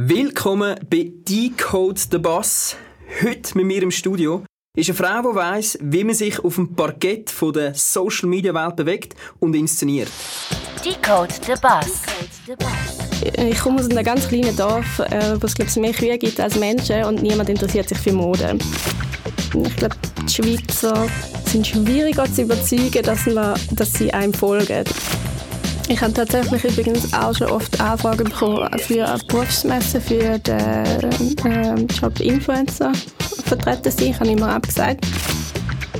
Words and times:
Willkommen 0.00 0.76
bei 0.88 1.10
Decode 1.28 1.98
the 1.98 2.18
Bass. 2.18 2.76
Heute 3.20 3.58
mit 3.58 3.66
mir 3.66 3.82
im 3.82 3.90
Studio 3.90 4.44
ist 4.76 4.88
eine 4.90 4.96
Frau, 4.96 5.28
die 5.28 5.34
weiss, 5.34 5.76
wie 5.82 6.04
man 6.04 6.14
sich 6.14 6.38
auf 6.38 6.54
dem 6.54 6.72
Parkett 6.76 7.30
von 7.30 7.52
der 7.52 7.74
Social 7.74 8.28
Media 8.28 8.54
Welt 8.54 8.76
bewegt 8.76 9.16
und 9.40 9.56
inszeniert. 9.56 10.08
Decode 10.84 11.34
the 11.44 11.54
Bass. 11.60 12.02
Ich 13.44 13.58
komme 13.58 13.80
aus 13.80 13.90
einem 13.90 14.04
ganz 14.04 14.28
kleinen 14.28 14.56
Dorf, 14.56 15.00
äh, 15.00 15.34
wo 15.40 15.46
es 15.46 15.76
mehr 15.76 15.92
Kühe 15.92 16.16
gibt 16.16 16.38
als 16.38 16.54
Menschen 16.54 17.02
und 17.02 17.20
niemand 17.20 17.48
interessiert 17.48 17.88
sich 17.88 17.98
für 17.98 18.12
Mode. 18.12 18.56
Ich 19.52 19.76
glaube, 19.76 19.96
die 20.22 20.32
Schweizer 20.32 21.08
sind 21.46 21.66
schwieriger 21.66 22.32
zu 22.32 22.42
überzeugen, 22.42 23.02
dass, 23.02 23.26
man, 23.26 23.58
dass 23.72 23.94
sie 23.94 24.14
einem 24.14 24.32
folgen. 24.32 24.84
Ich 25.90 26.02
habe 26.02 26.12
tatsächlich 26.12 26.64
übrigens 26.64 27.12
auch 27.14 27.34
schon 27.34 27.48
oft 27.48 27.80
Anfragen 27.80 28.24
bekommen 28.24 28.68
für 28.78 29.08
eine 29.08 29.18
Berufsmesse 29.26 30.00
für 30.00 30.38
den 30.38 31.38
äh, 31.46 31.80
Job 32.00 32.20
Influencer 32.20 32.92
vertreten 33.46 33.90
sein. 33.90 34.08
Ich 34.08 34.20
habe 34.20 34.30
immer 34.30 34.54
abgesagt. 34.54 35.06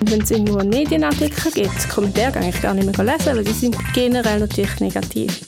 Wenn 0.03 0.21
es 0.21 0.31
irgendwo 0.31 0.59
einen 0.59 0.69
Medienartikel 0.69 1.51
gibt, 1.53 1.89
Kommentare 1.89 2.33
kann 2.33 2.49
ich 2.51 2.61
gar 2.61 2.75
nicht 2.75 2.97
mehr 2.97 3.05
lesen, 3.07 3.37
weil 3.37 3.45
die 3.45 3.53
sind 3.53 3.77
generell 3.95 4.41
natürlich 4.41 4.79
negativ. 4.79 5.41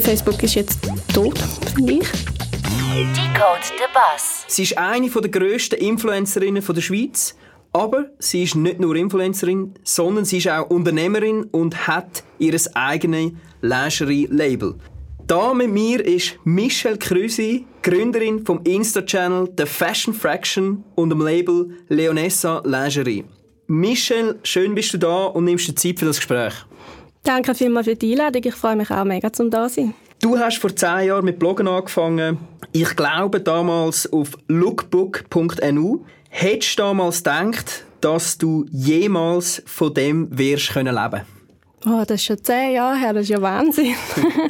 Facebook 0.00 0.42
ist 0.42 0.54
jetzt 0.54 0.80
tot, 1.12 1.38
finde 1.74 1.92
ich. 1.92 2.08
Decode 2.90 3.64
the 3.64 3.84
Bass. 3.92 4.44
Sie 4.48 4.62
ist 4.62 4.78
eine 4.78 5.08
der 5.08 5.30
grössten 5.30 5.76
Influencerinnen 5.76 6.64
der 6.64 6.80
Schweiz. 6.80 7.36
Aber 7.72 8.06
sie 8.18 8.42
ist 8.42 8.56
nicht 8.56 8.80
nur 8.80 8.96
Influencerin, 8.96 9.74
sondern 9.84 10.24
sie 10.24 10.38
ist 10.38 10.48
auch 10.48 10.70
Unternehmerin 10.70 11.44
und 11.44 11.86
hat 11.86 12.24
ihr 12.38 12.58
eigenes 12.74 13.32
Lingerie-Label. 13.60 14.74
Da 15.26 15.54
mit 15.54 15.70
mir 15.70 16.04
ist 16.04 16.38
Michelle 16.42 16.98
Krüsi, 16.98 17.64
Gründerin 17.82 18.44
vom 18.44 18.60
Insta-Channel 18.64 19.52
The 19.56 19.66
Fashion 19.66 20.12
Fraction 20.12 20.82
und 20.96 21.10
dem 21.10 21.20
Label 21.20 21.70
Leonessa 21.88 22.60
Lingerie. 22.64 23.24
Michelle, 23.68 24.40
schön 24.42 24.74
bist 24.74 24.92
du 24.92 24.98
da 24.98 25.26
und 25.26 25.44
nimmst 25.44 25.68
dir 25.68 25.74
Zeit 25.76 26.00
für 26.00 26.06
das 26.06 26.16
Gespräch. 26.16 26.54
Danke 27.22 27.54
vielmals 27.54 27.86
für 27.86 27.94
die 27.94 28.12
Einladung. 28.12 28.42
Ich 28.44 28.54
freue 28.56 28.74
mich 28.74 28.90
auch 28.90 29.04
mega, 29.04 29.32
zum 29.32 29.50
da 29.50 29.68
sein. 29.68 29.94
Du 30.20 30.36
hast 30.36 30.58
vor 30.58 30.74
zehn 30.74 31.06
Jahren 31.06 31.24
mit 31.24 31.38
Bloggen 31.38 31.68
angefangen. 31.68 32.38
Ich 32.72 32.96
glaube 32.96 33.40
damals 33.40 34.12
auf 34.12 34.32
lookbook.nu. 34.48 36.04
Hättest 36.32 36.78
du 36.78 36.82
damals 36.82 37.18
gedacht, 37.18 37.84
dass 38.00 38.38
du 38.38 38.64
jemals 38.70 39.62
von 39.66 39.92
dem 39.92 40.28
wirst 40.36 40.70
können 40.70 40.94
leben 40.94 41.22
Oh, 41.86 42.02
das 42.06 42.20
ist 42.20 42.24
schon 42.24 42.44
zehn 42.44 42.74
Jahre 42.74 42.98
her, 42.98 43.14
das 43.14 43.22
ist 43.22 43.30
ja 43.30 43.40
Wahnsinn. 43.40 43.94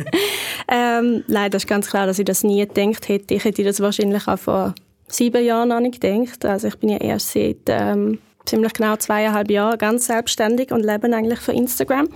ähm, 0.68 1.22
nein, 1.28 1.50
das 1.50 1.62
ist 1.62 1.68
ganz 1.68 1.88
klar, 1.88 2.06
dass 2.06 2.18
ich 2.18 2.24
das 2.24 2.42
nie 2.42 2.66
gedacht 2.66 3.08
hätte. 3.08 3.34
Ich 3.34 3.44
hätte 3.44 3.62
das 3.62 3.78
wahrscheinlich 3.80 4.26
auch 4.26 4.38
vor 4.38 4.74
sieben 5.06 5.44
Jahren 5.44 5.68
noch 5.68 5.80
nicht 5.80 6.00
gedacht. 6.00 6.44
Also 6.44 6.68
ich 6.68 6.76
bin 6.78 6.90
ja 6.90 6.96
erst 6.96 7.32
seit 7.32 7.58
ähm, 7.68 8.18
ziemlich 8.46 8.72
genau 8.72 8.96
zweieinhalb 8.96 9.48
Jahren 9.48 9.78
ganz 9.78 10.06
selbstständig 10.06 10.72
und 10.72 10.84
lebe 10.84 11.06
eigentlich 11.14 11.38
für 11.38 11.52
Instagram. 11.52 12.08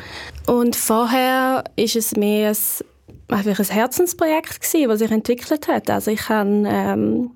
Und 0.47 0.75
vorher 0.75 1.62
ist 1.77 1.95
es 1.95 2.17
mehr 2.17 2.51
ein, 2.51 3.37
einfach 3.37 3.59
ein 3.61 3.73
Herzensprojekt 3.73 4.61
gewesen, 4.61 4.89
was 4.89 4.99
sich 4.99 5.12
entwickelt 5.12 5.69
hat. 5.69 5.91
Also 5.91 6.11
ich 6.11 6.28
habe 6.28 6.65
ähm, 6.67 7.31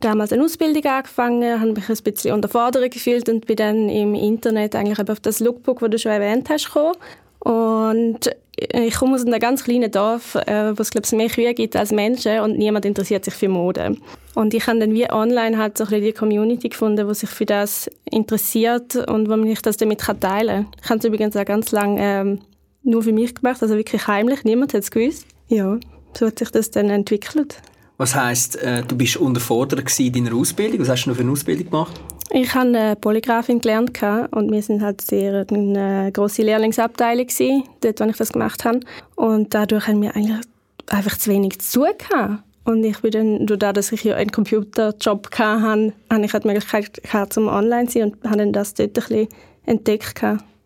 damals 0.00 0.32
eine 0.32 0.44
Ausbildung 0.44 0.84
angefangen, 0.84 1.60
habe 1.60 1.72
mich 1.72 1.88
ein 1.88 1.96
bisschen 2.02 2.34
unterfordert 2.34 2.90
gefühlt 2.90 3.28
und 3.28 3.46
bin 3.46 3.56
dann 3.56 3.88
im 3.88 4.14
Internet 4.14 4.74
eigentlich 4.74 5.08
auf 5.08 5.20
das 5.20 5.40
Lookbook, 5.40 5.80
das 5.80 5.90
du 5.90 5.98
schon 5.98 6.12
erwähnt 6.12 6.48
hast, 6.48 6.66
gekommen. 6.66 6.96
Und 7.40 8.30
ich 8.56 8.94
komme 8.94 9.14
aus 9.14 9.24
einem 9.24 9.38
ganz 9.40 9.64
kleinen 9.64 9.90
Dorf, 9.90 10.34
äh, 10.34 10.76
wo 10.76 10.82
es 10.82 10.90
glaube 10.90 11.06
ich 11.06 11.12
mehr 11.12 11.28
Kühe 11.28 11.54
gibt 11.54 11.76
als 11.76 11.92
Menschen 11.92 12.40
und 12.40 12.58
niemand 12.58 12.84
interessiert 12.84 13.24
sich 13.24 13.34
für 13.34 13.48
Mode. 13.48 13.96
Und 14.34 14.52
ich 14.52 14.66
habe 14.66 14.78
dann 14.78 14.92
wie 14.92 15.10
online 15.10 15.56
halt 15.56 15.78
so 15.78 15.84
ein 15.84 15.90
bisschen 15.90 16.04
die 16.04 16.12
Community 16.12 16.68
gefunden, 16.68 17.08
die 17.08 17.14
sich 17.14 17.30
für 17.30 17.46
das 17.46 17.90
interessiert 18.10 18.96
und 18.96 19.30
wo 19.30 19.36
mich 19.36 19.62
das 19.62 19.78
damit 19.78 20.00
teilen 20.00 20.20
kann. 20.20 20.66
Ich 20.82 20.90
habe 20.90 20.98
es 20.98 21.04
übrigens 21.04 21.36
auch 21.36 21.44
ganz 21.44 21.72
lange 21.72 22.00
ähm, 22.00 22.40
nur 22.82 23.02
für 23.02 23.12
mich 23.12 23.34
gemacht, 23.34 23.62
also 23.62 23.76
wirklich 23.76 24.06
heimlich, 24.06 24.44
niemand 24.44 24.74
hat 24.74 24.82
es 24.82 24.90
gewusst. 24.90 25.26
Ja, 25.48 25.78
so 26.16 26.26
hat 26.26 26.38
sich 26.38 26.50
das 26.50 26.70
dann 26.70 26.90
entwickelt. 26.90 27.56
Was 28.00 28.14
heisst, 28.14 28.56
äh, 28.56 28.82
du 28.82 28.96
bist 28.96 29.18
unterfordert 29.18 30.00
in 30.00 30.12
deiner 30.14 30.34
Ausbildung? 30.34 30.80
Was 30.80 30.88
hast 30.88 31.04
du 31.04 31.10
noch 31.10 31.16
für 31.18 31.22
eine 31.22 31.32
Ausbildung 31.32 31.66
gemacht? 31.66 32.00
Ich 32.30 32.54
habe 32.54 32.68
eine 32.68 32.96
Polygrafin 32.96 33.60
gelernt 33.60 33.90
und 34.30 34.50
wir 34.50 34.62
sind 34.62 34.80
halt 34.80 35.02
sehr 35.02 35.44
eine 35.50 36.10
grosse 36.10 36.40
Lehrlingsabteilung 36.40 37.26
gewesen, 37.26 37.64
dort, 37.82 38.00
wo 38.00 38.04
ich 38.04 38.16
das 38.16 38.32
gemacht 38.32 38.64
habe. 38.64 38.80
Und 39.16 39.52
dadurch 39.52 39.86
haben 39.86 40.00
wir 40.00 40.16
eigentlich 40.16 40.38
einfach 40.86 41.18
zu 41.18 41.30
wenig 41.30 41.58
zu 41.58 41.84
tun 42.08 42.38
Und 42.64 42.84
ich 42.84 43.00
bin 43.00 43.10
dann, 43.10 43.46
dadurch, 43.46 43.74
dass 43.74 43.92
ich 43.92 44.02
ja 44.04 44.16
einen 44.16 44.32
Computerjob 44.32 45.30
hatte, 45.38 45.92
hatte 46.08 46.24
ich 46.24 46.32
halt 46.32 46.44
die 46.44 46.48
Möglichkeit 46.48 47.02
gehabt, 47.02 47.34
zum 47.34 47.48
online 47.48 47.88
zu 47.88 47.98
sein 47.98 48.12
und 48.12 48.24
habe 48.24 48.38
dann 48.38 48.54
das 48.54 48.72
dort 48.72 48.96
ein 48.96 49.04
bisschen 49.04 49.28
entdeckt. 49.66 50.22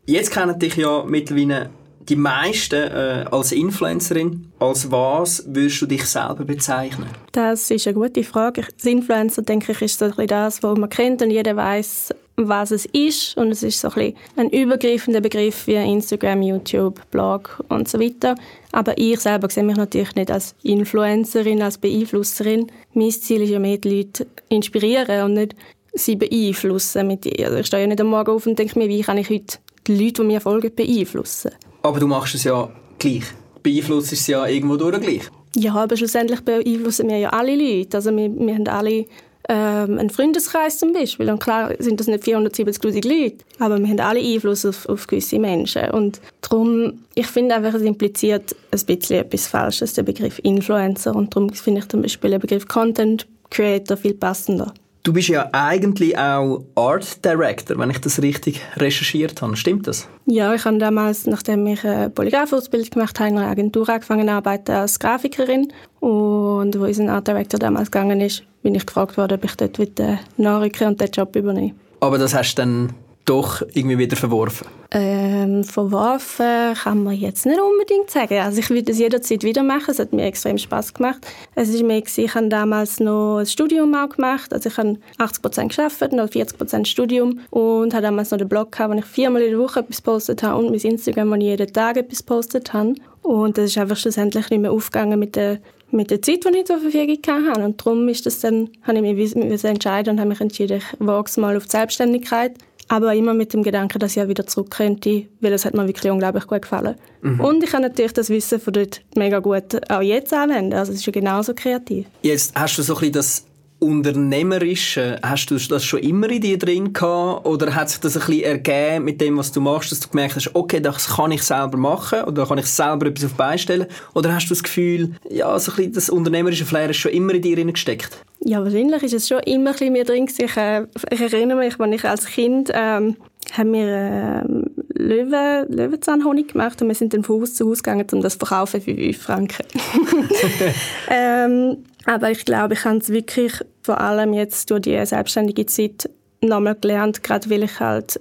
Jetzt 0.07 0.31
kennen 0.31 0.57
dich 0.57 0.77
ja 0.77 1.03
mittlerweile 1.05 1.71
die 2.09 2.17
meisten 2.17 2.75
äh, 2.75 3.25
als 3.31 3.53
Influencerin, 3.53 4.53
als 4.59 4.91
was 4.91 5.45
würdest 5.47 5.83
du 5.83 5.87
dich 5.87 6.05
selber 6.05 6.45
bezeichnen? 6.45 7.09
Das 7.33 7.71
ist 7.71 7.87
eine 7.87 7.95
gute 7.95 8.25
Frage. 8.25 8.65
Als 8.65 8.85
Influencer, 8.85 9.43
denke 9.43 9.73
ich, 9.73 9.83
ist 9.83 9.99
so 9.99 10.07
ein 10.17 10.27
das, 10.27 10.63
was 10.63 10.79
man 10.79 10.91
kennt 10.91 11.23
und 11.23 11.31
jeder 11.31 11.57
weiß, 11.57 12.15
was 12.37 12.71
es 12.71 12.87
ist. 12.87 13.37
Und 13.37 13.51
es 13.51 13.63
ist 13.63 13.81
so 13.81 13.89
ein, 13.95 14.15
ein 14.37 14.51
übergreifender 14.51 15.21
Begriff 15.21 15.67
wie 15.67 15.75
Instagram, 15.77 16.43
YouTube, 16.43 17.01
Blog 17.11 17.63
und 17.69 17.89
so 17.89 17.99
weiter. 18.01 18.35
Aber 18.73 18.99
ich 18.99 19.21
selber 19.21 19.49
sehe 19.49 19.65
mich 19.65 19.77
natürlich 19.77 20.15
nicht 20.15 20.31
als 20.31 20.55
Influencerin, 20.63 21.63
als 21.63 21.79
Beeinflusserin. 21.79 22.71
Mein 22.93 23.11
Ziel 23.11 23.43
ist 23.43 23.51
ja 23.51 23.59
mehr, 23.59 23.79
die 23.79 23.97
Leute 23.97 24.27
inspirieren 24.49 25.25
und 25.25 25.35
nicht 25.35 25.57
sie 25.95 26.17
beeinflussen. 26.17 27.07
Mit 27.07 27.41
also 27.41 27.57
ich 27.57 27.67
stehe 27.67 27.83
ja 27.83 27.89
nicht 27.89 28.01
am 28.01 28.09
Morgen 28.09 28.33
auf 28.33 28.47
und 28.47 28.59
denke 28.59 28.79
mir, 28.79 28.89
wie 28.89 29.03
kann 29.03 29.19
ich 29.19 29.31
heute 29.31 29.59
die 29.87 29.97
Leute, 29.97 30.23
die 30.23 30.29
mir 30.29 30.41
folgen, 30.41 30.75
beeinflussen. 30.75 31.51
Aber 31.85 32.01
du 32.01 32.07
machst 32.07 32.35
es 32.35 32.45
ja 32.45 32.71
gleich. 32.99 33.25
Beeinflusst 33.63 34.13
es 34.13 34.27
ja 34.27 34.47
irgendwo 34.47 34.77
durch 34.77 34.99
gleich. 35.01 35.31
Ja, 35.55 35.75
aber 35.75 35.97
schlussendlich 35.99 36.41
beeinflussen 36.41 37.09
wir 37.09 37.19
ja 37.19 37.29
alle 37.29 37.55
Leute. 37.55 37.99
Also 37.99 38.11
wir, 38.17 38.35
wir 38.35 38.55
haben 38.55 38.67
alle 38.69 39.05
ähm, 39.51 39.99
einen 39.99 40.09
Freundeskreis 40.09 40.79
zum 40.79 40.95
Beispiel. 40.95 41.31
Und 41.31 41.43
klar 41.43 41.73
sind 41.79 42.01
das 42.01 42.07
nicht 42.07 42.25
470'000 42.25 43.07
Leute, 43.07 43.45
aber 43.59 43.79
wir 43.79 43.87
haben 43.87 44.01
alle 44.01 44.21
Einfluss 44.21 44.65
auf, 44.65 44.89
auf 44.89 45.07
gewisse 45.07 45.39
Menschen. 45.39 45.91
Und 45.91 46.23
darum, 46.41 47.01
ich 47.15 47.27
finde 47.27 47.55
einfach, 47.55 47.75
es 47.75 47.83
impliziert 47.83 48.57
ein 48.71 48.81
bisschen 48.87 49.21
etwas 49.21 49.47
Falsches, 49.47 49.93
der 49.93 50.05
Begriff 50.05 50.41
Influencer. 50.43 51.15
Und 51.15 51.37
darum 51.37 51.51
finde 51.51 51.81
ich 51.81 51.89
zum 51.89 52.01
Beispiel 52.01 52.31
den 52.31 52.41
Begriff 52.41 52.67
Content 52.67 53.27
Creator 53.51 53.99
viel 53.99 54.15
passender. 54.15 54.73
Du 55.05 55.13
bist 55.13 55.29
ja 55.29 55.51
eigentlich 55.53 56.17
auch 56.17 56.65
Art 56.77 57.23
Director, 57.23 57.79
wenn 57.79 57.91
ich 57.91 58.01
das 58.01 58.23
richtig 58.23 58.63
recherchiert 58.79 59.43
habe. 59.43 59.55
Stimmt 59.55 59.87
das? 59.87 60.09
Ja, 60.25 60.55
ich 60.55 60.65
habe 60.65 60.79
damals, 60.79 61.27
nachdem 61.27 61.67
ich 61.67 61.85
eine 61.85 62.09
Polygraph-Ausbildung 62.09 62.89
gemacht 62.89 63.21
habe, 63.21 63.29
in 63.29 63.37
einer 63.37 63.49
Agentur 63.49 63.87
angefangen 63.87 64.27
zu 64.27 64.33
arbeiten 64.33 64.73
als 64.73 64.99
Grafikerin. 64.99 65.71
Und 66.01 66.81
wo 66.81 66.85
unser 66.85 67.13
Art 67.13 67.29
Director 67.29 67.61
damals 67.61 67.91
gegangen 67.91 68.23
ist, 68.23 68.45
bin 68.63 68.75
ich 68.75 68.87
gefragt 68.87 69.19
worden, 69.19 69.35
ob 69.35 69.45
ich 69.45 69.55
dort 69.57 69.79
wieder 69.79 70.21
nachrücken 70.39 70.87
und 70.87 70.99
den 70.99 71.11
Job 71.11 71.37
übernehmen. 71.37 71.79
Aber 72.01 72.17
das 72.17 72.33
hast 72.33 72.55
du 72.55 72.63
dann 72.63 72.95
doch 73.25 73.63
irgendwie 73.73 73.99
wieder 73.99 74.17
verworfen? 74.17 74.67
Ähm, 74.91 75.65
verworfen 75.65 76.75
kann 76.75 77.03
man 77.03 77.15
jetzt 77.15 77.47
nicht 77.47 77.61
unbedingt 77.61 78.11
sagen. 78.11 78.39
Also 78.39 78.61
ich 78.61 78.71
würde 78.71 78.93
es 78.93 78.99
jederzeit 78.99 79.43
wieder 79.43 79.63
machen. 79.63 79.91
Es 79.91 79.99
hat 79.99 80.13
mir 80.13 80.25
extrem 80.25 80.59
Spaß 80.59 80.95
gemacht. 80.95 81.27
Es 81.55 81.69
ist 81.69 81.83
mir, 81.83 82.03
ich 82.05 82.35
habe 82.35 82.49
damals 82.49 83.01
noch 83.01 83.39
ein 83.39 83.47
Studium 83.47 83.95
auch 83.95 84.11
gemacht. 84.11 84.53
Also 84.53 84.69
ich 84.69 84.77
habe 84.77 84.99
80 85.19 85.43
Prozent 85.43 85.69
geschafft, 85.71 86.13
noch 86.13 86.29
40 86.29 86.59
Prozent 86.59 86.89
Studium 86.89 87.41
und 87.51 87.93
habe 87.95 88.03
damals 88.03 88.31
noch 88.31 88.39
den 88.39 88.49
Blog 88.49 88.73
gehabt, 88.73 88.95
wo 88.95 88.99
ich 88.99 89.05
viermal 89.05 89.43
in 89.43 89.51
der 89.51 89.59
Woche 89.59 89.81
etwas 89.81 90.01
postet 90.01 90.43
habe 90.43 90.59
und 90.59 90.71
mein 90.71 90.81
Instagram, 90.81 91.31
wo 91.31 91.35
ich 91.35 91.43
jeden 91.43 91.73
Tag 91.73 91.97
etwas 91.97 92.23
postet 92.23 92.73
habe. 92.73 92.95
Und 93.23 93.57
das 93.57 93.67
ist 93.67 93.79
einfach 93.79 93.97
schlussendlich 93.97 94.51
nicht 94.51 94.61
mehr 94.61 94.73
aufgegangen 94.73 95.19
mit 95.19 95.35
der 95.37 95.59
mit 95.91 96.11
der 96.11 96.21
Zeit, 96.21 96.45
die 96.45 96.59
ich 96.59 96.67
zur 96.67 96.81
Verfügung 96.81 97.19
hatte. 97.49 97.65
Und 97.65 97.81
darum 97.81 98.09
ist 98.09 98.27
das 98.27 98.41
dann, 98.41 98.69
habe 98.83 98.99
ich 98.99 99.35
mich 99.37 99.65
entscheiden 99.65 100.15
und 100.15 100.19
habe 100.19 100.31
mich 100.31 100.41
entschieden, 100.41 100.79
ich 100.79 100.85
wage 100.99 101.29
es 101.29 101.37
mal 101.37 101.57
auf 101.57 101.65
die 101.65 101.71
Selbstständigkeit 101.71 102.55
aber 102.89 103.15
immer 103.15 103.35
mit 103.35 103.53
dem 103.53 103.63
Gedanken, 103.63 103.99
dass 103.99 104.13
ich 104.13 104.17
ja 104.17 104.29
wieder 104.29 104.47
zurück 104.47 104.71
könnte, 104.71 105.27
weil 105.41 105.53
es 105.53 105.65
hat 105.65 105.75
mir 105.75 105.87
wirklich 105.87 106.11
unglaublich 106.11 106.47
gut 106.47 106.63
gefallen. 106.63 106.97
Mhm. 107.23 107.41
Und 107.41 107.65
ich 107.65 107.71
kann 107.71 107.83
natürlich 107.83 108.13
das 108.13 108.31
Wissen 108.31 108.61
von 108.61 108.73
dort 108.73 109.03
mega 109.17 109.39
gut 109.39 109.91
auch 109.91 110.03
jetzt 110.03 110.33
anwenden. 110.33 110.75
Also 110.75 110.93
es 110.93 110.99
ist 110.99 111.07
ja 111.07 111.13
genauso 111.13 111.55
kreativ. 111.55 112.07
Jetzt 112.23 112.55
hast 112.55 112.79
du 112.79 112.83
so 112.83 112.95
ein 112.95 113.01
bisschen 113.01 113.13
das 113.13 113.45
Unternehmerische, 113.85 115.19
hast 115.23 115.51
du 115.51 115.57
das 115.57 115.85
schon 115.85 116.01
immer 116.01 116.31
in 116.31 116.41
dir 116.41 116.59
drin 116.59 116.93
gehabt 116.93 117.47
oder 117.47 117.75
hat 117.75 117.91
sich 117.91 118.01
das 118.01 118.17
ein 118.17 118.27
bisschen 118.27 118.43
ergeben 118.43 119.05
mit 119.05 119.21
dem, 119.21 119.37
was 119.37 119.53
du 119.53 119.61
machst, 119.61 119.93
dass 119.93 120.01
du 120.01 120.09
gemerkt 120.09 120.37
hast, 120.37 120.55
okay, 120.55 120.81
das 120.81 121.07
kann 121.17 121.31
ich 121.31 121.43
selber 121.43 121.77
machen 121.77 122.23
oder 122.23 122.33
da 122.33 122.47
kann 122.47 122.59
ich 122.59 122.67
selber 122.67 123.07
etwas 123.07 123.27
auf 123.27 123.35
beistellen? 123.35 123.87
Oder 124.15 124.35
hast 124.35 124.47
du 124.47 124.55
das 124.55 124.63
Gefühl, 124.63 125.15
ja, 125.29 125.59
so 125.59 125.73
ein 125.73 125.77
bisschen 125.77 125.93
das 125.93 126.11
unternehmerische 126.11 126.65
Flair 126.65 126.91
ist 126.91 126.97
schon 126.97 127.13
immer 127.13 127.35
in 127.35 127.43
dir 127.43 127.65
gesteckt? 127.65 128.19
Ja, 128.41 128.63
wahrscheinlich 128.63 129.03
ist 129.03 129.15
es 129.15 129.29
schon 129.29 129.41
immer 129.41 129.71
ein 129.71 129.73
bisschen 129.73 129.93
mir 129.93 130.05
drin. 130.05 130.27
Ich, 130.27 130.57
äh, 130.57 130.87
ich 131.11 131.21
erinnere 131.21 131.59
mich, 131.59 131.79
als 131.79 131.95
ich 131.95 132.05
als 132.05 132.27
Kind 132.27 132.71
ähm, 132.75 133.17
haben 133.53 133.73
wir 133.73 133.89
ähm, 133.89 134.65
Löwen, 134.95 135.67
Löwenzahnhonig 135.69 136.49
gemacht 136.49 136.81
und 136.81 136.89
wir 136.89 136.95
sind 136.95 137.15
dann 137.15 137.25
von 137.25 137.41
Haus 137.41 137.55
zu 137.55 137.69
Haus 137.69 137.83
gegangen, 137.83 138.07
um 138.13 138.21
das 138.21 138.39
zu 138.39 138.47
verkaufen 138.47 138.81
für 138.81 138.95
5 138.95 139.23
Franken. 139.23 139.67
ähm, 141.11 141.79
aber 142.07 142.31
ich 142.31 142.45
glaube, 142.45 142.75
ich 142.75 142.85
habe 142.85 142.99
es 142.99 143.09
wirklich 143.09 143.61
vor 143.85 144.01
allem 144.01 144.33
jetzt 144.33 144.71
durch 144.71 144.83
die 144.83 145.05
selbstständige 145.05 145.67
Zeit 145.67 146.09
nochmal 146.41 146.75
gelernt, 146.75 147.23
gerade 147.23 147.51
weil 147.51 147.65
ich 147.65 147.79
halt 147.81 148.19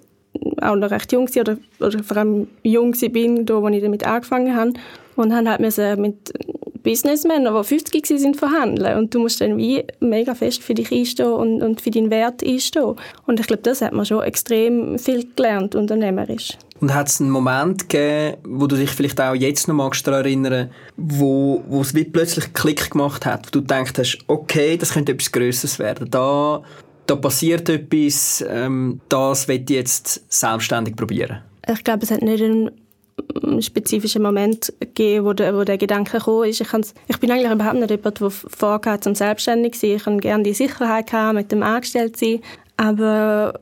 auch 0.61 0.75
noch 0.75 0.91
recht 0.91 1.11
jung 1.13 1.33
war 1.33 1.41
oder, 1.41 1.57
oder 1.79 2.03
vor 2.03 2.17
allem 2.17 2.47
jung 2.63 2.93
da, 3.45 3.61
wo 3.61 3.67
ich 3.69 3.81
damit 3.81 4.05
angefangen 4.05 4.55
habe. 4.55 4.73
Und 5.15 5.33
haben 5.33 5.47
halt 5.47 5.59
mit 5.95 6.33
Businessmen, 6.83 7.45
die 7.45 7.63
50 7.63 8.05
sind, 8.05 8.37
verhandeln. 8.37 8.97
Und 8.97 9.13
du 9.13 9.19
musst 9.19 9.41
dann 9.41 9.57
wie 9.57 9.83
mega 9.99 10.35
fest 10.35 10.61
für 10.61 10.73
dich 10.73 10.91
einstehen 10.91 11.31
und, 11.31 11.63
und 11.63 11.81
für 11.81 11.91
deinen 11.91 12.11
Wert 12.11 12.43
einstehen. 12.43 12.95
Und 13.25 13.39
ich 13.39 13.47
glaube, 13.47 13.63
das 13.63 13.81
hat 13.81 13.93
man 13.93 14.05
schon 14.05 14.21
extrem 14.23 14.99
viel 14.99 15.27
gelernt, 15.35 15.75
unternehmerisch. 15.75 16.57
Und 16.81 16.93
hat 16.93 17.07
es 17.07 17.21
einen 17.21 17.29
Moment 17.29 17.87
gegeben, 17.87 18.37
wo 18.43 18.67
du 18.67 18.75
dich 18.75 18.89
vielleicht 18.89 19.21
auch 19.21 19.33
jetzt 19.33 19.67
noch 19.69 19.75
magst 19.75 20.05
daran 20.05 20.25
erinnern, 20.25 20.69
wo, 20.97 21.63
wo 21.67 21.81
es 21.81 21.95
wie 21.95 22.03
plötzlich 22.03 22.45
einen 22.45 22.53
Klick 22.53 22.91
gemacht 22.91 23.25
hat, 23.25 23.47
wo 23.47 23.51
du 23.51 23.61
gedacht 23.61 23.97
hast, 23.97 24.19
okay, 24.27 24.75
das 24.75 24.93
könnte 24.93 25.13
etwas 25.13 25.31
Größeres 25.31 25.79
werden. 25.79 26.11
Da, 26.11 26.61
da 27.05 27.15
passiert 27.15 27.69
etwas, 27.69 28.43
ähm, 28.49 28.99
das 29.07 29.47
will 29.47 29.63
ich 29.63 29.69
jetzt 29.69 30.25
selbstständig 30.27 30.97
probieren. 30.97 31.41
Ich 31.65 31.83
glaube, 31.85 32.03
es 32.03 32.11
hat 32.11 32.21
nicht 32.21 32.43
einen 32.43 32.71
spezifischen 33.59 34.21
Moment 34.21 34.73
gegeben, 34.79 35.25
wo 35.25 35.33
der, 35.33 35.55
wo 35.55 35.63
der 35.63 35.77
Gedanke 35.77 36.17
gekommen 36.17 36.49
ist. 36.49 36.61
Ich, 36.61 36.67
ich 37.07 37.19
bin 37.19 37.31
eigentlich 37.31 37.51
überhaupt 37.51 37.79
nicht 37.79 37.91
jemand, 37.91 38.19
der 38.19 38.29
vorgeht, 38.29 39.03
zum 39.03 39.15
selbstständig 39.15 39.73
zu 39.73 39.81
sein. 39.81 39.95
Ich 39.95 40.05
habe 40.05 40.17
gerne 40.17 40.43
die 40.43 40.53
Sicherheit 40.53 41.07
gehabt, 41.07 41.35
mit 41.35 41.51
dem 41.51 41.63
Angestellten 41.63 42.17
sein. 42.17 42.41
Aber 42.77 43.59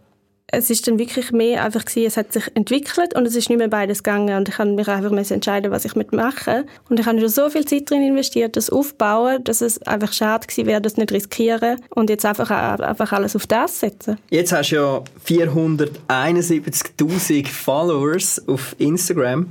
es 0.51 0.69
ist 0.69 0.87
dann 0.87 0.99
wirklich 0.99 1.31
mehr 1.31 1.63
einfach 1.63 1.85
gewesen, 1.85 2.07
es 2.07 2.17
hat 2.17 2.33
sich 2.33 2.43
entwickelt 2.55 3.15
und 3.15 3.25
es 3.25 3.35
ist 3.35 3.49
nicht 3.49 3.57
mehr 3.57 3.69
beides 3.69 4.03
gegangen 4.03 4.37
und 4.37 4.49
ich 4.49 4.55
kann 4.55 4.75
mich 4.75 4.87
einfach 4.87 5.11
entscheiden, 5.11 5.71
was 5.71 5.85
ich 5.85 5.95
mitmache 5.95 6.65
und 6.89 6.99
ich 6.99 7.05
habe 7.05 7.19
schon 7.19 7.29
so 7.29 7.49
viel 7.49 7.65
Zeit 7.65 7.89
drin 7.89 8.03
investiert, 8.03 8.57
das 8.57 8.69
aufbauen, 8.69 9.43
dass 9.43 9.61
es 9.61 9.81
einfach 9.83 10.13
schade 10.13 10.47
gewesen 10.47 10.67
wäre, 10.67 10.81
das 10.81 10.97
nicht 10.97 11.11
riskieren 11.11 11.79
und 11.89 12.09
jetzt 12.09 12.25
einfach, 12.25 12.49
einfach 12.51 13.11
alles 13.13 13.35
auf 13.35 13.47
das 13.47 13.79
setzen. 13.79 14.17
Jetzt 14.29 14.51
hast 14.51 14.71
du 14.71 14.75
ja 14.75 15.03
471'000 15.25 17.47
Followers 17.47 18.47
auf 18.47 18.75
Instagram. 18.77 19.47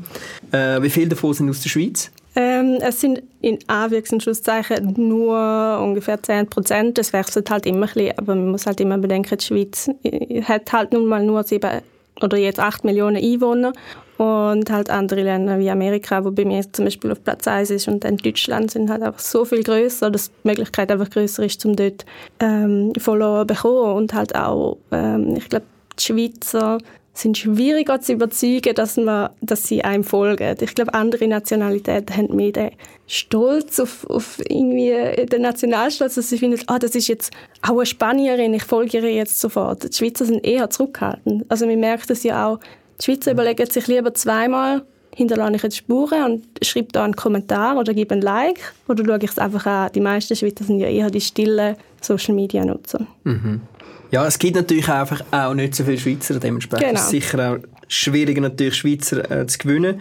Äh, 0.52 0.80
wie 0.82 0.90
viele 0.90 1.08
davon 1.08 1.34
sind 1.34 1.48
aus 1.48 1.60
der 1.60 1.70
Schweiz? 1.70 2.10
Ähm, 2.36 2.78
es 2.80 3.00
sind 3.00 3.22
in 3.40 3.58
Anführungs- 3.66 4.12
und 4.12 4.22
Schlusszeichen 4.22 4.94
nur 4.96 5.80
ungefähr 5.82 6.22
10 6.22 6.46
Prozent. 6.48 6.98
Das 6.98 7.12
wechselt 7.12 7.50
halt 7.50 7.66
immer 7.66 7.86
ein 7.86 7.92
bisschen, 7.94 8.18
aber 8.18 8.34
man 8.34 8.52
muss 8.52 8.66
halt 8.66 8.80
immer 8.80 8.98
bedenken, 8.98 9.36
die 9.36 9.44
Schweiz 9.44 9.90
äh, 10.04 10.42
hat 10.42 10.72
halt 10.72 10.92
nun 10.92 11.06
mal 11.06 11.24
nur 11.24 11.42
sieben 11.42 11.82
oder 12.22 12.36
jetzt 12.36 12.60
8 12.60 12.84
Millionen 12.84 13.16
Einwohner 13.16 13.72
und 14.18 14.70
halt 14.70 14.90
andere 14.90 15.22
Länder 15.22 15.58
wie 15.58 15.70
Amerika, 15.70 16.22
wo 16.24 16.30
bei 16.30 16.44
mir 16.44 16.62
zum 16.72 16.84
Beispiel 16.84 17.10
auf 17.10 17.24
Platz 17.24 17.48
1 17.48 17.70
ist 17.70 17.88
und 17.88 18.04
dann 18.04 18.18
Deutschland 18.18 18.70
sind 18.70 18.90
halt 18.90 19.02
einfach 19.02 19.20
so 19.20 19.44
viel 19.46 19.62
größer, 19.62 20.10
dass 20.10 20.30
die 20.30 20.48
Möglichkeit 20.48 20.92
einfach 20.92 21.08
größer 21.08 21.44
ist, 21.44 21.64
um 21.64 21.74
dort 21.74 22.04
ähm, 22.38 22.92
Follower 22.98 23.48
zu 23.48 23.54
bekommen 23.54 23.96
und 23.96 24.12
halt 24.12 24.34
auch, 24.36 24.76
ähm, 24.92 25.36
ich 25.36 25.48
glaube, 25.48 25.64
die 25.98 26.04
Schweizer 26.04 26.78
sind 27.12 27.38
schwieriger 27.38 28.00
zu 28.00 28.12
überzeugen, 28.12 28.74
dass, 28.74 28.96
man, 28.96 29.30
dass 29.40 29.64
sie 29.64 29.82
einem 29.82 30.04
folgen. 30.04 30.56
Ich 30.60 30.74
glaube, 30.74 30.94
andere 30.94 31.26
Nationalitäten 31.26 32.16
haben 32.16 32.36
mehr 32.36 32.52
den 32.52 32.70
Stolz 33.06 33.80
auf, 33.80 34.08
auf 34.08 34.38
irgendwie 34.48 35.26
den 35.26 35.42
Nationalstolz, 35.42 36.14
dass 36.14 36.30
sie 36.30 36.38
finden, 36.38 36.60
ah, 36.66 36.78
das 36.78 36.94
ist 36.94 37.08
jetzt 37.08 37.32
auch 37.62 37.76
eine 37.76 37.86
Spanierin, 37.86 38.54
ich 38.54 38.64
folge 38.64 38.98
ihr 38.98 39.12
jetzt 39.12 39.40
sofort. 39.40 39.92
Die 39.92 39.96
Schweizer 39.96 40.24
sind 40.24 40.44
eher 40.46 40.70
zurückhaltend. 40.70 41.44
Also 41.48 41.66
man 41.66 41.80
merkt 41.80 42.10
das 42.10 42.22
ja 42.22 42.46
auch, 42.46 42.60
die 43.00 43.04
Schweizer 43.04 43.32
überlegen 43.32 43.68
sich 43.68 43.86
lieber 43.86 44.14
zweimal, 44.14 44.82
hinterlasse 45.14 45.56
ich 45.56 45.62
jetzt 45.62 45.76
Spuren 45.76 46.24
und 46.24 46.64
schreibe 46.64 46.92
da 46.92 47.04
einen 47.04 47.16
Kommentar 47.16 47.76
oder 47.76 47.92
gebe 47.92 48.14
ein 48.14 48.20
Like 48.20 48.72
oder 48.88 49.04
schaue 49.04 49.18
ich 49.18 49.30
es 49.30 49.38
einfach 49.38 49.66
an. 49.66 49.90
Die 49.92 50.00
meisten 50.00 50.36
Schweizer 50.36 50.64
sind 50.64 50.78
ja 50.78 50.88
eher 50.88 51.10
die 51.10 51.20
stillen 51.20 51.76
Social-Media-Nutzer. 52.00 53.06
Mhm. 53.24 53.62
Ja, 54.10 54.26
es 54.26 54.38
gibt 54.38 54.56
natürlich 54.56 54.88
einfach 54.88 55.22
auch 55.30 55.54
nicht 55.54 55.74
so 55.74 55.84
viele 55.84 55.98
Schweizer, 55.98 56.38
dementsprechend 56.40 56.88
genau. 56.88 56.98
ist 56.98 57.06
es 57.06 57.10
sicher 57.10 57.52
auch 57.52 57.58
schwieriger, 57.88 58.40
natürlich 58.40 58.76
Schweizer 58.76 59.30
äh, 59.30 59.46
zu 59.46 59.58
gewinnen. 59.58 60.00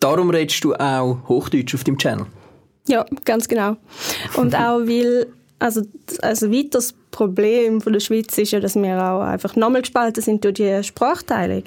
Darum 0.00 0.30
redest 0.30 0.62
du 0.62 0.74
auch 0.74 1.18
Hochdeutsch 1.28 1.74
auf 1.74 1.84
deinem 1.84 1.98
Channel. 1.98 2.26
Ja, 2.86 3.04
ganz 3.24 3.48
genau. 3.48 3.76
Und 4.36 4.54
auch 4.54 4.80
weil, 4.80 5.26
also, 5.58 5.82
also 6.22 6.52
weiteres 6.52 6.94
Problem 7.10 7.80
von 7.80 7.92
der 7.92 8.00
Schweiz 8.00 8.36
ist 8.38 8.52
ja, 8.52 8.60
dass 8.60 8.76
wir 8.76 9.02
auch 9.02 9.22
einfach 9.22 9.56
nochmal 9.56 9.82
gespalten 9.82 10.22
sind 10.22 10.44
durch 10.44 10.54
die 10.54 10.84
Sprachteilung. 10.84 11.64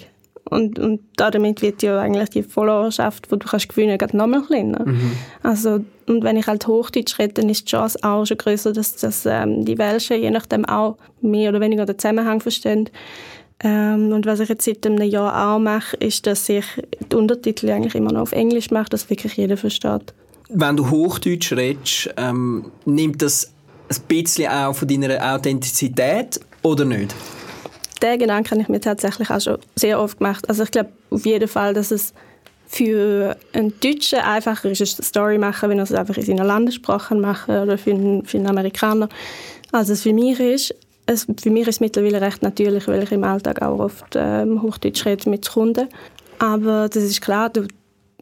Und, 0.51 0.79
und 0.79 0.99
damit 1.15 1.61
wird 1.61 1.81
ja 1.81 2.01
eigentlich 2.01 2.29
die 2.29 2.43
Followerschaft, 2.43 3.31
die 3.31 3.39
du 3.39 3.47
kannst 3.47 3.69
gewinnen 3.69 3.97
kannst, 3.97 4.13
nochmal 4.13 4.41
kleiner. 4.41 4.85
Mhm. 4.85 5.13
Also, 5.43 5.79
und 6.07 6.25
wenn 6.25 6.35
ich 6.35 6.45
halt 6.45 6.67
Hochdeutsch 6.67 7.17
rede, 7.19 7.35
dann 7.35 7.47
ist 7.47 7.67
die 7.67 7.71
Chance 7.71 7.97
auch 8.03 8.25
schon 8.25 8.37
größer, 8.37 8.73
dass, 8.73 8.97
dass 8.97 9.25
ähm, 9.25 9.63
die 9.63 9.77
Welschen 9.77 10.21
je 10.21 10.29
nachdem 10.29 10.65
auch 10.65 10.97
mehr 11.21 11.51
oder 11.51 11.61
weniger 11.61 11.85
den 11.85 11.97
Zusammenhang 11.97 12.41
verstehen. 12.41 12.89
Ähm, 13.63 14.11
und 14.11 14.25
was 14.25 14.41
ich 14.41 14.49
jetzt 14.49 14.65
seit 14.65 14.85
einem 14.85 15.01
Jahr 15.01 15.55
auch 15.55 15.59
mache, 15.59 15.95
ist, 15.97 16.27
dass 16.27 16.49
ich 16.49 16.65
die 17.09 17.15
Untertitel 17.15 17.69
eigentlich 17.69 17.95
immer 17.95 18.11
noch 18.11 18.23
auf 18.23 18.31
Englisch 18.33 18.71
mache, 18.71 18.89
dass 18.89 19.09
wirklich 19.09 19.37
jeder 19.37 19.55
versteht. 19.55 20.13
Wenn 20.49 20.75
du 20.75 20.89
Hochdeutsch 20.89 21.53
redest, 21.53 22.09
ähm, 22.17 22.71
nimmt 22.83 23.21
das 23.21 23.53
ein 23.87 24.01
bisschen 24.09 24.51
auch 24.51 24.75
von 24.75 24.89
deiner 24.89 25.33
Authentizität 25.33 26.41
oder 26.61 26.83
nicht? 26.83 27.15
Den 28.01 28.19
Gedanken 28.19 28.51
habe 28.51 28.61
ich 28.61 28.69
mir 28.69 28.81
tatsächlich 28.81 29.29
auch 29.29 29.41
schon 29.41 29.57
sehr 29.75 29.99
oft 29.99 30.17
gemacht. 30.17 30.47
Also 30.49 30.63
ich 30.63 30.71
glaube 30.71 30.89
auf 31.09 31.25
jeden 31.25 31.47
Fall, 31.47 31.73
dass 31.73 31.91
es 31.91 32.13
für 32.67 33.35
einen 33.51 33.73
Deutschen 33.81 34.19
einfacher 34.19 34.71
ist, 34.71 34.81
eine 34.81 35.05
Story 35.05 35.37
machen, 35.37 35.69
wenn 35.69 35.77
er 35.77 35.83
es 35.83 35.93
einfach 35.93 36.15
in 36.15 36.23
seiner 36.23 36.45
Landessprache 36.45 37.15
machen 37.15 37.57
oder 37.57 37.77
für 37.77 37.91
einen, 37.91 38.25
für 38.25 38.37
einen 38.37 38.47
Amerikaner, 38.47 39.09
als 39.73 39.89
es 39.89 40.03
für 40.03 40.13
mich 40.13 40.39
ist. 40.39 40.73
Es, 41.05 41.27
für 41.41 41.49
mich 41.49 41.63
ist 41.63 41.75
es 41.75 41.79
mittlerweile 41.81 42.21
recht 42.21 42.41
natürlich, 42.41 42.87
weil 42.87 43.03
ich 43.03 43.11
im 43.11 43.25
Alltag 43.25 43.61
auch 43.61 43.79
oft 43.79 44.15
ähm, 44.15 44.61
Hochdeutsch 44.61 45.05
rede 45.05 45.29
mit 45.29 45.49
Kunden. 45.49 45.89
Aber 46.39 46.87
das 46.87 47.03
ist 47.03 47.21
klar, 47.21 47.49
du, 47.49 47.67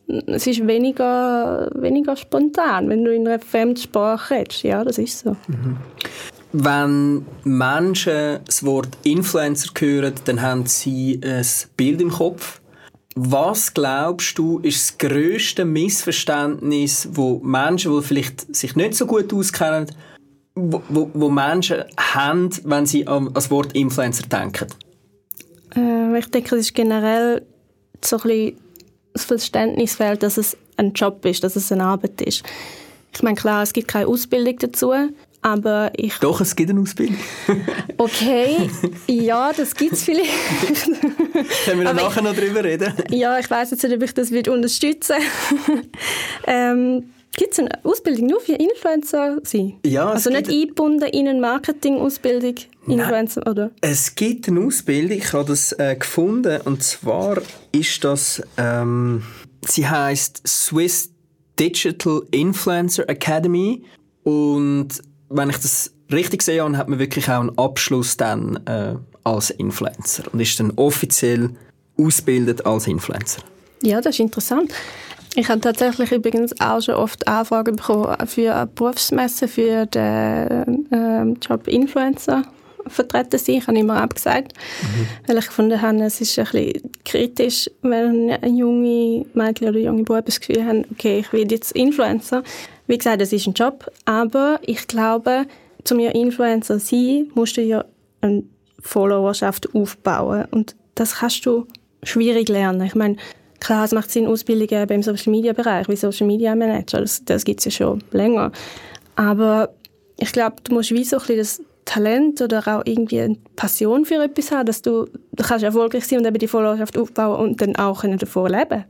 es 0.08 0.48
ist 0.48 0.66
weniger, 0.66 1.70
weniger 1.76 2.16
spontan, 2.16 2.90
wenn 2.90 3.06
du 3.06 3.14
in 3.14 3.28
einer 3.28 3.40
Fremdsprache 3.40 4.34
redest. 4.34 4.64
Ja, 4.64 4.84
das 4.84 4.98
ist 4.98 5.20
so. 5.20 5.36
Mhm. 5.48 5.78
Wenn 6.52 7.26
Menschen 7.44 8.40
das 8.46 8.64
Wort 8.64 8.90
Influencer 9.04 9.70
hören, 9.78 10.14
dann 10.26 10.42
haben 10.42 10.66
sie 10.66 11.22
ein 11.24 11.46
Bild 11.78 12.02
im 12.02 12.10
Kopf. 12.10 12.62
Was 13.16 13.74
glaubst 13.74 14.38
du, 14.38 14.60
ist 14.60 14.80
das 14.80 14.98
grösste 14.98 15.66
Missverständnis, 15.66 17.10
wo 17.12 17.40
Menschen, 17.44 17.96
die 17.96 18.02
vielleicht 18.02 18.56
sich 18.56 18.76
nicht 18.76 18.96
so 18.96 19.06
gut 19.06 19.34
auskennen, 19.34 19.88
wo, 20.56 20.82
wo, 20.90 21.12
wo 21.14 21.30
Menschen 21.30 21.84
haben, 21.98 22.50
wenn 22.64 22.86
sie 22.86 23.06
an 23.08 23.32
das 23.34 23.52
Wort 23.52 23.74
Influencer 23.74 24.24
denken? 24.28 24.68
Äh, 25.76 26.18
ich 26.18 26.28
denke, 26.28 26.56
es 26.56 26.68
ist 26.68 26.76
generell 26.76 27.46
so 28.04 28.18
ein 28.18 28.22
bisschen 28.24 28.58
das 29.14 29.26
Verständnis 29.26 29.96
fehlt, 29.96 30.24
dass 30.24 30.38
es 30.38 30.58
ein 30.78 30.94
Job 30.94 31.24
ist, 31.26 31.44
dass 31.44 31.56
es 31.56 31.72
eine 31.72 31.84
Arbeit 31.84 32.22
ist. 32.22 32.44
Ich 33.14 33.24
meine, 33.24 33.36
klar, 33.36 33.64
es 33.64 33.74
gibt 33.74 33.88
keine 33.88 34.08
Ausbildung 34.08 34.58
dazu, 34.60 34.94
aber 35.42 35.92
ich... 35.96 36.18
Doch, 36.20 36.42
es 36.42 36.56
gibt 36.56 36.70
eine 36.70 36.82
Ausbildung. 36.82 37.18
okay, 37.98 38.70
ja, 39.08 39.52
das 39.54 39.76
gibt 39.76 39.94
es 39.94 40.04
vielleicht. 40.04 40.32
Können 41.66 41.80
wir 41.80 41.86
dann 41.86 41.96
nachher 41.96 42.22
noch 42.22 42.36
darüber 42.36 42.64
reden? 42.64 42.94
Ja, 43.10 43.40
ich 43.40 43.50
weiß 43.50 43.72
jetzt 43.72 43.84
nicht, 43.84 43.96
ob 43.96 44.04
ich 44.04 44.14
das 44.14 44.32
unterstützen 44.32 45.16
ähm, 46.48 47.04
Gibt 47.38 47.54
es 47.54 47.60
eine 47.60 47.70
Ausbildung 47.84 48.28
nur 48.28 48.42
für 48.42 48.54
Influencer? 48.54 49.38
Ja, 49.86 50.10
also 50.10 50.30
nicht 50.30 50.50
eingebunden 50.50 51.08
in 51.10 51.28
eine 51.28 51.40
Marketing-Ausbildung 51.40 52.56
Influencer, 52.88 53.42
Nein, 53.46 53.52
oder? 53.52 53.72
Es 53.82 54.16
gibt 54.16 54.48
eine 54.48 54.60
Ausbildung, 54.62 55.18
ich 55.18 55.32
habe 55.32 55.46
das 55.46 55.72
äh, 55.74 55.96
gefunden, 55.96 56.60
und 56.66 56.84
zwar 56.84 57.38
ist 57.72 58.04
das, 58.04 58.42
ähm, 58.58 59.24
sie 59.66 59.88
heißt 59.88 60.42
Swiss 60.48 61.12
Digital 61.60 62.24
Influencer 62.32 63.08
Academy 63.08 63.84
und 64.24 64.88
wenn 65.30 65.50
ich 65.50 65.58
das 65.58 65.92
richtig 66.12 66.42
sehe, 66.42 66.64
hat 66.78 66.90
man 66.90 67.00
wirklich 67.00 67.30
auch 67.30 67.40
einen 67.40 67.58
Abschluss 67.58 68.18
dann 68.18 68.60
äh, 68.66 68.96
als 69.24 69.50
Influencer 69.52 70.24
und 70.32 70.40
ist 70.40 70.60
dann 70.60 70.72
offiziell 70.76 71.52
ausgebildet 71.98 72.66
als 72.66 72.88
Influencer. 72.88 73.42
Ja, 73.84 74.02
das 74.02 74.16
ist 74.16 74.20
interessant. 74.20 74.74
Ich 75.36 75.48
habe 75.50 75.62
tatsächlich 75.62 76.12
übrigens 76.12 76.60
auch 76.60 76.82
schon 76.82 76.96
oft 76.96 77.28
Anfragen 77.28 77.76
bekommen 77.76 78.16
für 78.28 78.56
eine 78.56 78.68
Berufsmesse 78.68 79.48
für 79.48 79.86
den 79.86 80.92
äh, 80.92 81.24
Job 81.48 81.68
Influencer 81.68 82.44
vertreten 82.88 83.38
sein. 83.38 83.56
Ich 83.56 83.68
habe 83.68 83.78
immer 83.78 84.02
abgesagt, 84.02 84.54
mhm. 84.82 85.08
weil 85.28 85.38
ich 85.38 85.46
gefunden 85.46 85.82
habe, 85.82 86.04
es 86.04 86.20
ist 86.20 86.40
ein 86.40 86.46
bisschen 86.46 86.92
kritisch, 87.06 87.70
wenn 87.84 88.32
ein 88.32 88.58
junge 88.58 89.26
Mädchen 89.34 89.70
oder 89.70 89.80
junge 89.80 90.04
Bub 90.04 90.26
das 90.26 90.40
Gefühl 90.40 90.66
haben, 90.66 90.86
okay, 90.92 91.20
ich 91.20 91.32
will 91.32 91.50
jetzt 91.52 91.74
Influencer. 91.74 92.44
Wie 92.90 92.98
gesagt, 92.98 93.22
es 93.22 93.32
ist 93.32 93.46
ein 93.46 93.54
Job, 93.54 93.86
aber 94.06 94.60
ich 94.64 94.88
glaube, 94.88 95.46
um 95.92 96.00
ja 96.00 96.10
Influencer 96.10 96.80
zu 96.80 96.86
sein, 96.86 97.32
musst 97.36 97.56
du 97.56 97.62
ja 97.62 97.86
eine 98.22 98.44
Followerschaft 98.80 99.76
aufbauen 99.76 100.46
und 100.50 100.76
das 100.96 101.18
kannst 101.18 101.46
du 101.46 101.68
schwierig 102.02 102.50
lernen. 102.50 102.82
Ich 102.82 102.96
meine, 102.96 103.18
klar, 103.60 103.86
es 103.86 103.92
macht 103.92 104.10
Sinn, 104.10 104.26
Ausbildungen 104.26 104.88
beim 104.88 105.04
Social 105.04 105.30
Media 105.30 105.54
Bereich, 105.54 105.88
wie 105.88 105.96
Social 105.96 106.26
Media 106.26 106.56
Manager, 106.56 107.02
das, 107.02 107.24
das 107.24 107.46
gibt 107.46 107.60
es 107.60 107.66
ja 107.66 107.72
schon 107.72 108.04
länger. 108.12 108.52
Aber 109.16 109.70
ich 110.18 110.32
glaube, 110.32 110.56
du 110.64 110.74
musst 110.74 110.90
wie 110.90 111.04
so 111.04 111.18
ein 111.18 111.20
bisschen 111.20 111.38
das 111.38 111.62
Talent 111.86 112.42
oder 112.42 112.60
auch 112.68 112.82
irgendwie 112.86 113.22
eine 113.22 113.38
Passion 113.56 114.04
für 114.04 114.24
etwas 114.24 114.52
haben, 114.52 114.66
dass 114.66 114.82
du, 114.82 115.06
du 115.34 115.44
kannst 115.44 115.64
erfolgreich 115.64 116.08
sein 116.08 116.18
und 116.18 116.26
eben 116.26 116.40
die 116.40 116.48
Followerschaft 116.48 116.98
aufbauen 116.98 117.40
und 117.40 117.62
dann 117.62 117.76
auch 117.76 118.04
davon 118.04 118.52
leben 118.52 118.86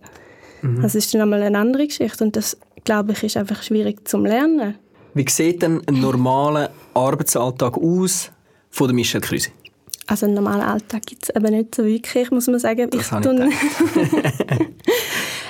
mhm. 0.61 0.81
Das 0.81 0.95
ist 0.95 1.13
dann 1.13 1.21
einmal 1.21 1.43
eine 1.43 1.57
andere 1.57 1.85
Geschichte 1.85 2.23
und 2.23 2.37
das, 2.37 2.57
glaube 2.83 3.13
ich, 3.13 3.23
ist 3.23 3.37
einfach 3.37 3.63
schwierig 3.63 4.07
zum 4.07 4.25
Lernen. 4.25 4.75
Wie 5.13 5.25
sieht 5.27 5.61
denn 5.61 5.81
ein 5.87 5.99
normaler 5.99 6.69
Arbeitsalltag 6.93 7.77
aus 7.77 8.31
von 8.69 8.87
der 8.87 8.95
Michelle 8.95 9.21
Krüsi? 9.21 9.51
Also 10.07 10.25
einen 10.25 10.35
normalen 10.35 10.61
Alltag 10.61 11.05
gibt 11.05 11.23
es 11.23 11.29
eben 11.35 11.53
nicht 11.53 11.75
so 11.75 11.85
wirklich, 11.85 12.31
muss 12.31 12.47
man 12.47 12.59
sagen. 12.59 12.89
Das 12.89 13.11
ich 13.11 13.19
tun, 13.19 13.41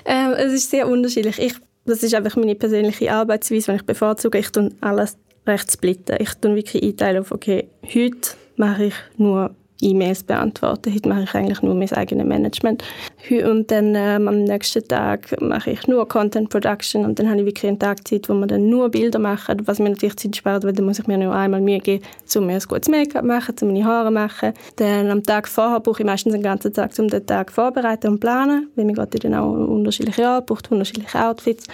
ähm, 0.05 0.31
es 0.37 0.53
ist 0.53 0.69
sehr 0.69 0.87
unterschiedlich. 0.87 1.39
Ich, 1.39 1.53
das 1.85 2.03
ist 2.03 2.13
einfach 2.13 2.35
meine 2.35 2.55
persönliche 2.55 3.11
Arbeitsweise, 3.11 3.67
wenn 3.67 3.77
ich 3.77 3.85
bevorzuge. 3.85 4.37
Ich 4.37 4.51
tue 4.51 4.69
alles 4.81 5.17
recht 5.47 5.71
splitten. 5.71 6.17
Ich 6.19 6.33
tue 6.35 6.55
wirklich 6.55 6.83
einteilen 6.83 7.21
auf, 7.21 7.31
okay, 7.31 7.69
heute 7.83 8.31
mache 8.57 8.85
ich 8.85 8.93
nur 9.15 9.55
E-Mails 9.81 10.23
beantworten. 10.23 10.93
Heute 10.93 11.09
mache 11.09 11.23
ich 11.23 11.35
eigentlich 11.35 11.61
nur 11.61 11.75
mein 11.75 11.91
eigenes 11.91 12.25
Management. 12.25 12.83
Und 13.29 13.71
dann 13.71 13.93
ähm, 13.95 14.27
am 14.27 14.43
nächsten 14.43 14.85
Tag 14.87 15.39
mache 15.41 15.71
ich 15.71 15.87
nur 15.87 16.07
Content 16.07 16.49
Production 16.49 17.05
und 17.05 17.19
dann 17.19 17.29
habe 17.29 17.39
ich 17.39 17.45
wirklich 17.45 17.67
einen 17.67 17.79
Tag 17.79 18.07
Zeit, 18.07 18.29
wo 18.29 18.33
man 18.33 18.49
dann 18.49 18.69
nur 18.69 18.89
Bilder 18.89 19.19
macht, 19.19 19.67
was 19.67 19.79
mir 19.79 19.89
natürlich 19.89 20.17
Zeit 20.17 20.35
spart, 20.35 20.63
weil 20.63 20.73
dann 20.73 20.85
muss 20.85 20.99
ich 20.99 21.07
mir 21.07 21.17
nur 21.17 21.33
einmal 21.33 21.61
Mühe 21.61 21.79
geben, 21.79 22.03
um 22.35 22.45
mir 22.45 22.53
ein 22.53 22.61
gutes 22.67 22.89
Make-up 22.89 23.23
machen, 23.23 23.55
um 23.61 23.67
meine 23.67 23.85
Haare 23.85 24.11
machen. 24.11 24.53
Dann 24.77 25.09
am 25.09 25.23
Tag 25.23 25.47
vorher 25.47 25.79
brauche 25.79 26.01
ich 26.01 26.05
meistens 26.05 26.33
einen 26.33 26.43
ganzen 26.43 26.73
Tag, 26.73 26.91
um 26.97 27.07
den 27.07 27.25
Tag 27.25 27.51
vorzubereiten 27.51 28.07
und 28.07 28.19
planen, 28.19 28.69
weil 28.75 28.85
mir 28.85 28.93
geht 28.93 29.23
dann 29.23 29.35
auch 29.35 29.51
unterschiedliche 29.51 30.21
Jahre, 30.21 30.41
braucht 30.41 30.71
unterschiedliche 30.71 31.23
Outfits. 31.23 31.65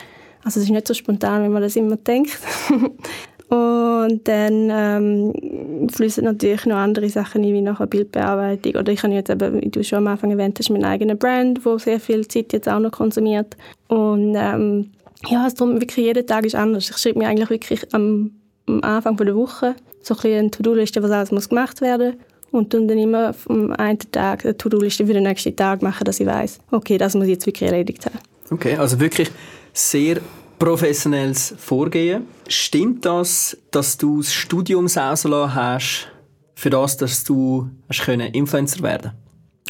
Also 0.44 0.60
es 0.60 0.66
ist 0.66 0.72
nicht 0.72 0.88
so 0.88 0.94
spontan, 0.94 1.44
wie 1.44 1.50
man 1.50 1.62
das 1.62 1.76
immer 1.76 1.96
denkt. 1.96 2.38
Und 3.50 4.28
dann 4.28 4.70
ähm, 4.72 5.90
fließen 5.90 6.24
natürlich 6.24 6.66
noch 6.66 6.78
andere 6.78 7.10
Sachen 7.10 7.44
ein, 7.44 7.54
wie 7.54 7.62
nachher 7.62 7.88
Bildbearbeitung. 7.88 8.76
Oder 8.76 8.92
ich 8.92 9.04
habe 9.04 9.14
jetzt 9.14 9.30
eben, 9.30 9.62
wie 9.62 9.70
du 9.70 9.84
schon 9.84 10.00
am 10.00 10.08
Anfang 10.08 10.32
erwähnt 10.32 10.58
hast, 10.60 10.70
meinen 10.70 10.86
eigenen 10.86 11.18
Brand, 11.18 11.64
wo 11.66 11.78
sehr 11.78 12.00
viel 12.00 12.28
Zeit 12.28 12.54
jetzt 12.54 12.68
auch 12.68 12.80
noch 12.80 12.92
konsumiert. 12.92 13.56
Und 13.88 14.36
ähm, 14.36 14.92
ja, 15.28 15.44
also 15.44 15.58
darum 15.58 15.80
wirklich 15.80 16.06
jeder 16.06 16.26
Tag 16.26 16.46
ist 16.46 16.56
anders. 16.56 16.90
Ich 16.90 16.98
schreibe 16.98 17.20
mir 17.20 17.28
eigentlich 17.28 17.50
wirklich 17.50 17.94
am, 17.94 18.32
am 18.68 18.82
Anfang 18.82 19.18
der 19.18 19.36
Woche 19.36 19.76
so 20.02 20.16
ein 20.16 20.34
eine 20.34 20.52
To-Do-Liste, 20.52 21.02
was 21.02 21.12
alles 21.12 21.32
muss 21.32 21.50
gemacht 21.50 21.82
werden 21.82 22.16
und 22.52 22.74
dann 22.74 22.90
immer 22.90 23.34
am 23.48 23.72
einen 23.72 24.00
Tag 24.12 24.46
eine 24.46 24.58
To-Do-Liste 24.58 25.06
für 25.06 25.14
den 25.14 25.24
nächsten 25.24 25.56
Tag 25.56 25.82
machen, 25.82 26.04
dass 26.06 26.20
ich 26.20 26.28
weiß, 26.28 26.60
okay, 26.72 26.98
das 26.98 27.16
muss 27.16 27.26
ich 27.26 27.32
jetzt 27.32 27.46
wirklich 27.46 27.70
erledigt 27.70 28.06
haben. 28.06 28.20
Okay, 28.52 28.76
also 28.76 29.00
wirklich 29.00 29.32
sehr 29.74 30.18
professionelles 30.60 31.54
Vorgehen. 31.58 32.28
Stimmt 32.48 33.06
das, 33.06 33.58
dass 33.72 33.98
du 33.98 34.18
das 34.18 34.34
Studium 34.34 34.86
ausgelassen 34.86 35.56
hast, 35.56 36.08
für 36.56 36.70
das, 36.70 36.98
dass 36.98 37.24
du 37.24 37.70
hast 37.90 38.02
können 38.02 38.34
Influencer 38.34 38.82
werden 38.82 39.12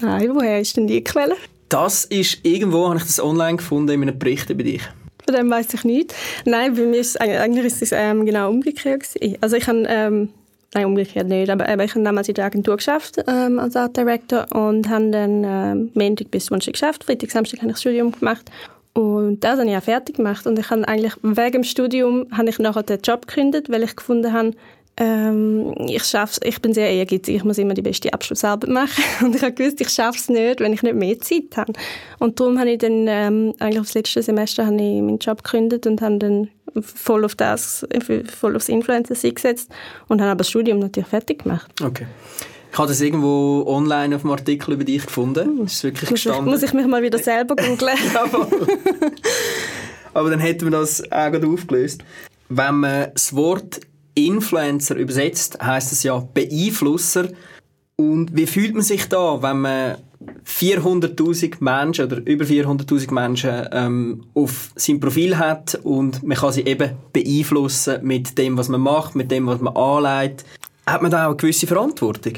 Nein, 0.02 0.30
woher 0.36 0.60
ist 0.60 0.76
denn 0.78 0.88
die 0.88 1.04
Quelle? 1.04 1.36
Das 1.70 2.06
ist 2.06 2.40
irgendwo, 2.44 2.88
habe 2.88 2.98
ich 2.98 3.04
das 3.04 3.20
online 3.20 3.58
gefunden, 3.58 3.92
in 3.92 4.02
einem 4.04 4.20
Bericht 4.20 4.50
über 4.50 4.64
dich. 4.64 4.82
Von 5.26 5.36
dem 5.36 5.50
weiß 5.50 5.74
ich 5.74 5.84
nicht. 5.84 6.14
Nein, 6.46 6.76
bei 6.76 6.84
mir 6.84 7.00
ist 7.00 7.20
eigentlich 7.20 7.66
ist 7.66 7.82
es 7.82 7.92
ähm, 7.92 8.26
genau 8.26 8.50
umgekehrt. 8.50 9.02
Gewesen. 9.02 9.38
Also 9.42 9.56
ich 9.56 9.68
habe, 9.68 9.84
ähm, 9.88 10.30
nein, 10.74 10.86
umgekehrt 10.86 11.28
nicht, 11.28 11.50
aber, 11.50 11.68
aber 11.68 11.86
ich 11.86 11.96
habe 11.96 12.04
damals 12.04 12.28
in 12.28 12.36
der 12.36 12.46
Agentur 12.46 12.78
geschafft 12.78 13.24
ähm, 13.26 13.58
als 13.58 13.76
Art 13.76 13.98
Director 13.98 14.46
und 14.54 14.88
habe 14.90 15.10
dann 15.10 15.44
ähm, 15.44 15.92
Montag 15.96 16.30
bis 16.30 16.48
Donnerstag 16.48 16.74
geschafft. 16.74 17.04
Freitag, 17.06 17.32
Samstag 17.32 17.60
habe 17.60 17.70
ich 17.70 17.76
das 17.76 17.82
Studium 17.82 18.12
gemacht 18.12 18.52
und 18.96 19.44
das 19.44 19.60
habe 19.60 19.70
ich 19.70 19.76
auch 19.76 19.84
fertig 19.84 20.16
gemacht. 20.16 20.48
Und 20.48 20.58
ich 20.58 20.70
habe 20.70 20.88
eigentlich, 20.88 21.14
wegen 21.22 21.52
dem 21.52 21.64
Studium, 21.66 22.28
habe 22.32 22.48
ich 22.48 22.60
nachher 22.60 22.84
den 22.84 23.02
Job 23.02 23.28
gekündigt, 23.28 23.70
weil 23.70 23.84
ich 23.84 23.94
gefunden 23.94 24.32
habe, 24.32 24.52
ähm, 24.98 25.76
ich 25.90 26.06
schaff's, 26.06 26.40
ich 26.42 26.62
bin 26.62 26.74
sehr 26.74 26.90
ehrgeizig, 26.90 27.36
ich 27.36 27.44
muss 27.44 27.58
immer 27.58 27.74
die 27.74 27.82
beste 27.82 28.14
Abschlussarbeit 28.14 28.70
machen. 28.70 29.04
Und 29.26 29.36
ich 29.36 29.42
habe 29.42 29.52
gewusst, 29.52 29.82
ich 29.82 29.90
schaffe 29.90 30.18
es 30.18 30.30
nicht, 30.30 30.62
wenn 30.62 30.72
ich 30.72 30.82
nicht 30.82 30.96
mehr 30.96 31.20
Zeit 31.20 31.58
habe. 31.58 31.74
Und 32.20 32.40
darum 32.40 32.58
habe 32.58 32.72
ich 32.72 32.78
dann, 32.78 33.06
ähm, 33.10 33.54
eigentlich 33.60 33.82
aufs 33.82 33.96
letzte 33.96 34.24
Semester, 34.24 34.66
habe 34.66 34.76
ich 34.76 35.02
meinen 35.02 35.20
Job 35.20 35.44
gekündigt 35.44 35.88
und 35.88 36.02
habe 36.02 36.18
dann 36.18 36.48
voll 36.80 37.26
auf 37.26 37.36
das, 37.36 37.86
voll 38.40 38.56
aufs 38.56 38.70
Influencer 38.70 39.16
gesetzt 39.30 39.70
und 40.08 40.22
habe 40.22 40.32
aber 40.32 40.38
das 40.40 40.50
Studium 40.50 40.80
natürlich 40.80 41.10
fertig 41.10 41.44
gemacht. 41.44 41.70
Okay. 41.84 42.08
Ich 42.76 42.80
habe 42.80 42.90
das 42.90 43.00
irgendwo 43.00 43.64
online 43.68 44.18
auf 44.18 44.26
einem 44.26 44.34
Artikel 44.34 44.74
über 44.74 44.84
dich 44.84 45.06
gefunden. 45.06 45.60
Das 45.62 45.76
ist 45.76 45.84
wirklich 45.86 46.12
muss 46.12 46.22
gestanden. 46.22 46.48
Ich, 46.48 46.52
muss 46.52 46.62
ich 46.62 46.74
mich 46.74 46.86
mal 46.86 47.02
wieder 47.02 47.20
selber 47.20 47.56
googeln? 47.56 47.80
Aber 50.14 50.30
dann 50.30 50.42
hätten 50.42 50.66
wir 50.66 50.72
das 50.72 51.02
auch 51.10 51.32
gerade 51.32 51.48
aufgelöst. 51.48 52.04
Wenn 52.50 52.82
man 52.82 53.12
das 53.14 53.34
Wort 53.34 53.80
Influencer 54.14 54.98
übersetzt, 54.98 55.58
heißt 55.64 55.94
es 55.94 56.04
ja 56.04 56.20
Beeinflusser. 56.34 57.30
Und 57.96 58.36
wie 58.36 58.46
fühlt 58.46 58.74
man 58.74 58.84
sich 58.84 59.08
da, 59.08 59.42
wenn 59.42 59.62
man 59.62 59.96
400.000 60.46 61.56
Menschen 61.62 62.06
oder 62.08 62.18
über 62.26 62.44
400.000 62.44 63.14
Menschen 63.14 63.70
ähm, 63.72 64.26
auf 64.34 64.72
seinem 64.76 65.00
Profil 65.00 65.38
hat 65.38 65.80
und 65.84 66.24
man 66.24 66.38
kann 66.38 66.52
sie 66.52 66.66
eben 66.66 66.92
beeinflussen 67.14 68.06
mit 68.06 68.38
dem, 68.38 68.58
was 68.58 68.68
man 68.68 68.82
macht, 68.82 69.16
mit 69.16 69.32
dem, 69.32 69.48
was 69.48 69.62
man 69.62 69.78
anlegt. 69.78 70.44
Hat 70.86 71.02
man 71.02 71.10
da 71.10 71.24
auch 71.24 71.30
eine 71.30 71.38
gewisse 71.38 71.68
Verantwortung? 71.68 72.34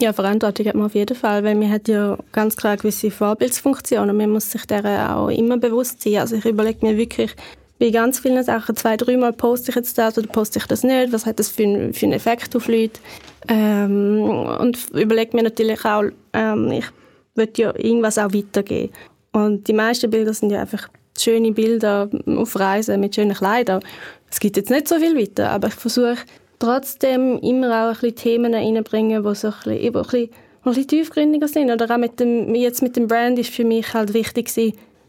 Ja, 0.00 0.12
Verantwortung 0.12 0.66
hat 0.66 0.74
man 0.76 0.86
auf 0.86 0.94
jeden 0.94 1.16
Fall, 1.16 1.42
weil 1.42 1.56
man 1.56 1.72
hat 1.72 1.88
ja 1.88 2.16
ganz 2.30 2.56
klar 2.56 2.76
gewisse 2.76 3.10
Vorbildsfunktionen 3.10 4.16
man 4.16 4.30
muss 4.30 4.50
sich 4.50 4.64
der 4.66 5.16
auch 5.16 5.28
immer 5.28 5.56
bewusst 5.56 6.02
sein. 6.02 6.18
Also 6.18 6.36
ich 6.36 6.44
überlege 6.44 6.86
mir 6.86 6.96
wirklich 6.96 7.34
bei 7.80 7.90
ganz 7.90 8.20
vielen 8.20 8.44
Sachen 8.44 8.76
zwei, 8.76 8.96
dreimal 8.96 9.32
poste 9.32 9.70
ich 9.70 9.76
jetzt 9.76 9.98
das 9.98 10.16
oder 10.16 10.28
poste 10.28 10.60
ich 10.60 10.66
das 10.66 10.84
nicht, 10.84 11.12
was 11.12 11.26
hat 11.26 11.38
das 11.40 11.48
für, 11.48 11.64
ein, 11.64 11.92
für 11.94 12.06
einen 12.06 12.12
Effekt 12.12 12.54
auf 12.54 12.68
Leute 12.68 13.00
ähm, 13.48 14.20
und 14.60 14.90
überlege 14.90 15.36
mir 15.36 15.44
natürlich 15.44 15.84
auch, 15.84 16.04
ähm, 16.32 16.70
ich 16.70 16.86
würde 17.34 17.62
ja 17.62 17.74
irgendwas 17.76 18.18
auch 18.18 18.32
weitergeben 18.32 18.92
und 19.32 19.66
die 19.66 19.72
meisten 19.72 20.10
Bilder 20.10 20.32
sind 20.32 20.50
ja 20.50 20.60
einfach 20.60 20.88
schöne 21.18 21.52
Bilder 21.52 22.08
auf 22.26 22.58
Reisen 22.58 23.00
mit 23.00 23.14
schönen 23.14 23.34
Kleidern. 23.34 23.82
Es 24.30 24.38
gibt 24.38 24.56
jetzt 24.56 24.70
nicht 24.70 24.88
so 24.88 24.98
viel 24.98 25.16
weiter, 25.16 25.50
aber 25.50 25.68
ich 25.68 25.74
versuche 25.74 26.18
trotzdem 26.58 27.38
immer 27.38 27.68
auch 27.68 27.88
ein 27.88 27.92
bisschen 27.92 28.16
Themen 28.16 28.54
reinbringen, 28.54 29.22
die 29.22 29.34
so 29.34 29.48
ein 29.48 29.54
bisschen, 29.64 29.96
ein 29.96 30.30
bisschen, 30.64 30.86
tiefgründiger 30.86 31.48
sind. 31.48 31.70
Oder 31.70 31.92
auch 31.94 31.98
mit 31.98 32.20
dem, 32.20 32.54
jetzt 32.54 32.82
mit 32.82 32.96
dem 32.96 33.08
Brand 33.08 33.38
ist 33.38 33.50
für 33.50 33.64
mich 33.64 33.94
halt 33.94 34.14
wichtig 34.14 34.50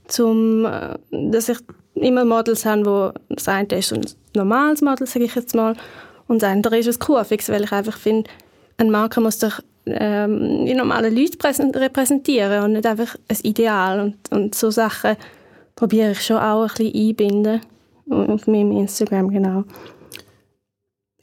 zum, 0.07 0.65
äh, 0.65 0.97
dass 1.11 1.49
ich 1.49 1.57
immer 1.95 2.25
Models 2.25 2.65
habe, 2.65 2.85
wo 2.85 3.11
das 3.29 3.47
eine 3.47 3.67
ist 3.77 3.93
ein 3.93 4.05
normales 4.35 4.81
Model, 4.81 5.05
sage 5.05 5.25
ich 5.25 5.35
jetzt 5.35 5.55
mal, 5.55 5.75
und 6.27 6.41
das 6.41 6.49
andere 6.49 6.77
ist 6.77 6.87
ein 6.87 6.99
Kurfix, 6.99 7.49
weil 7.49 7.63
ich 7.63 7.71
einfach 7.71 7.97
finde, 7.97 8.29
ein 8.77 8.91
Marke 8.91 9.19
muss 9.19 9.39
doch 9.39 9.59
ähm, 9.87 10.65
die 10.65 10.73
normalen 10.75 11.15
Leute 11.15 11.37
repräsentieren 11.79 12.63
und 12.63 12.73
nicht 12.73 12.85
einfach 12.85 13.15
ein 13.27 13.37
Ideal. 13.43 13.99
Und, 13.99 14.15
und 14.31 14.55
so 14.55 14.69
Sachen 14.69 15.15
probiere 15.75 16.11
ich 16.11 16.21
schon 16.21 16.37
auch 16.37 16.61
ein 16.61 16.67
bisschen 16.67 17.09
einbinden 17.09 17.61
auf 18.09 18.47
meinem 18.47 18.71
Instagram, 18.71 19.29
genau. 19.29 19.63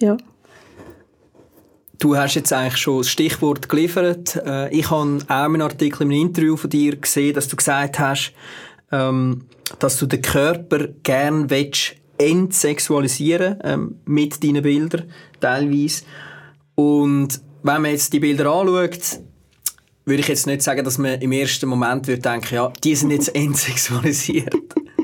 Ja. 0.01 0.17
Du 1.99 2.17
hast 2.17 2.35
jetzt 2.35 2.53
eigentlich 2.53 2.77
schon 2.77 2.99
das 2.99 3.09
Stichwort 3.09 3.69
geliefert. 3.69 4.37
Äh, 4.45 4.75
ich 4.75 4.91
habe 4.91 5.19
auch 5.29 5.45
einen 5.45 5.63
Artikel 5.63 6.03
im 6.03 6.11
Interview 6.11 6.57
von 6.57 6.69
dir 6.69 6.97
gesehen, 6.97 7.35
dass 7.35 7.49
du 7.49 7.57
gesagt 7.57 7.99
hast, 7.99 8.33
ähm, 8.93 9.47
dass 9.79 9.97
du 9.97 10.07
den 10.07 10.23
Körper 10.23 10.89
gerne 11.03 11.49
willst, 11.49 11.95
entsexualisieren 12.19 13.59
ähm, 13.63 14.01
mit 14.05 14.43
deinen 14.43 14.63
Bildern 14.63 15.11
teilweise. 15.41 16.05
Und 16.75 17.41
wenn 17.63 17.83
man 17.83 17.91
jetzt 17.91 18.13
die 18.13 18.21
Bilder 18.21 18.53
anschaut, 18.53 19.21
würde 20.05 20.21
ich 20.21 20.29
jetzt 20.29 20.47
nicht 20.47 20.63
sagen, 20.63 20.85
dass 20.85 20.99
man 20.99 21.21
im 21.21 21.33
ersten 21.33 21.69
Moment 21.69 22.07
würde 22.07 22.23
denken, 22.23 22.55
ja, 22.55 22.73
die 22.85 22.95
sind 22.95 23.11
jetzt 23.11 23.29
entsexualisiert. 23.35 24.55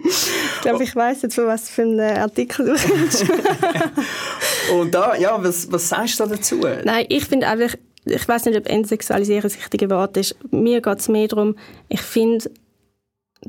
ich 0.04 0.60
glaube, 0.62 0.84
ich 0.84 0.94
weiß 0.94 1.22
jetzt, 1.22 1.34
von 1.34 1.46
was 1.46 1.68
für 1.68 1.82
einen 1.82 2.18
Artikel 2.18 2.66
du 2.66 2.72
redest. 2.72 3.26
Und 4.72 4.94
da, 4.94 5.16
ja, 5.16 5.42
was, 5.42 5.70
was 5.70 5.88
sagst 5.88 6.20
du 6.20 6.26
dazu? 6.26 6.60
Nein, 6.84 7.06
ich 7.08 7.24
finde 7.24 7.46
einfach, 7.48 7.74
ich 8.04 8.28
weiß 8.28 8.46
nicht, 8.46 8.58
ob 8.58 8.68
entsexualisieren 8.68 9.42
das 9.42 9.56
richtige 9.56 9.90
Wort 9.90 10.16
ist. 10.16 10.36
Mir 10.50 10.80
geht 10.80 10.98
es 10.98 11.08
mehr 11.08 11.28
darum, 11.28 11.56
ich 11.88 12.00
finde, 12.00 12.50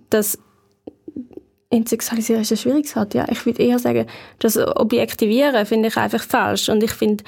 dass 0.09 0.37
Entsexualisieren 1.69 2.43
ist 2.43 2.51
ein 2.51 2.57
schwieriges 2.57 2.95
Wort, 2.95 3.15
ja. 3.15 3.25
Ich 3.31 3.47
würde 3.47 3.63
eher 3.63 3.79
sagen, 3.79 4.05
das 4.37 4.57
Objektivieren 4.57 5.65
finde 5.65 5.89
ich 5.89 5.97
einfach 5.97 6.21
falsch. 6.23 6.69
Und 6.69 6.83
ich 6.83 6.91
finde, 6.91 7.23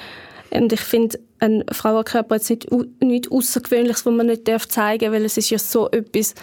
und 0.50 0.72
ich 0.72 0.80
finde, 0.80 1.18
ein 1.40 1.64
Frauenkörper 1.72 2.36
ist 2.36 2.50
nicht, 2.50 2.68
nicht 3.00 3.32
Außergewöhnliches, 3.32 4.06
was 4.06 4.14
man 4.14 4.26
nicht 4.26 4.46
zeigen 4.46 5.04
darf, 5.04 5.12
weil 5.12 5.24
es 5.24 5.36
ist 5.36 5.50
ja 5.50 5.58
so 5.58 5.90
etwas 5.90 6.34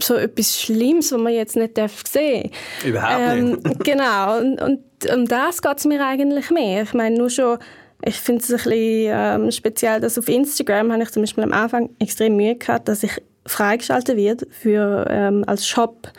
so 0.00 0.14
etwas 0.14 0.60
Schlimmes, 0.60 1.12
was 1.12 1.20
man 1.20 1.32
jetzt 1.32 1.56
nicht 1.56 1.76
darf 1.76 2.02
sehen 2.08 2.50
Überhaupt 2.84 3.20
ähm, 3.20 3.50
nicht. 3.50 3.80
genau, 3.84 4.38
und, 4.38 4.60
und 4.60 4.80
um 5.12 5.26
das 5.26 5.60
geht 5.60 5.78
es 5.78 5.84
mir 5.84 6.04
eigentlich 6.04 6.50
mehr. 6.50 6.82
Ich 6.82 6.94
meine, 6.94 7.16
nur 7.16 7.30
schon 7.30 7.58
Ich 8.04 8.16
finde 8.16 8.42
es 8.42 8.50
ein 8.50 8.56
bisschen 8.56 8.72
ähm, 8.74 9.50
speziell, 9.50 10.00
dass 10.00 10.18
auf 10.18 10.28
Instagram 10.28 10.92
habe 10.92 11.02
ich 11.02 11.10
zum 11.10 11.22
Beispiel 11.22 11.44
am 11.44 11.52
Anfang 11.52 11.90
extrem 11.98 12.36
Mühe 12.36 12.56
gehabt, 12.56 12.88
dass 12.88 13.02
ich 13.02 13.22
freigeschaltet 13.46 14.16
wird 14.16 14.46
für 14.50 15.06
ähm, 15.10 15.44
als 15.46 15.66
Shop, 15.66 16.10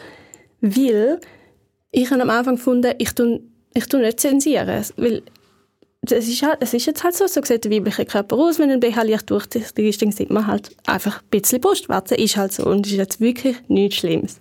weil 0.62 1.20
ich 1.92 2.12
habe 2.12 2.22
am 2.22 2.30
Anfang 2.30 2.56
gefunden, 2.56 2.94
ich 2.98 3.14
tue, 3.14 3.42
ich 3.74 3.88
tue 3.88 4.02
nicht 4.02 4.20
zensieren, 4.20 4.84
weil 4.98 5.24
es 6.12 6.28
ist, 6.28 6.44
halt, 6.44 6.58
es 6.60 6.74
ist 6.74 6.86
jetzt 6.86 7.04
halt 7.04 7.16
so, 7.16 7.28
so 7.28 7.42
sieht 7.44 7.64
der 7.64 7.72
weibliche 7.72 8.06
Körper 8.06 8.36
aus, 8.36 8.60
wenn 8.60 8.70
ein 8.70 8.80
BH 8.80 9.04
Licht 9.04 9.30
durch 9.30 9.46
die 9.48 9.92
Ding 9.92 10.12
sieht 10.12 10.30
man 10.30 10.48
halt 10.48 10.76
einfach 10.86 11.22
ein 11.22 11.30
bisschen 11.30 11.62
Brustwarze, 11.62 12.16
ist 12.16 12.36
halt 12.36 12.52
so 12.52 12.66
und 12.66 12.86
ist 12.86 12.94
jetzt 12.94 13.22
wirklich 13.22 13.58
nichts 13.70 13.98
Schlimmes. 13.98 14.40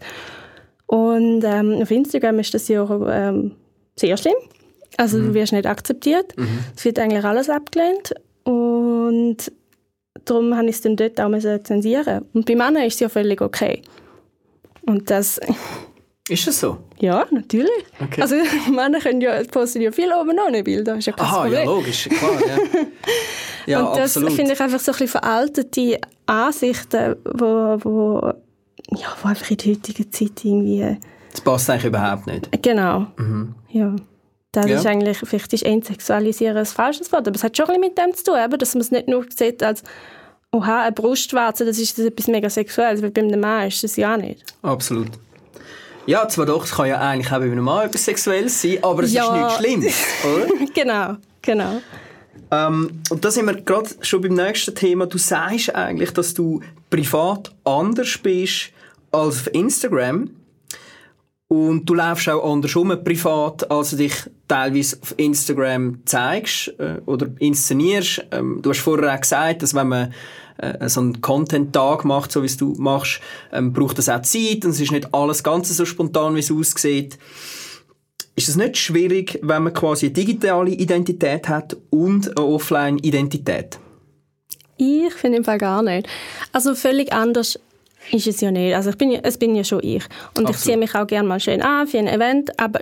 Und 0.87 1.45
ähm, 1.45 1.81
auf 1.81 1.91
Instagram 1.91 2.41
ist 2.41 2.53
das 2.53 2.69
ja 2.69 2.85
ähm, 3.09 3.53
sehr 3.97 4.17
schlimm. 4.17 4.35
Also 4.97 5.19
mhm. 5.19 5.29
du 5.29 5.35
wirst 5.35 5.53
nicht 5.53 5.67
akzeptiert. 5.67 6.37
Mhm. 6.37 6.59
Es 6.77 6.85
wird 6.85 6.99
eigentlich 6.99 7.25
alles 7.25 7.49
abgelehnt 7.49 8.13
und 8.45 9.37
darum 10.25 10.57
habe 10.57 10.67
ich 10.67 10.77
es 10.77 10.81
dann 10.83 10.97
dort 10.97 11.21
auch 11.21 11.63
zensieren 11.63 12.25
Und 12.33 12.47
bei 12.47 12.57
Männern 12.57 12.85
ist 12.85 12.95
es 12.95 13.01
ja 13.01 13.09
völlig 13.09 13.41
okay. 13.41 13.83
Und 14.85 15.11
das... 15.11 15.41
Ist 16.33 16.47
das 16.47 16.61
so? 16.61 16.79
Ja, 16.99 17.27
natürlich. 17.31 17.85
Okay. 18.03 18.23
Also 18.23 18.37
Männer 18.73 19.01
können 19.01 19.21
ja, 19.21 19.43
posten 19.45 19.83
ja 19.83 19.93
viel 19.93 20.11
oben 20.13 20.39
ohne 20.39 20.63
Bilder, 20.63 20.97
ist 20.97 21.07
ja 21.07 21.13
kein 21.13 21.27
Aha, 21.27 21.43
Problem. 21.43 21.61
ja 21.61 21.65
logisch, 21.65 22.09
klar. 22.09 22.41
Ja, 22.41 22.57
ja 23.67 23.83
Und 23.83 23.99
das 23.99 24.15
finde 24.15 24.53
ich 24.55 24.61
einfach 24.61 24.81
so 24.81 24.93
ein 24.93 24.99
bisschen 24.99 25.09
veraltete 25.09 26.01
Ansichten, 26.25 27.17
wo, 27.25 27.79
wo, 27.83 28.33
ja, 28.97 29.09
wo 29.23 29.29
einfach 29.29 29.51
in 29.51 29.57
der 29.59 29.73
heutigen 29.73 30.11
Zeit 30.11 30.45
irgendwie... 30.45 30.97
Das 31.33 31.41
passt 31.43 31.69
eigentlich 31.69 31.85
überhaupt 31.85 32.27
nicht. 32.27 32.49
Genau, 32.63 33.07
mhm. 33.19 33.55
ja. 33.69 33.95
Das 34.53 34.67
ja. 34.67 34.77
ist 34.77 34.87
eigentlich, 34.87 35.19
vielleicht 35.19 35.53
ist 35.53 35.65
entsexualisieren 35.65 36.57
ein 36.57 36.67
falsches 36.67 37.11
Wort, 37.13 37.27
aber 37.27 37.37
es 37.37 37.45
hat 37.45 37.57
schon 37.57 37.67
ein 37.67 37.81
bisschen 37.81 37.89
mit 37.89 37.99
dem 37.99 38.15
zu 38.15 38.25
tun, 38.25 38.37
eben, 38.43 38.59
dass 38.59 38.75
man 38.75 38.81
es 38.83 38.91
nicht 38.91 39.09
nur 39.09 39.27
sieht 39.31 39.63
als 39.63 39.83
oha, 40.53 40.83
eine 40.83 40.93
Brustwarze, 40.93 41.65
das 41.65 41.79
ist 41.79 41.99
das 41.99 42.07
etwas 42.07 42.27
mega 42.29 42.49
Sexuelles, 42.49 43.03
weil 43.03 43.11
beim 43.11 43.29
Mann 43.41 43.69
ist 43.69 43.83
das 43.83 43.97
ja 43.97 44.17
nicht. 44.17 44.45
Absolut. 44.63 45.09
Ja, 46.07 46.27
zwar 46.29 46.47
doch, 46.47 46.65
es 46.65 46.73
kann 46.73 46.89
ja 46.89 46.99
eigentlich 46.99 47.33
auch 47.33 47.39
bei 47.39 47.45
einem 47.45 47.65
Mann 47.65 47.87
etwas 47.87 48.05
Sexuelles 48.05 48.61
sein, 48.61 48.79
aber 48.83 49.05
es 49.05 49.13
ja. 49.13 49.25
ist 49.25 49.61
nicht 49.61 49.77
schlimm, 49.83 49.93
oder? 50.35 50.67
genau, 50.75 51.17
genau. 51.41 51.81
Ähm, 52.51 53.03
und 53.09 53.25
da 53.25 53.31
sind 53.31 53.47
wir 53.47 53.55
gerade 53.55 53.91
schon 54.01 54.21
beim 54.21 54.35
nächsten 54.35 54.75
Thema. 54.75 55.07
Du 55.07 55.19
sagst 55.19 55.75
eigentlich, 55.75 56.11
dass 56.13 56.35
du 56.35 56.61
privat 56.91 57.55
anders 57.65 58.19
bist 58.19 58.71
als 59.13 59.47
auf 59.47 59.55
Instagram. 59.55 60.31
Und 61.53 61.85
du 61.85 61.93
läufst 61.93 62.31
auch 62.31 62.51
andersrum 62.51 62.97
privat, 63.05 63.71
als 63.71 63.91
du 63.91 63.97
dich 63.97 64.15
teilweise 64.49 64.97
auf 65.03 65.13
Instagram 65.19 65.99
zeigst 66.07 66.69
äh, 66.79 67.03
oder 67.05 67.27
inszenierst. 67.41 68.25
Ähm, 68.31 68.61
du 68.63 68.71
hast 68.71 68.79
vorher 68.79 69.15
auch 69.15 69.21
gesagt, 69.21 69.63
dass 69.63 69.75
wenn 69.75 69.89
man 69.89 70.15
äh, 70.57 70.89
so 70.89 71.01
einen 71.01 71.21
Content-Tag 71.21 72.07
macht, 72.07 72.33
so 72.33 72.41
wie 72.41 72.47
es 72.47 72.57
du 72.57 72.73
machst, 72.79 73.21
ähm, 73.53 73.75
braucht 73.75 73.99
das 73.99 74.09
auch 74.09 74.23
Zeit 74.23 74.65
und 74.65 74.71
es 74.71 74.81
ist 74.81 74.93
nicht 74.93 75.13
alles 75.13 75.45
ganz 75.45 75.69
so 75.77 75.85
spontan, 75.85 76.37
wie 76.37 76.41
es 76.41 76.51
aussieht. 76.51 77.19
Ist 78.35 78.49
es 78.49 78.57
nicht 78.57 78.79
schwierig, 78.79 79.39
wenn 79.43 79.65
man 79.65 79.75
quasi 79.75 80.07
eine 80.07 80.15
digitale 80.15 80.71
Identität 80.71 81.51
hat 81.51 81.77
und 81.91 82.35
eine 82.35 82.47
Offline-Identität? 82.47 83.79
Ich 84.79 85.13
finde 85.13 85.37
im 85.37 85.45
Fall 85.45 85.59
gar 85.59 85.83
nicht. 85.83 86.09
Also 86.53 86.75
völlig 86.75 87.13
anders 87.13 87.61
ist 88.11 88.27
es 88.27 88.41
ja 88.41 88.51
nicht. 88.51 88.75
Also 88.75 88.91
ich 88.91 88.99
bin 88.99 89.11
ja, 89.11 89.21
es 89.23 89.39
bin 89.39 89.55
ja 89.55 89.65
schon 89.65 89.81
ich. 89.83 90.05
Und 90.37 90.47
Absolut. 90.47 90.51
ich 90.51 90.57
ziehe 90.59 90.77
mich 90.77 90.95
auch 90.95 91.07
gerne 91.07 91.29
mal 91.29 91.41
schön 91.41 91.63
an 91.63 91.87
für 91.87 91.99
ein 91.99 92.09
Event, 92.09 92.59
aber 92.59 92.81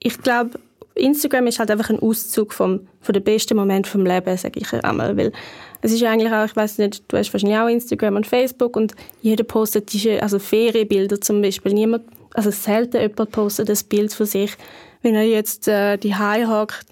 ich 0.00 0.20
glaube, 0.20 0.58
Instagram 0.94 1.46
ist 1.48 1.58
halt 1.58 1.70
einfach 1.70 1.90
ein 1.90 1.98
Auszug 1.98 2.52
vom, 2.52 2.86
von 3.00 3.12
den 3.12 3.24
besten 3.24 3.56
Momenten 3.56 3.90
vom 3.90 4.06
Leben, 4.06 4.36
sage 4.36 4.60
ich 4.60 4.72
einmal, 4.84 5.16
weil 5.16 5.32
es 5.82 5.92
ist 5.92 6.00
ja 6.00 6.10
eigentlich 6.10 6.32
auch, 6.32 6.44
ich 6.44 6.56
weiß 6.56 6.78
nicht, 6.78 7.02
du 7.08 7.16
hast 7.16 7.32
wahrscheinlich 7.32 7.58
auch 7.58 7.68
Instagram 7.68 8.16
und 8.16 8.26
Facebook 8.26 8.76
und 8.76 8.94
jeder 9.20 9.44
postet 9.44 9.92
diese, 9.92 10.22
also 10.22 10.38
Ferienbilder 10.38 11.20
zum 11.20 11.42
Beispiel, 11.42 11.74
niemand, 11.74 12.04
also 12.34 12.50
selten 12.50 13.00
jemand 13.00 13.32
postet 13.32 13.68
das 13.68 13.82
Bild 13.82 14.12
von 14.12 14.26
sich, 14.26 14.52
wenn 15.02 15.14
er 15.14 15.24
jetzt 15.24 15.68
äh, 15.68 15.96
die 15.96 16.14
High 16.14 16.46
hockt 16.46 16.86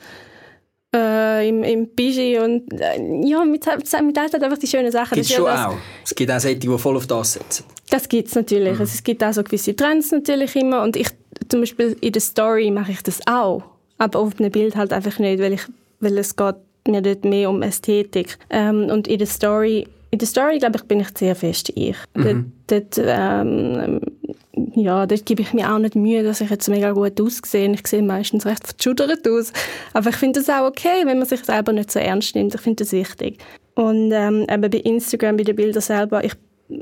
äh, 0.95 1.49
im, 1.49 1.63
im 1.63 1.89
Bigi 1.89 2.39
und 2.39 2.73
äh, 2.73 3.27
ja, 3.27 3.45
mit, 3.45 3.65
mit 3.67 4.19
halt 4.19 4.35
einfach 4.35 4.59
die 4.59 4.67
schönen 4.67 4.93
Sachen. 4.93 5.15
Gibt 5.15 5.27
es 5.27 5.33
schon 5.35 5.47
ja 5.47 5.69
auch. 5.69 5.77
Es 6.05 6.15
gibt 6.15 6.31
auch 6.31 6.41
solche, 6.41 6.57
die 6.59 6.79
voll 6.79 6.97
auf 6.97 7.07
das 7.07 7.35
setzen. 7.35 7.65
Das 7.91 8.09
gibt 8.09 8.29
es 8.29 8.35
natürlich. 8.35 8.75
Mhm. 8.75 8.81
Also, 8.81 8.93
es 8.95 9.03
gibt 9.03 9.23
auch 9.25 9.33
so 9.33 9.43
gewisse 9.43 9.75
Trends 9.75 10.13
natürlich 10.13 10.55
immer 10.57 10.83
und 10.83 10.97
ich, 10.97 11.09
zum 11.49 11.61
Beispiel 11.61 11.97
in 12.01 12.13
der 12.13 12.23
Story 12.23 12.71
mache 12.71 12.93
ich 12.93 13.03
das 13.03 13.21
auch, 13.27 13.63
aber 13.99 14.19
auf 14.19 14.39
einem 14.39 14.51
Bild 14.51 14.77
halt 14.77 14.93
einfach 14.93 15.19
nicht, 15.19 15.41
weil, 15.41 15.55
ich, 15.55 15.63
weil 16.01 16.19
es 16.19 16.37
geht 16.37 16.57
mir 16.87 17.03
dort 17.03 17.25
mehr 17.25 17.49
um 17.49 17.63
Ästhetik. 17.63 18.39
Ähm, 18.51 18.89
und 18.91 19.09
in 19.09 19.19
der 19.19 19.27
Story 19.27 19.87
in 20.13 20.19
der 20.19 20.29
Story, 20.29 20.59
glaube 20.59 20.77
ich, 20.77 20.85
bin 20.85 21.01
ich 21.01 21.09
sehr 21.17 21.35
fest 21.35 21.73
ich. 21.75 21.97
Mhm. 22.15 22.53
Dort, 22.67 22.99
dort, 22.99 23.07
ähm, 23.09 24.01
ja, 24.75 25.07
dort 25.07 25.27
gebe 25.27 25.43
ich 25.43 25.53
mir 25.53 25.73
auch 25.73 25.79
nicht 25.79 25.95
Mühe, 25.95 26.23
dass 26.23 26.41
ich 26.41 26.51
jetzt 26.51 26.69
mega 26.69 26.93
gut 26.93 27.21
aussehe. 27.21 27.73
Ich 27.73 27.87
sehe 27.87 28.03
meistens 28.03 28.47
recht 28.47 28.67
verschudert 28.67 29.27
aus. 29.29 29.53
Aber 29.93 30.11
ich 30.11 30.17
finde 30.17 30.41
das 30.41 30.49
auch 30.49 30.67
okay, 30.67 31.05
wenn 31.05 31.19
man 31.19 31.27
sich 31.27 31.45
selber 31.45 31.73
nicht 31.73 31.91
so 31.91 31.99
ernst 31.99 32.35
nimmt. 32.35 32.55
Ich 32.55 32.61
finde 32.61 32.85
das 32.85 32.93
wichtig. 32.93 33.39
Und 33.75 34.13
ähm, 34.13 34.47
eben 34.49 34.71
bei 34.71 34.79
Instagram, 34.79 35.37
bei 35.37 35.45
den 35.45 35.57
Bildern 35.57 35.83
selber, 35.83 36.25
ich 36.25 36.35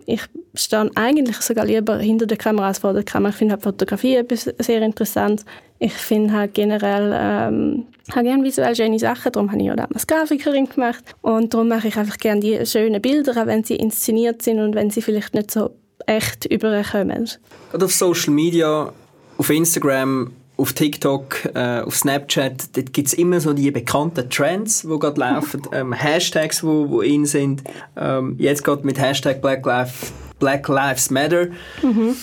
ich 0.07 0.23
stehe 0.55 0.91
eigentlich 0.95 1.37
sogar 1.39 1.65
lieber 1.65 1.99
hinter 1.99 2.27
der 2.27 2.37
Kamera 2.37 2.69
als 2.69 2.79
vor 2.79 2.93
der 2.93 3.03
Kamera. 3.03 3.31
Ich 3.31 3.37
finde 3.37 3.55
halt 3.55 3.63
Fotografie 3.63 4.17
etwas 4.17 4.49
sehr 4.59 4.83
interessant. 4.83 5.45
Ich 5.79 5.95
finde 5.95 6.33
halt 6.33 6.55
generell, 6.55 7.13
ähm, 7.15 7.87
habe 8.13 8.25
gerne 8.25 8.45
visuell 8.45 8.77
schöne 8.77 8.99
Sachen, 8.99 9.33
darum 9.33 9.51
habe 9.51 9.63
ich 9.63 9.71
auch 9.71 9.77
damals 9.77 10.07
Grafikerin 10.07 10.69
gemacht. 10.69 11.03
Und 11.23 11.55
darum 11.55 11.69
mache 11.69 11.89
ich 11.89 11.97
einfach 11.97 12.19
gerne 12.19 12.41
die 12.41 12.67
schönen 12.67 13.01
Bilder, 13.01 13.33
auch 13.41 13.47
wenn 13.47 13.65
sie 13.65 13.77
inszeniert 13.77 14.43
sind 14.43 14.61
und 14.61 14.75
wenn 14.75 14.91
sie 14.91 15.03
vielleicht 15.03 15.35
nicht 15.35 15.51
so 15.51 15.71
echt 16.07 16.47
überkommen. 16.47 17.29
Oder 17.73 17.87
auf 17.87 17.93
Social 17.93 18.33
Media, 18.33 18.93
auf 19.39 19.51
Instagram 19.51 20.33
auf 20.61 20.75
TikTok, 20.75 21.55
äh, 21.55 21.81
auf 21.81 21.97
Snapchat, 21.97 22.77
dort 22.77 22.93
gibt 22.93 23.09
es 23.09 23.15
immer 23.15 23.41
so 23.41 23.55
die 23.55 23.71
bekannten 23.71 24.29
Trends, 24.29 24.83
die 24.83 24.99
gerade 24.99 25.19
laufen, 25.19 25.63
ähm, 25.73 25.93
Hashtags, 25.93 26.61
die 26.61 26.67
wo, 26.67 26.91
wo 26.91 27.01
in 27.01 27.25
sind. 27.25 27.63
Ähm, 27.97 28.37
jetzt 28.39 28.63
gerade 28.63 28.85
mit 28.85 29.01
Hashtag 29.01 29.41
Black, 29.41 29.65
Life, 29.65 30.13
Black 30.39 30.69
Lives 30.69 31.11
Matter. 31.11 31.47
Mhm. 31.83 32.15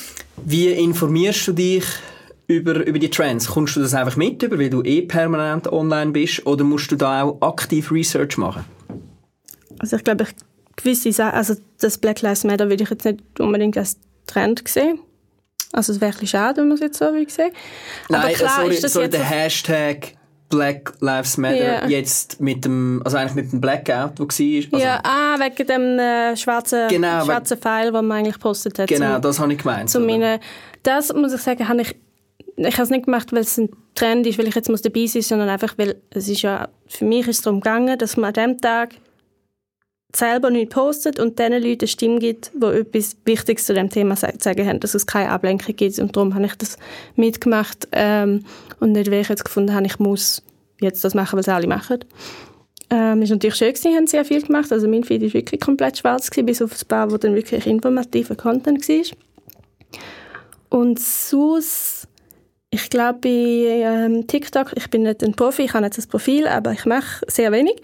Wie 0.46 0.68
informierst 0.68 1.48
du 1.48 1.54
dich 1.54 1.86
über, 2.46 2.86
über 2.86 3.00
die 3.00 3.10
Trends? 3.10 3.48
Kommst 3.48 3.76
du 3.76 3.80
das 3.80 3.96
einfach 3.96 4.16
mit, 4.16 4.44
über, 4.44 4.60
weil 4.60 4.70
du 4.70 4.84
eh 4.84 5.02
permanent 5.02 5.72
online 5.72 6.12
bist, 6.12 6.46
oder 6.46 6.64
musst 6.64 6.92
du 6.92 6.96
da 6.96 7.24
auch 7.24 7.42
aktiv 7.42 7.92
Research 7.92 8.38
machen? 8.38 8.66
Also 9.80 9.96
ich 9.96 10.04
glaube, 10.04 10.26
ich 10.26 10.30
gewisse 10.78 11.12
Sachen, 11.12 11.36
also 11.36 11.56
das 11.80 11.98
Black 11.98 12.22
Lives 12.22 12.46
Matter 12.46 12.70
würde 12.70 12.84
ich 12.84 12.90
jetzt 12.90 13.04
nicht 13.04 13.20
unbedingt 13.40 13.78
als 13.78 13.98
Trend 14.26 14.66
sehen. 14.68 15.00
Also 15.74 15.92
es 15.92 16.00
wäre 16.00 16.18
ein 16.18 16.28
schade, 16.28 16.62
wenn 16.62 16.70
man 16.70 16.76
es 16.76 16.82
jetzt 16.82 16.98
so 16.98 17.06
will 17.06 17.30
sehen. 17.30 17.52
Nein, 18.10 18.22
Aber 18.22 18.32
klar 18.32 18.62
sorry, 18.62 18.74
ist 18.74 18.84
das 18.84 18.94
sorry, 18.94 19.10
der 19.10 19.24
Hashtag 19.24 20.14
Black 20.50 20.94
Lives 21.02 21.38
Matter 21.38 21.56
yeah. 21.56 21.88
jetzt 21.88 22.40
mit 22.40 22.64
dem, 22.64 23.02
also 23.04 23.18
eigentlich 23.18 23.36
mit 23.36 23.52
dem 23.52 23.60
Blackout, 23.60 24.18
wo 24.18 24.24
war. 24.24 24.74
Also 24.74 24.86
ja, 24.86 25.02
ah, 25.04 25.36
wegen 25.40 25.68
dem 25.68 26.00
äh, 26.00 26.38
schwarzen, 26.38 26.88
genau, 26.88 27.26
schwarzen 27.26 27.58
Pfeil, 27.58 27.92
den 27.92 28.06
man 28.06 28.20
eigentlich 28.20 28.40
postet 28.40 28.80
hat. 28.80 28.88
Genau, 28.88 29.16
zum, 29.16 29.22
das 29.24 29.40
habe 29.40 29.52
ich 29.52 29.60
gemeint. 29.60 29.90
Zu 29.90 30.00
meine, 30.00 30.40
das 30.84 31.14
muss 31.14 31.34
ich 31.34 31.42
sagen, 31.42 31.68
habe 31.68 31.82
ich, 31.82 31.96
ich 32.56 32.74
habe 32.74 32.84
es 32.84 32.90
nicht 32.90 33.06
gemacht, 33.06 33.34
weil 33.34 33.42
es 33.42 33.58
ein 33.58 33.70
Trend 33.94 34.26
ist, 34.26 34.38
weil 34.38 34.48
ich 34.48 34.56
jetzt 34.56 34.70
muss 34.70 34.82
dabei 34.82 35.06
sein 35.06 35.20
muss, 35.20 35.28
sondern 35.28 35.50
einfach, 35.50 35.74
weil 35.78 36.02
es 36.12 36.30
ist 36.30 36.44
ja, 36.44 36.70
für 36.88 37.04
mich 37.04 37.28
ist 37.28 37.38
es 37.38 37.42
darum 37.42 37.60
gegangen, 37.60 37.98
dass 37.98 38.16
man 38.16 38.28
an 38.28 38.34
dem 38.34 38.58
Tag 38.62 38.92
selber 40.18 40.50
nicht 40.50 40.72
postet 40.72 41.20
und 41.20 41.38
den 41.38 41.54
Leuten 41.54 41.82
eine 41.82 41.88
Stimme 41.88 42.20
gibt, 42.20 42.52
die 42.54 42.66
etwas 42.66 43.16
Wichtiges 43.26 43.66
zu 43.66 43.74
dem 43.74 43.90
Thema 43.90 44.16
zu 44.16 44.28
sagen 44.40 44.68
haben, 44.68 44.80
dass 44.80 44.96
es 44.96 45.06
keine 45.06 45.30
Ablenkung 45.30 45.76
gibt. 45.76 46.00
Und 46.00 46.16
darum 46.16 46.34
habe 46.34 46.46
ich 46.46 46.56
das 46.56 46.78
mitgemacht 47.16 47.88
ähm, 47.92 48.44
und 48.80 48.94
nicht, 48.94 49.12
weil 49.12 49.22
ich 49.22 49.30
jetzt 49.30 49.46
gefunden 49.46 49.74
habe, 49.74 49.86
ich 49.86 50.00
muss 50.00 50.42
jetzt 50.82 51.04
das 51.04 51.14
machen, 51.14 51.38
was 51.38 51.48
alle 51.48 51.68
machen. 51.68 52.00
Ähm, 52.90 53.22
ist 53.22 53.30
natürlich 53.30 53.56
schön 53.56 53.74
gewesen, 53.74 53.96
haben 53.96 54.08
sehr 54.08 54.26
viel 54.26 54.42
gemacht. 54.42 54.72
Also 54.72 54.88
mein 54.88 55.04
Feed 55.04 55.22
war 55.22 55.34
wirklich 55.34 55.62
komplett 55.62 55.98
schwarz, 55.98 56.30
gewesen, 56.30 56.46
bis 56.46 56.62
auf 56.62 56.72
ein 56.72 56.88
paar, 56.88 57.12
wo 57.12 57.18
dann 57.18 57.36
wirklich 57.36 57.68
informativer 57.68 58.36
Content 58.36 58.88
war. 58.88 59.06
Und 60.70 61.00
sonst, 61.00 62.08
ich 62.70 62.90
glaube 62.90 63.20
bei 63.22 63.30
ähm, 63.30 64.26
TikTok, 64.26 64.72
ich 64.76 64.90
bin 64.90 65.04
nicht 65.04 65.24
ein 65.24 65.34
Profi, 65.34 65.64
ich 65.64 65.74
habe 65.74 65.84
nicht 65.84 65.98
das 65.98 66.08
Profil, 66.08 66.48
aber 66.48 66.72
ich 66.72 66.86
mache 66.86 67.26
sehr 67.28 67.52
wenig 67.52 67.76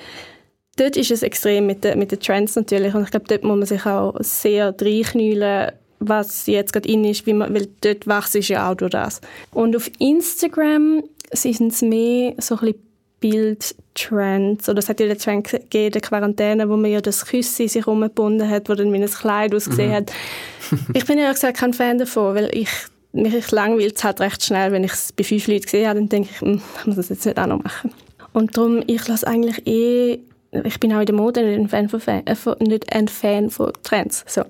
dort 0.77 0.97
ist 0.97 1.11
es 1.11 1.23
extrem 1.23 1.65
mit 1.65 1.83
den, 1.83 1.99
mit 1.99 2.11
den 2.11 2.19
Trends 2.19 2.55
natürlich 2.55 2.93
und 2.93 3.03
ich 3.03 3.11
glaube, 3.11 3.25
dort 3.27 3.43
muss 3.43 3.57
man 3.57 3.65
sich 3.65 3.85
auch 3.85 4.15
sehr 4.19 4.75
reinknüllen, 4.79 5.71
was 5.99 6.47
jetzt 6.47 6.73
gerade 6.73 6.89
in 6.89 7.05
ist, 7.05 7.25
wie 7.25 7.33
man, 7.33 7.53
weil 7.53 7.67
dort 7.81 8.07
wächst 8.07 8.49
ja 8.49 8.69
auch 8.69 8.75
durch 8.75 8.91
das. 8.91 9.21
Und 9.51 9.75
auf 9.75 9.89
Instagram 9.99 11.03
sind 11.31 11.71
es 11.71 11.81
mehr 11.81 12.33
so 12.39 12.55
ein 12.55 12.61
bisschen 12.61 12.93
Bildtrends. 13.23 14.67
Oder 14.67 14.79
es 14.79 14.89
hat 14.89 14.99
ja 14.99 15.07
den 15.07 15.17
Trend 15.17 15.49
gegeben, 15.49 15.93
der 15.93 16.01
Quarantäne, 16.01 16.67
wo 16.67 16.75
man 16.75 16.91
ja 16.91 16.99
das 16.99 17.25
Küssi 17.25 17.69
sich 17.69 17.87
umgebunden 17.87 18.49
hat, 18.49 18.67
wo 18.67 18.73
dann 18.73 18.91
wie 18.91 19.01
ein 19.01 19.09
Kleid 19.09 19.55
ausgesehen 19.55 19.91
mhm. 19.91 19.95
hat. 19.95 20.11
Ich 20.93 21.05
bin 21.05 21.17
ehrlich 21.19 21.35
gesagt 21.35 21.57
kein 21.57 21.73
Fan 21.73 21.99
davon, 21.99 22.35
weil 22.35 22.49
ich 22.51 22.69
mich 23.13 23.51
langweilt 23.51 23.95
es 23.95 24.03
halt 24.03 24.19
recht 24.19 24.43
schnell, 24.43 24.71
wenn 24.71 24.83
ich 24.83 24.91
es 24.91 25.13
bei 25.13 25.23
fünf 25.23 25.47
Leuten 25.47 25.61
gesehen 25.61 25.87
habe, 25.87 25.99
dann 25.99 26.09
denke 26.09 26.29
ich, 26.31 26.41
hm, 26.41 26.61
ich 26.79 26.85
muss 26.85 26.95
das 26.95 27.09
jetzt 27.09 27.25
nicht 27.25 27.37
auch 27.37 27.45
noch 27.45 27.63
machen. 27.63 27.91
Und 28.33 28.57
darum, 28.57 28.81
ich 28.87 29.07
lasse 29.07 29.27
eigentlich 29.27 29.67
eh, 29.67 30.19
ich 30.63 30.79
bin 30.79 30.93
auch 30.93 30.99
in 30.99 31.05
der 31.05 31.15
Mode 31.15 31.43
nicht 31.43 31.59
ein 31.59 31.69
Fan 31.69 31.89
von, 31.89 31.99
Fan, 31.99 32.25
äh, 32.25 32.35
nicht 32.63 32.93
ein 32.93 33.07
Fan 33.07 33.49
von 33.49 33.71
Trends. 33.83 34.23
So. 34.27 34.43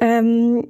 Ähm, 0.00 0.68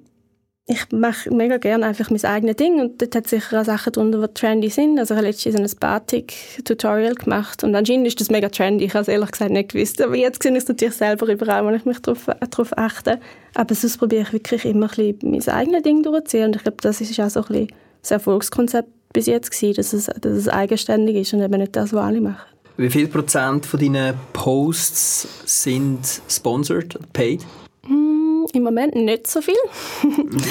ich 0.67 0.93
mache 0.93 1.35
mega 1.35 1.57
gerne 1.57 1.87
einfach 1.87 2.11
mein 2.11 2.25
eigenes 2.25 2.55
Ding 2.57 2.81
und 2.81 3.03
dort 3.03 3.17
hat 3.17 3.27
sicher 3.27 3.61
auch 3.61 3.65
Sachen 3.65 3.93
drunter, 3.93 4.25
die 4.27 4.35
trendy 4.35 4.69
sind. 4.69 5.01
Also 5.01 5.15
ich 5.15 5.19
habe 5.19 5.27
letztens 5.27 5.57
ein 5.57 5.79
Batik-Tutorial 5.81 7.15
gemacht 7.15 7.65
und 7.65 7.75
anscheinend 7.75 8.07
ist 8.07 8.21
das 8.21 8.31
mega 8.31 8.49
trendy. 8.49 8.85
Ich 8.85 8.95
habe 8.95 9.03
es 9.03 9.09
ehrlich 9.09 9.33
gesagt 9.33 9.51
nicht 9.51 9.73
gewusst. 9.73 10.01
Aber 10.01 10.15
jetzt 10.15 10.43
sehe 10.43 10.53
ich 10.53 10.59
es 10.59 10.69
natürlich 10.69 10.95
selber 10.95 11.27
überall, 11.27 11.67
wenn 11.67 11.75
ich 11.75 11.85
mich 11.87 11.99
darauf, 11.99 12.27
darauf 12.27 12.79
achte. 12.79 13.19
Aber 13.55 13.75
sonst 13.75 13.99
probiere 13.99 14.23
ich 14.23 14.33
wirklich 14.33 14.65
immer 14.65 14.89
ein 14.97 15.17
bisschen 15.17 15.31
mein 15.31 15.49
eigenes 15.49 15.83
Ding 15.83 16.05
durchzuziehen 16.05 16.47
und 16.47 16.57
ich 16.57 16.63
glaube, 16.63 16.79
das 16.81 17.01
ist 17.01 17.19
auch 17.19 17.31
so 17.31 17.41
ein 17.41 17.47
bisschen 17.47 17.69
das 18.03 18.11
Erfolgskonzept 18.13 18.89
bis 19.13 19.27
jetzt 19.27 19.51
gewesen, 19.51 19.75
dass 19.75 19.93
es, 19.93 20.07
dass 20.07 20.33
es 20.33 20.49
eigenständig 20.49 21.17
ist 21.17 21.35
und 21.35 21.43
eben 21.43 21.59
nicht 21.59 21.75
das, 21.75 21.93
was 21.93 22.05
alle 22.05 22.21
machen. 22.21 22.47
Wie 22.81 22.89
viel 22.89 23.09
Prozent 23.09 23.67
von 23.67 23.79
deinen 23.79 24.15
Posts 24.33 25.29
sind 25.45 26.01
sponsored, 26.31 26.99
paid? 27.13 27.45
Mm, 27.87 28.47
Im 28.55 28.63
Moment 28.63 28.95
nicht 28.95 29.27
so 29.27 29.43
viel. 29.43 29.55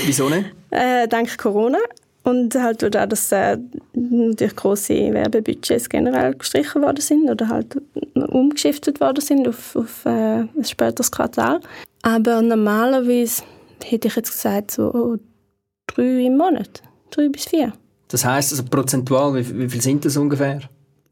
Wieso 0.06 0.30
nicht? 0.30 0.46
Äh, 0.70 1.08
dank 1.08 1.36
Corona. 1.40 1.80
Und 2.22 2.54
halt 2.54 2.84
auch, 2.96 3.08
dass 3.08 3.32
äh, 3.32 3.58
natürlich 3.94 4.56
grosse 4.56 5.12
Werbebudgets 5.12 5.90
generell 5.90 6.36
gestrichen 6.36 6.84
worden 6.84 7.02
sind 7.02 7.28
oder 7.32 7.48
halt 7.48 7.82
umgeschiftet 8.14 9.00
worden 9.00 9.22
sind 9.22 9.48
auf, 9.48 9.76
auf 9.76 10.06
äh, 10.06 10.42
ein 10.42 10.64
späteres 10.64 11.10
Quartal. 11.10 11.62
Aber 12.04 12.44
normalerweise 12.44 13.42
hätte 13.84 14.08
ich 14.08 14.16
jetzt 14.16 14.34
gesagt, 14.34 14.70
so 14.70 15.18
drei 15.88 16.26
im 16.26 16.38
Monat. 16.38 16.84
Drei 17.10 17.28
bis 17.28 17.46
vier. 17.46 17.74
Das 18.08 18.24
heisst, 18.24 18.52
also 18.52 18.66
prozentual, 18.66 19.34
wie, 19.34 19.62
wie 19.62 19.70
viel 19.70 19.82
sind 19.82 20.06
das 20.06 20.16
ungefähr? 20.16 20.62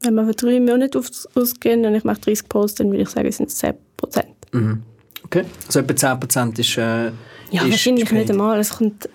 Wenn 0.02 0.14
wir 0.14 0.24
für 0.26 0.32
drei 0.32 0.60
Monate 0.60 1.00
ausgehen 1.34 1.84
und 1.84 1.94
ich 1.94 2.04
mache 2.04 2.20
30 2.20 2.48
Posts, 2.48 2.78
dann 2.78 2.90
würde 2.90 3.02
ich 3.02 3.08
sagen, 3.08 3.30
sind 3.32 3.48
es 3.48 3.56
10 3.56 3.74
Prozent. 3.96 4.28
Mhm. 4.52 4.82
Okay, 5.24 5.44
also 5.66 5.80
etwa 5.80 5.96
10 5.96 6.20
Prozent 6.20 6.58
ist 6.58 6.78
äh, 6.78 7.06
Ja, 7.50 7.62
ist 7.62 7.70
wahrscheinlich 7.70 8.04
paid. 8.08 8.18
nicht 8.18 8.30
einmal. 8.30 8.58
Es 8.60 8.70
kommt, 8.76 9.08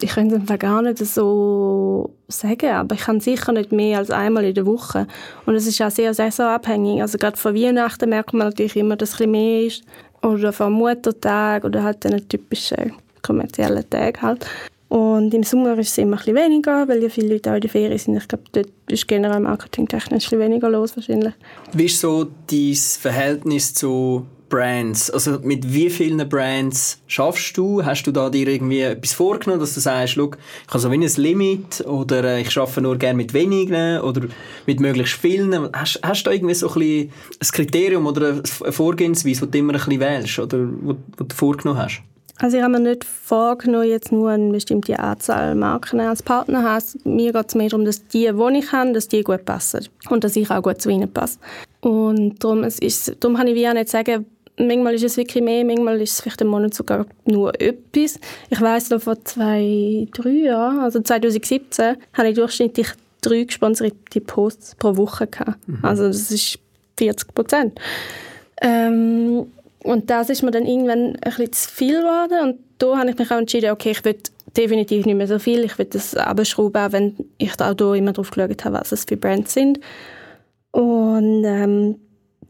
ich, 0.00 0.04
ich 0.08 0.10
könnte 0.10 0.40
es 0.44 0.58
gar 0.58 0.82
nicht 0.82 0.98
so 0.98 2.10
sagen, 2.28 2.70
aber 2.70 2.94
ich 2.94 3.02
kann 3.02 3.20
sicher 3.20 3.52
nicht 3.52 3.70
mehr 3.72 3.98
als 3.98 4.10
einmal 4.10 4.44
in 4.44 4.54
der 4.54 4.66
Woche. 4.66 5.06
Und 5.46 5.54
es 5.54 5.66
ist 5.66 5.80
auch 5.82 5.90
sehr 5.90 6.14
saisonabhängig. 6.14 7.02
Also 7.02 7.18
gerade 7.18 7.36
vor 7.36 7.54
Weihnachten 7.54 8.08
merkt 8.08 8.32
man 8.32 8.48
natürlich 8.48 8.76
immer, 8.76 8.96
dass 8.96 9.10
es 9.10 9.14
ein 9.16 9.18
bisschen 9.18 9.30
mehr 9.32 9.66
ist. 9.66 9.82
Oder 10.22 10.52
vor 10.52 10.70
Muttertag 10.70 11.64
oder 11.64 11.82
halt 11.82 12.04
den 12.04 12.28
typischen 12.28 12.92
kommerziellen 13.22 13.88
Tag 13.90 14.22
halt. 14.22 14.46
Und 14.92 15.32
im 15.32 15.42
Sommer 15.42 15.78
ist 15.78 15.88
es 15.88 15.96
immer 15.96 16.18
ein 16.18 16.34
weniger, 16.34 16.86
weil 16.86 17.02
ja 17.02 17.08
viele 17.08 17.32
Leute 17.32 17.50
auch 17.50 17.54
in 17.54 17.62
der 17.62 17.70
Ferien 17.70 17.96
sind. 17.96 18.14
Ich 18.14 18.28
glaube, 18.28 18.44
dort 18.52 18.68
ist 18.88 19.08
generell 19.08 19.40
marketingtechnisch 19.40 20.30
ein 20.30 20.38
weniger 20.38 20.68
los 20.68 20.94
wahrscheinlich. 20.96 21.32
Wie 21.72 21.86
ist 21.86 21.98
so 21.98 22.26
dein 22.50 22.74
Verhältnis 22.74 23.72
zu 23.72 24.26
Brands? 24.50 25.10
Also 25.10 25.38
mit 25.42 25.72
wie 25.72 25.88
vielen 25.88 26.28
Brands 26.28 27.00
schaffst 27.06 27.56
du? 27.56 27.82
Hast 27.82 28.02
du 28.02 28.12
da 28.12 28.28
dir 28.28 28.46
irgendwie 28.46 28.80
etwas 28.80 29.14
vorgenommen, 29.14 29.60
dass 29.60 29.72
du 29.72 29.80
sagst, 29.80 30.12
schau, 30.12 30.26
ich 30.26 30.68
habe 30.68 30.78
so 30.78 30.90
wie 30.90 30.96
ein 30.96 31.10
Limit 31.16 31.80
oder 31.86 32.24
äh, 32.24 32.42
ich 32.42 32.54
arbeite 32.58 32.82
nur 32.82 32.98
gerne 32.98 33.16
mit 33.16 33.32
wenigen 33.32 33.98
oder 34.00 34.28
mit 34.66 34.78
möglichst 34.78 35.14
vielen? 35.14 35.70
Hast, 35.72 36.00
hast 36.02 36.26
du 36.26 36.28
da 36.28 36.34
irgendwie 36.34 36.52
so 36.52 36.68
ein, 36.68 36.74
bisschen 36.74 37.12
ein 37.40 37.48
Kriterium 37.50 38.04
oder 38.04 38.28
eine 38.28 38.72
Vorgehensweise, 38.72 39.46
die 39.46 39.52
du 39.52 39.58
immer 39.58 39.72
ein 39.72 39.78
bisschen 39.78 40.00
wählst 40.00 40.38
oder 40.38 40.68
wo 40.82 40.92
du 40.92 41.34
vorgenommen 41.34 41.80
hast? 41.80 42.02
Also 42.38 42.56
ich 42.56 42.62
habe 42.62 42.72
mir 42.72 42.80
nicht 42.80 43.04
vorgenommen, 43.04 43.88
jetzt 43.88 44.10
nur 44.10 44.30
eine 44.30 44.50
bestimmte 44.50 44.98
Anzahl 44.98 45.54
Marken 45.54 46.00
als 46.00 46.22
Partner 46.22 46.60
zu 46.60 46.68
haben. 47.04 47.16
Mir 47.16 47.32
geht 47.32 47.48
es 47.48 47.54
mehr 47.54 47.68
darum, 47.68 47.84
dass 47.84 48.06
die, 48.08 48.30
die 48.32 48.58
ich 48.58 48.72
habe, 48.72 48.92
dass 48.92 49.08
die 49.08 49.22
gut 49.22 49.44
passen. 49.44 49.86
Und 50.08 50.24
dass 50.24 50.36
ich 50.36 50.50
auch 50.50 50.62
gut 50.62 50.80
zu 50.80 50.90
ihnen 50.90 51.12
passe. 51.12 51.38
Und 51.80 52.42
darum, 52.42 52.64
es 52.64 52.78
ist, 52.78 53.16
darum 53.20 53.36
kann 53.36 53.46
ich 53.46 53.54
wie 53.54 53.68
auch 53.68 53.74
nicht 53.74 53.88
sagen, 53.90 54.26
manchmal 54.58 54.94
ist 54.94 55.04
es 55.04 55.16
wirklich 55.16 55.42
mehr, 55.42 55.64
manchmal 55.64 56.00
ist 56.00 56.12
es 56.12 56.20
vielleicht 56.20 56.40
im 56.40 56.48
Monat 56.48 56.74
sogar 56.74 57.06
nur 57.24 57.58
etwas. 57.60 58.18
Ich 58.50 58.60
weiss 58.60 58.90
noch 58.90 59.02
vor 59.02 59.22
zwei, 59.24 60.06
drei 60.12 60.30
Jahren, 60.30 60.80
also 60.80 61.00
2017, 61.00 61.96
habe 62.12 62.28
ich 62.28 62.34
durchschnittlich 62.34 62.88
drei 63.20 63.44
gesponserte 63.44 64.20
Posts 64.20 64.76
pro 64.76 64.96
Woche 64.96 65.26
gehabt. 65.26 65.58
Also 65.82 66.08
das 66.08 66.30
ist 66.30 66.58
40 66.98 67.34
Prozent. 67.34 67.80
Ähm, 68.60 69.46
und 69.84 70.10
das 70.10 70.30
ist 70.30 70.42
mir 70.42 70.50
dann 70.50 70.66
irgendwann 70.66 71.16
ein 71.16 71.20
bisschen 71.22 71.52
zu 71.52 71.70
viel 71.70 72.00
geworden. 72.00 72.40
Und 72.42 72.58
da 72.78 72.98
habe 72.98 73.10
ich 73.10 73.18
mich 73.18 73.30
auch 73.30 73.38
entschieden, 73.38 73.70
okay, 73.70 73.90
ich 73.90 74.04
will 74.04 74.16
definitiv 74.56 75.06
nicht 75.06 75.16
mehr 75.16 75.26
so 75.26 75.38
viel. 75.38 75.64
Ich 75.64 75.78
will 75.78 75.86
das 75.86 76.14
abschrauben, 76.14 76.82
auch 76.82 76.92
wenn 76.92 77.16
ich 77.38 77.56
da 77.56 77.70
auch 77.70 77.74
da 77.74 77.94
immer 77.94 78.12
drauf 78.12 78.30
geschaut 78.30 78.64
habe, 78.64 78.80
was 78.80 78.92
es 78.92 79.04
für 79.04 79.16
Brands 79.16 79.54
sind. 79.54 79.80
Und 80.70 81.44
ähm, 81.44 81.96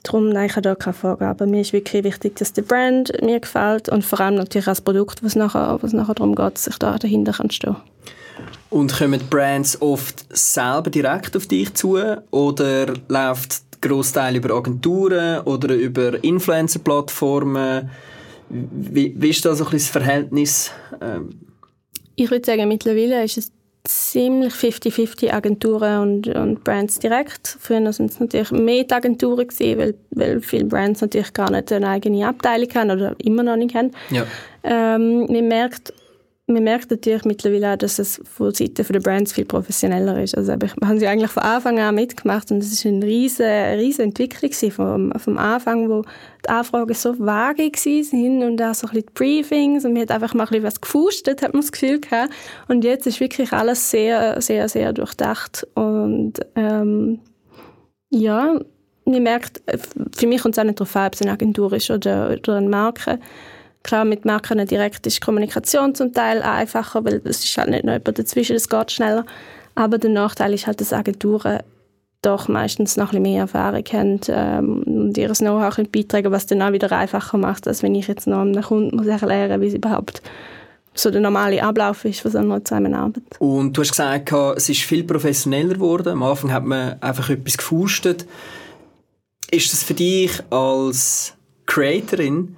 darum, 0.03 0.29
nein, 0.29 0.47
ich 0.47 0.53
habe 0.53 0.63
da 0.63 0.75
keine 0.75 0.95
Vorgabe. 0.95 1.47
Mir 1.47 1.61
ist 1.61 1.73
wirklich 1.73 2.05
wichtig, 2.05 2.37
dass 2.37 2.53
der 2.53 2.63
Brand 2.63 3.13
mir 3.23 3.41
gefällt 3.41 3.89
und 3.89 4.05
vor 4.05 4.21
allem 4.21 4.37
natürlich 4.37 4.67
auch 4.67 4.73
das 4.73 4.81
Produkt, 4.81 5.25
was 5.25 5.35
nachher, 5.35 5.79
was 5.81 5.93
nachher 5.93 6.15
darum 6.15 6.35
geht, 6.35 6.55
dass 6.55 6.67
ich 6.67 6.79
da 6.79 6.99
dahinter 6.99 7.33
kann 7.33 7.51
stehen 7.51 7.77
Und 8.71 8.97
kommen 8.97 9.21
Brands 9.31 9.81
oft 9.81 10.25
selber 10.37 10.91
direkt 10.91 11.37
auf 11.37 11.47
dich 11.47 11.73
zu 11.75 11.99
oder 12.31 12.95
läuft 13.09 13.63
Großteil 13.83 14.37
über 14.37 14.55
Agenturen 14.55 15.41
oder 15.41 15.75
über 15.75 16.23
Influencer-Plattformen? 16.23 17.91
Wie, 18.49 19.15
wie 19.17 19.31
ist 19.31 19.45
da 19.45 19.55
so 19.55 19.65
ein 19.65 19.71
bisschen 19.71 19.79
das 19.79 20.05
Verhältnis? 20.05 20.71
Ähm, 21.01 21.41
Ich 22.17 22.31
würde 22.31 22.45
sagen, 22.45 22.69
mittlerweile 22.69 23.25
ist 23.25 23.39
es 23.39 23.53
ziemlich 23.85 24.53
50-50 24.55 25.33
Agenturen 25.33 25.99
und, 26.01 26.29
und 26.29 26.63
Brands 26.63 26.99
direkt. 26.99 27.57
Früher 27.61 27.79
waren 27.79 27.87
es 27.87 28.21
natürlich 28.21 28.51
mehr 28.53 28.85
die 28.85 28.95
Agenturen, 28.95 29.49
gewesen, 29.49 29.79
weil, 29.79 29.95
weil 30.11 30.41
viele 30.41 30.67
Brands 30.67 31.01
natürlich 31.01 31.33
gar 31.33 31.51
nicht 31.51 31.73
eine 31.73 31.89
eigene 31.89 32.27
Abteilung 32.27 32.69
haben 32.75 32.91
oder 32.91 33.17
immer 33.19 33.43
noch 33.43 33.57
nicht 33.57 33.75
haben. 33.75 33.91
ja. 34.11 34.25
Ähm, 34.65 35.27
man, 35.27 35.49
merkt, 35.49 35.93
man 36.49 36.65
merkt 36.65 36.91
natürlich 36.91 37.25
mittlerweile 37.25 37.73
auch, 37.73 37.77
dass 37.77 37.99
es 37.99 38.21
von 38.25 38.53
Seiten 38.53 38.85
der 38.85 39.01
Brands 39.01 39.33
viel 39.33 39.45
professioneller 39.45 40.21
ist. 40.23 40.37
Also 40.37 40.53
ich, 40.53 40.75
wir 40.77 40.89
haben 40.89 40.99
sie 40.99 41.07
eigentlich 41.07 41.31
von 41.31 41.43
Anfang 41.43 41.79
an 41.79 41.95
mitgemacht 41.95 42.51
und 42.51 42.59
es 42.59 42.73
ist 42.73 42.85
eine 42.85 43.05
riesige, 43.07 43.77
riesige 43.79 44.03
Entwicklung 44.03 44.73
vom, 44.73 45.13
vom 45.19 45.39
Anfang, 45.39 45.89
wo 45.89 46.03
die 46.45 46.49
Anfragen 46.49 46.95
so 46.95 47.17
vage 47.19 47.71
waren 47.71 48.43
und 48.43 48.61
auch 48.61 48.75
so 48.75 48.89
ein 48.89 48.95
bisschen 48.95 49.07
die 49.07 49.13
Briefings 49.15 49.85
und 49.85 49.93
man 49.93 50.03
hat 50.03 50.11
einfach 50.11 50.35
mal 50.35 50.45
ein 50.45 50.49
bisschen 50.49 50.65
was 50.65 50.81
gefustet, 50.81 51.43
hat 51.43 51.53
man 51.53 51.63
das 51.63 51.71
Gefühl 51.71 52.01
gehabt. 52.01 52.33
Und 52.67 52.83
jetzt 52.83 53.07
ist 53.07 53.21
wirklich 53.21 53.53
alles 53.53 53.91
sehr, 53.91 54.41
sehr, 54.41 54.69
sehr 54.69 54.93
durchdacht 54.93 55.67
und 55.75 56.35
ähm, 56.57 57.21
ja, 58.11 58.59
man 59.05 59.23
merkt, 59.23 59.63
für 60.17 60.27
mich 60.27 60.43
kommt 60.43 60.55
es 60.55 60.59
auch 60.59 60.65
nicht 60.65 60.79
darauf 60.79 60.95
an, 60.97 61.07
ob 61.07 61.15
es 61.15 61.23
eine 61.23 61.33
Agentur 61.33 61.73
ist 61.73 61.91
oder, 61.91 62.31
oder 62.31 62.57
eine 62.57 62.69
Marke. 62.69 63.19
Klar, 63.83 64.05
mit 64.05 64.25
Marken 64.25 64.65
direkt 64.67 65.07
ist 65.07 65.21
Kommunikation 65.21 65.95
zum 65.95 66.13
Teil 66.13 66.43
einfacher, 66.43 67.05
weil 67.05 67.21
es 67.25 67.45
ist 67.45 67.57
halt 67.57 67.71
nicht 67.71 67.85
noch 67.85 67.93
jemand 67.93 68.19
dazwischen, 68.19 68.57
es 68.57 68.69
geht 68.69 68.93
schneller. 68.93 69.25
Aber 69.75 69.99
der 69.99 70.11
Nachteil 70.11 70.53
ist 70.55 70.67
halt, 70.67 70.81
dass 70.81 70.93
Agenturen 70.93 71.61
doch 72.21 72.47
meistens 72.47 72.97
noch 72.97 73.13
ein 73.13 73.23
bisschen 73.23 73.23
mehr 73.23 73.41
Erfahrung 73.41 73.85
haben 73.93 74.21
ähm, 74.29 74.83
und 74.85 75.19
ihr 75.19 75.33
Know-how 75.33 75.77
beitragen 75.91 76.31
was 76.31 76.47
dann 76.47 76.63
auch 76.63 76.71
wieder 76.71 76.93
einfacher 76.93 77.37
macht, 77.37 77.67
als 77.67 77.83
wenn 77.83 77.97
ich 77.97 78.07
jetzt 78.07 78.29
noch 78.29 78.43
einem 78.43 78.63
Kunden 78.63 78.97
muss 78.97 79.09
erklären 79.09 79.61
wie 79.61 79.67
es 79.67 79.75
überhaupt 79.75 80.23
so 80.95 81.11
der 81.11 81.21
normale 81.21 81.63
Ablauf 81.63 82.05
ist 82.05 82.21
von 82.21 82.31
so 82.31 82.39
einer 82.39 82.65
Zusammenarbeit. 82.65 83.23
Und 83.39 83.77
du 83.77 83.81
hast 83.81 83.91
gesagt, 83.91 84.33
es 84.57 84.69
ist 84.69 84.83
viel 84.83 85.05
professioneller 85.05 85.75
geworden. 85.75 86.09
Am 86.09 86.23
Anfang 86.23 86.53
hat 86.53 86.65
man 86.65 87.01
einfach 87.01 87.31
etwas 87.31 87.57
gefustet. 87.57 88.27
Ist 89.51 89.73
das 89.73 89.83
für 89.83 89.95
dich 89.95 90.33
als 90.51 91.35
Creatorin 91.67 92.57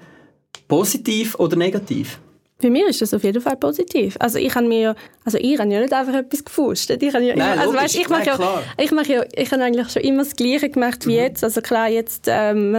positiv 0.68 1.34
oder 1.36 1.56
negativ? 1.56 2.18
Für 2.60 2.70
mich 2.70 2.84
ist 2.84 3.02
das 3.02 3.12
auf 3.12 3.24
jeden 3.24 3.42
Fall 3.42 3.56
positiv. 3.56 4.16
Also 4.20 4.38
ich 4.38 4.54
habe 4.54 4.66
mir, 4.66 4.94
also 5.24 5.38
ich 5.38 5.58
habe 5.58 5.70
ja 5.70 5.80
nicht 5.80 5.92
einfach 5.92 6.14
etwas 6.14 6.44
gefuscht. 6.44 6.88
Ich 6.90 7.14
habe 7.14 7.24
ja 7.24 7.36
Nein, 7.36 7.52
immer, 7.52 7.60
also 7.60 7.72
logisch. 7.72 7.82
weißt, 7.82 7.96
ich 7.96 8.08
mache 8.08 8.20
Nein, 8.20 8.28
ja, 8.28 8.36
klar. 8.36 8.62
ich 8.78 8.90
mache 8.92 9.12
ja, 9.12 9.24
ich 9.34 9.52
habe 9.52 9.62
eigentlich 9.62 9.90
schon 9.90 10.02
immer 10.02 10.22
das 10.22 10.36
Gleiche 10.36 10.70
gemacht 10.70 11.06
wie 11.06 11.16
jetzt. 11.16 11.42
Also 11.42 11.60
klar, 11.60 11.88
jetzt, 11.88 12.26
ähm, 12.28 12.76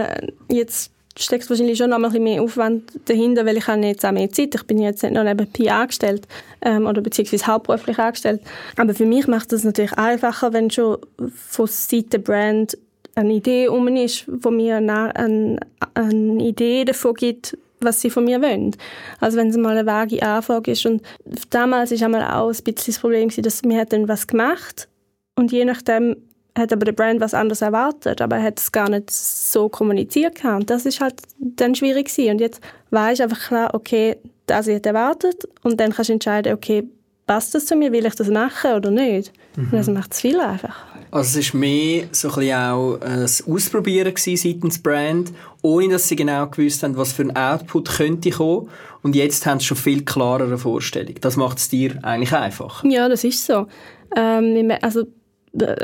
jetzt 0.50 0.90
steckt 1.18 1.48
wahrscheinlich 1.48 1.78
schon 1.78 1.90
noch 1.90 1.98
mal 1.98 2.08
ein 2.08 2.12
bisschen 2.12 2.24
mehr 2.24 2.42
Aufwand 2.42 2.90
dahinter, 3.04 3.46
weil 3.46 3.58
ich 3.58 3.66
habe 3.66 3.84
jetzt 3.86 4.04
auch 4.04 4.12
mehr 4.12 4.30
Zeit. 4.30 4.54
Ich 4.54 4.62
bin 4.64 4.78
jetzt 4.78 5.02
nicht 5.02 5.12
noch 5.12 5.24
nebenbei 5.24 5.72
angestellt 5.72 6.26
ähm, 6.62 6.86
oder 6.86 7.00
beziehungsweise 7.02 7.46
hauptberuflich 7.46 7.98
angestellt. 7.98 8.40
Aber 8.76 8.94
für 8.94 9.06
mich 9.06 9.26
macht 9.26 9.52
das 9.52 9.62
natürlich 9.62 9.92
einfacher, 9.92 10.52
wenn 10.52 10.70
schon 10.70 10.98
von 11.34 11.66
Seite 11.66 12.18
Brand 12.18 12.78
eine 13.14 13.34
Idee 13.34 13.68
um 13.68 13.88
ist, 13.88 14.24
wo 14.26 14.50
mir 14.50 14.76
eine, 14.76 15.14
eine, 15.16 15.60
eine 15.94 16.42
Idee 16.42 16.84
davon 16.84 17.14
gibt, 17.14 17.56
was 17.80 18.00
sie 18.00 18.10
von 18.10 18.24
mir 18.24 18.40
wollen. 18.40 18.74
Also 19.20 19.36
wenn 19.38 19.48
es 19.48 19.56
mal 19.56 19.76
eine 19.76 19.86
vage 19.86 20.22
Anfrage 20.22 20.72
ist 20.72 20.86
und 20.86 21.02
damals 21.50 21.92
ist 21.92 22.02
einmal 22.02 22.22
auch 22.22 22.48
ein 22.48 22.64
bisschen 22.64 22.92
das 22.92 22.98
Problem 22.98 23.28
dass 23.28 23.62
mir 23.62 23.80
hat 23.80 23.92
dann 23.92 24.08
was 24.08 24.26
gemacht 24.26 24.88
und 25.34 25.52
je 25.52 25.64
nachdem 25.64 26.16
hat 26.56 26.72
aber 26.72 26.86
der 26.86 26.92
Brand 26.92 27.20
was 27.20 27.34
anderes 27.34 27.60
erwartet, 27.60 28.22
aber 28.22 28.36
er 28.36 28.44
hat 28.44 28.58
es 28.58 28.72
gar 28.72 28.88
nicht 28.88 29.10
so 29.10 29.68
kommuniziert 29.68 30.36
gehabt. 30.36 30.60
und 30.60 30.70
das 30.70 30.86
ist 30.86 31.00
halt 31.00 31.16
dann 31.38 31.74
schwierig 31.74 32.08
gewesen. 32.08 32.32
und 32.32 32.40
jetzt 32.40 32.60
weiß 32.90 33.18
ich 33.18 33.22
einfach 33.22 33.48
klar, 33.48 33.74
okay, 33.74 34.16
das 34.46 34.66
wird 34.66 34.86
erwartet 34.86 35.46
und 35.62 35.78
dann 35.78 35.92
kannst 35.92 36.08
du 36.08 36.14
entscheiden, 36.14 36.54
okay, 36.54 36.84
passt 37.26 37.54
das 37.54 37.66
zu 37.66 37.76
mir, 37.76 37.92
will 37.92 38.06
ich 38.06 38.14
das 38.14 38.28
machen 38.28 38.72
oder 38.72 38.90
nicht? 38.90 39.32
Mhm. 39.56 39.68
Das 39.72 39.88
macht 39.88 40.12
es 40.12 40.20
viel 40.20 40.40
einfach. 40.40 40.95
Also 41.16 41.38
es 41.38 41.54
war 41.54 41.60
mehr 41.60 42.08
so 42.12 42.30
ein 42.34 42.52
auch 42.52 43.00
ein 43.00 43.24
Ausprobieren 43.24 44.12
seitens 44.16 44.82
Brand, 44.82 45.32
ohne 45.62 45.94
dass 45.94 46.08
sie 46.08 46.16
genau 46.16 46.46
gewusst 46.46 46.82
haben, 46.82 46.96
was 46.96 47.12
für 47.12 47.22
ein 47.22 47.34
Output 47.34 47.88
könnte 47.88 48.30
kommen. 48.30 48.68
Und 49.02 49.16
jetzt 49.16 49.46
haben 49.46 49.58
sie 49.58 49.66
schon 49.66 49.78
viel 49.78 50.04
klarere 50.04 50.58
Vorstellung. 50.58 51.14
Das 51.22 51.36
macht 51.36 51.56
es 51.56 51.70
dir 51.70 51.98
eigentlich 52.02 52.34
einfacher. 52.34 52.86
Ja, 52.86 53.08
das 53.08 53.24
ist 53.24 53.46
so. 53.46 53.66
Ähm, 54.14 54.70
also 54.82 55.04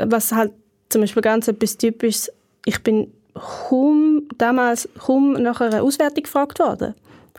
was 0.05 0.31
halt 0.31 0.51
zum 0.89 1.01
Beispiel 1.01 1.23
ganz 1.23 1.47
etwas 1.47 1.77
typisch 1.77 2.29
ich 2.65 2.83
bin 2.83 3.11
kaum, 3.33 4.27
damals 4.37 4.87
kaum 4.99 5.33
nach 5.33 5.59
einer 5.61 5.81
Auswertung 5.81 6.23
gefragt 6.23 6.59
worden. 6.59 6.93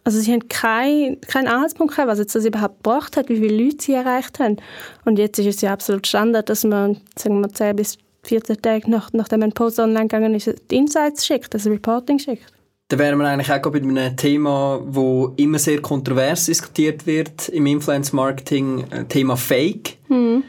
Also 0.04 0.20
sie 0.20 0.32
haben 0.32 0.48
keinen 0.48 1.20
kein 1.22 1.48
Anhaltspunkt 1.48 1.94
gehabt, 1.94 2.08
was 2.08 2.18
jetzt 2.18 2.34
das 2.34 2.44
überhaupt 2.44 2.82
gebracht 2.82 3.16
hat, 3.16 3.30
wie 3.30 3.36
viele 3.36 3.64
Leute 3.64 3.78
sie 3.80 3.94
erreicht 3.94 4.38
haben. 4.38 4.58
Und 5.06 5.18
jetzt 5.18 5.38
ist 5.38 5.46
es 5.46 5.60
ja 5.62 5.72
absolut 5.72 6.06
Standard, 6.06 6.50
dass 6.50 6.62
man, 6.64 6.98
sagen 7.16 7.40
wir, 7.40 7.48
10 7.48 7.76
bis 7.76 7.98
14 8.24 8.60
Tage 8.60 8.90
nach, 8.90 9.10
nachdem 9.12 9.42
ein 9.42 9.52
Post 9.52 9.78
online 9.78 10.08
gegangen 10.08 10.34
ist, 10.34 10.54
die 10.70 10.76
Insights 10.76 11.26
schickt, 11.26 11.54
das 11.54 11.66
Reporting 11.66 12.18
schickt. 12.18 12.52
Da 12.88 12.98
wären 12.98 13.18
wir 13.18 13.26
eigentlich 13.26 13.50
auch 13.50 13.62
bei 13.72 13.78
einem 13.78 14.16
Thema, 14.16 14.80
wo 14.84 15.32
immer 15.36 15.58
sehr 15.58 15.80
kontrovers 15.80 16.46
diskutiert 16.46 17.06
wird 17.06 17.48
im 17.48 17.64
Influence-Marketing, 17.66 18.84
äh, 18.90 19.04
Thema 19.04 19.36
Fake. 19.36 19.96
Mhm. 20.08 20.44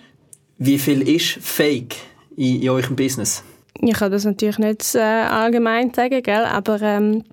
Wie 0.58 0.78
viel 0.78 1.08
ist 1.08 1.38
Fake 1.42 1.96
in, 2.36 2.62
in 2.62 2.70
eurem 2.70 2.96
Business? 2.96 3.44
Ich 3.82 3.94
kann 3.94 4.12
das 4.12 4.26
natürlich 4.26 4.58
nicht 4.58 4.96
äh, 4.96 5.00
allgemein 5.00 5.94
sagen, 5.94 6.22
gell? 6.22 6.46
aber 6.46 6.82
ähm, 6.82 7.24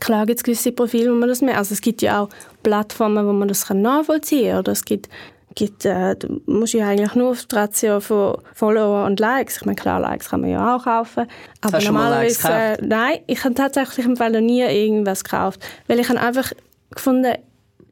klar 0.00 0.26
gibt 0.26 0.38
es 0.38 0.44
gewisse 0.44 0.72
Profile, 0.72 1.10
wo 1.10 1.16
man 1.16 1.28
das 1.28 1.40
mehr... 1.40 1.58
Also 1.58 1.74
es 1.74 1.80
gibt 1.80 2.02
ja 2.02 2.20
auch 2.20 2.28
Plattformen, 2.62 3.26
wo 3.26 3.32
man 3.32 3.48
das 3.48 3.68
nachvollziehen 3.70 4.50
kann. 4.50 4.58
Oder 4.60 4.72
es 4.72 4.84
gibt, 4.84 5.08
gibt 5.54 5.84
äh, 5.84 6.16
du 6.16 6.40
musst 6.46 6.74
ja 6.74 6.88
eigentlich 6.88 7.14
nur 7.14 7.30
auf 7.30 7.44
die 7.44 7.54
Ratio 7.54 8.00
von 8.00 8.38
Follower 8.54 9.04
und 9.06 9.20
Likes. 9.20 9.58
Ich 9.58 9.64
meine, 9.64 9.76
klar, 9.76 10.00
Likes 10.00 10.30
kann 10.30 10.40
man 10.42 10.50
ja 10.50 10.76
auch 10.76 10.84
kaufen. 10.84 11.26
Aber 11.60 11.76
Hast 11.76 11.84
normalerweise... 11.84 12.48
Äh, 12.48 12.76
nein, 12.80 13.18
ich 13.26 13.44
habe 13.44 13.54
tatsächlich 13.54 14.06
im 14.06 14.16
Fall 14.16 14.32
noch 14.32 14.40
nie 14.40 14.62
irgendwas 14.62 15.24
gekauft. 15.24 15.60
Weil 15.86 16.00
ich 16.00 16.08
habe 16.08 16.20
einfach 16.20 16.52
gefunden, 16.90 17.34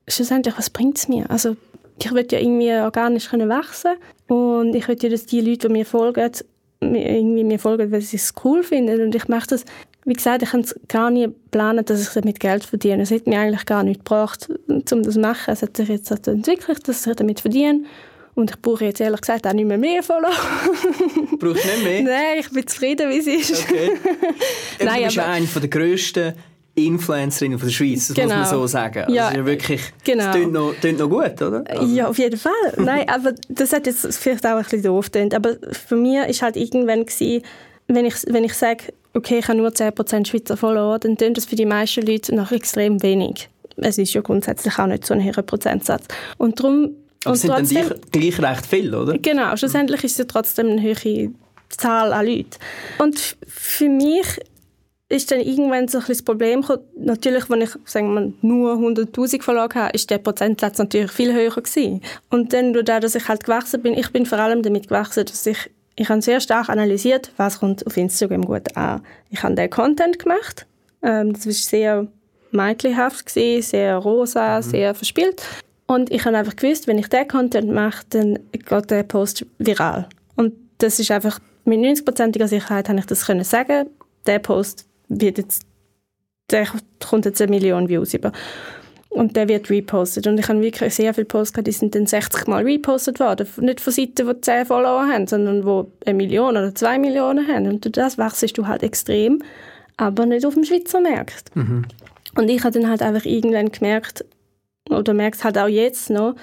schlussendlich, 0.08 0.56
was 0.56 0.70
bringt 0.70 0.98
es 0.98 1.08
mir? 1.08 1.30
Also 1.30 1.56
ich 1.98 2.12
will 2.12 2.26
ja 2.30 2.38
irgendwie 2.38 2.72
organisch 2.72 3.28
können 3.28 3.48
wachsen 3.48 3.92
und 4.28 4.74
ich 4.74 4.88
will 4.88 4.96
ja, 5.00 5.08
dass 5.08 5.26
die 5.26 5.40
Leute, 5.40 5.68
die 5.68 5.72
mir 5.72 5.86
folgen, 5.86 6.30
irgendwie 6.82 7.44
mir 7.44 7.58
folgen, 7.58 7.90
weil 7.90 8.00
sie 8.00 8.16
es 8.16 8.32
cool 8.44 8.62
finden. 8.62 9.00
Und 9.00 9.14
ich 9.14 9.28
mache 9.28 9.46
das, 9.48 9.64
wie 10.04 10.12
gesagt, 10.12 10.42
ich 10.42 10.52
habe 10.52 10.64
gar 10.88 11.10
nie 11.10 11.24
geplant, 11.24 11.88
dass 11.88 12.02
ich 12.02 12.12
damit 12.12 12.40
Geld 12.40 12.64
verdiene. 12.64 13.02
Es 13.02 13.10
hat 13.10 13.26
mir 13.26 13.40
eigentlich 13.40 13.66
gar 13.66 13.82
nicht 13.82 14.00
gebracht, 14.04 14.48
um 14.68 15.02
das 15.02 15.14
zu 15.14 15.20
machen. 15.20 15.52
Es 15.52 15.62
hat 15.62 15.76
sich 15.76 15.88
jetzt 15.88 16.10
halt 16.10 16.26
entwickelt, 16.26 16.86
dass 16.88 17.06
ich 17.06 17.16
damit 17.16 17.40
verdiene. 17.40 17.84
Und 18.34 18.50
ich 18.50 18.60
brauche 18.60 18.86
jetzt 18.86 19.00
ehrlich 19.00 19.20
gesagt 19.20 19.46
auch 19.46 19.52
nicht 19.52 19.66
mehr 19.66 19.76
mehr 19.76 20.02
Follower. 20.02 20.30
Brauchst 21.38 21.64
du 21.64 21.68
nicht 21.68 21.84
mehr? 21.84 22.02
Nein, 22.02 22.38
ich 22.40 22.50
bin 22.50 22.66
zufrieden, 22.66 23.10
wie 23.10 23.18
es 23.18 23.26
ist. 23.26 23.64
Okay. 23.64 23.90
Nein, 24.82 25.00
du 25.00 25.04
bist 25.04 25.18
aber, 25.18 25.28
eine 25.28 25.46
der 25.46 25.68
grössten 25.68 26.32
Influencerin 26.74 27.58
von 27.58 27.68
der 27.68 27.74
Schweiz, 27.74 28.08
das 28.08 28.16
genau. 28.16 28.28
muss 28.28 28.34
man 28.34 28.44
genau. 28.44 28.60
so 28.62 28.66
sagen. 28.66 28.98
Also 29.00 29.14
ja, 29.14 29.34
ja 29.34 29.44
wirklich, 29.44 29.80
genau. 30.04 30.24
das 30.24 30.34
klingt 30.36 30.52
noch, 30.52 30.74
klingt 30.80 30.98
noch 30.98 31.08
gut, 31.08 31.42
oder? 31.42 31.64
Also. 31.68 31.94
Ja, 31.94 32.08
auf 32.08 32.18
jeden 32.18 32.38
Fall. 32.38 32.52
Nein, 32.78 33.08
aber 33.08 33.34
das 33.48 33.72
hat 33.72 33.86
jetzt 33.86 34.16
vielleicht 34.18 34.46
auch 34.46 34.56
ein 34.56 34.62
bisschen 34.62 34.82
doof 34.82 35.10
gedacht. 35.10 35.34
Aber 35.34 35.56
für 35.70 35.96
mich 35.96 36.16
war 36.16 36.46
halt 36.46 36.56
irgendwann, 36.56 37.04
gewesen, 37.04 37.42
wenn 37.88 38.06
ich, 38.06 38.14
wenn 38.26 38.44
ich 38.44 38.54
sage, 38.54 38.84
okay, 39.12 39.38
ich 39.40 39.48
habe 39.48 39.58
nur 39.58 39.68
10% 39.68 40.26
Schweizer 40.26 40.56
Follower, 40.56 40.98
dann 40.98 41.16
klingt 41.16 41.36
das 41.36 41.44
für 41.44 41.56
die 41.56 41.66
meisten 41.66 42.06
Leute 42.06 42.34
noch 42.34 42.52
extrem 42.52 43.02
wenig. 43.02 43.50
Es 43.76 43.98
ist 43.98 44.14
ja 44.14 44.22
grundsätzlich 44.22 44.78
auch 44.78 44.86
nicht 44.86 45.04
so 45.04 45.14
ein 45.14 45.22
hoher 45.24 45.42
Prozentsatz. 45.42 46.06
Und 46.38 46.58
darum 46.58 46.96
aber 47.24 47.34
es 47.34 47.42
sind 47.42 47.50
trotzdem, 47.50 47.88
dann 47.88 47.98
gleich, 48.10 48.36
gleich 48.36 48.50
recht 48.50 48.66
viel, 48.66 48.94
oder? 48.94 49.18
Genau, 49.18 49.54
schlussendlich 49.56 50.02
ist 50.04 50.12
es 50.12 50.18
ja 50.18 50.24
trotzdem 50.24 50.68
eine 50.68 50.82
hohe 50.82 51.30
Zahl 51.68 52.12
an 52.12 52.26
Leuten. 52.26 52.50
Und 52.98 53.36
für 53.46 53.88
mich 53.88 54.40
ist 55.12 55.30
dann 55.30 55.40
irgendwann 55.40 55.88
so 55.88 55.98
ein 55.98 56.04
das 56.08 56.22
Problem 56.22 56.62
gekommen. 56.62 56.82
Natürlich, 56.96 57.50
wenn 57.50 57.60
ich 57.60 57.70
sagen 57.84 58.14
wir, 58.14 58.32
nur 58.40 58.74
100'000 58.74 59.42
verloren 59.42 59.74
habe, 59.74 59.92
ist 59.92 60.10
der 60.10 60.18
Prozentsatz 60.18 60.78
natürlich 60.78 61.12
viel 61.12 61.34
höher 61.34 61.50
gewesen. 61.50 62.00
Und 62.30 62.52
dann, 62.52 62.72
durch 62.72 62.86
das, 62.86 63.00
dass 63.00 63.14
ich 63.14 63.28
halt 63.28 63.44
gewachsen 63.44 63.82
bin, 63.82 63.92
ich 63.92 64.10
bin 64.10 64.24
vor 64.24 64.38
allem 64.38 64.62
damit 64.62 64.88
gewachsen, 64.88 65.26
dass 65.26 65.46
ich, 65.46 65.70
ich 65.96 66.08
habe 66.08 66.22
sehr 66.22 66.40
stark 66.40 66.70
analysiert, 66.70 67.30
was 67.36 67.60
kommt 67.60 67.86
auf 67.86 67.96
Instagram 67.96 68.46
gut 68.46 68.74
an. 68.76 69.02
Ich 69.30 69.42
habe 69.42 69.54
den 69.54 69.68
Content 69.68 70.18
gemacht. 70.18 70.66
Ähm, 71.02 71.34
das 71.34 71.46
war 71.46 71.52
sehr 71.52 72.06
mädchenhaft, 72.50 73.26
gewesen, 73.26 73.62
sehr 73.62 73.96
rosa, 73.96 74.58
mhm. 74.58 74.62
sehr 74.62 74.94
verspielt. 74.94 75.42
Und 75.86 76.10
ich 76.10 76.24
habe 76.24 76.38
einfach 76.38 76.56
gewusst, 76.56 76.86
wenn 76.86 76.98
ich 76.98 77.08
den 77.08 77.28
Content 77.28 77.70
mache, 77.70 78.02
dann 78.10 78.38
geht 78.52 78.90
der 78.90 79.02
Post 79.02 79.44
viral. 79.58 80.08
Und 80.36 80.54
das 80.78 80.98
ist 80.98 81.10
einfach, 81.10 81.38
mit 81.66 81.80
90%iger 81.80 82.48
Sicherheit 82.48 82.88
habe 82.88 82.98
ich 82.98 83.06
das 83.06 83.26
können 83.26 83.44
sagen. 83.44 83.90
Der 84.26 84.38
Post 84.38 84.86
wird 85.20 85.38
jetzt, 85.38 85.62
der 86.50 86.66
kommt 87.04 87.24
jetzt 87.24 87.40
eine 87.40 87.50
Million 87.50 87.88
Views 87.88 88.14
über. 88.14 88.32
Und 89.08 89.36
der 89.36 89.46
wird 89.46 89.68
repostet. 89.68 90.26
Und 90.26 90.38
ich 90.38 90.48
habe 90.48 90.62
wirklich 90.62 90.94
sehr 90.94 91.12
viele 91.12 91.26
Posts 91.26 91.52
gehabt, 91.52 91.66
die 91.66 91.72
sind 91.72 91.94
dann 91.94 92.06
60 92.06 92.46
Mal 92.46 92.62
repostet 92.62 93.20
worden. 93.20 93.46
Nicht 93.60 93.80
von 93.80 93.92
Seiten, 93.92 94.26
die 94.26 94.40
10 94.40 94.66
Follower 94.66 95.06
haben, 95.06 95.26
sondern 95.26 95.62
die 95.62 96.08
eine 96.08 96.16
Million 96.16 96.56
oder 96.56 96.74
zwei 96.74 96.98
Millionen 96.98 97.46
haben. 97.46 97.68
Und 97.68 97.84
durch 97.84 97.92
das 97.92 98.16
wachsest 98.16 98.56
du 98.56 98.66
halt 98.66 98.82
extrem, 98.82 99.42
aber 99.98 100.24
nicht 100.24 100.46
auf 100.46 100.54
dem 100.54 100.64
Schweizer 100.64 101.00
Markt. 101.00 101.54
Mhm. 101.54 101.84
Und 102.36 102.48
ich 102.48 102.64
habe 102.64 102.78
dann 102.78 102.88
halt 102.88 103.02
einfach 103.02 103.26
irgendwann 103.26 103.70
gemerkt, 103.70 104.24
oder 104.88 105.12
merke 105.12 105.36
es 105.36 105.44
halt 105.44 105.58
auch 105.58 105.68
jetzt 105.68 106.08
noch, 106.08 106.34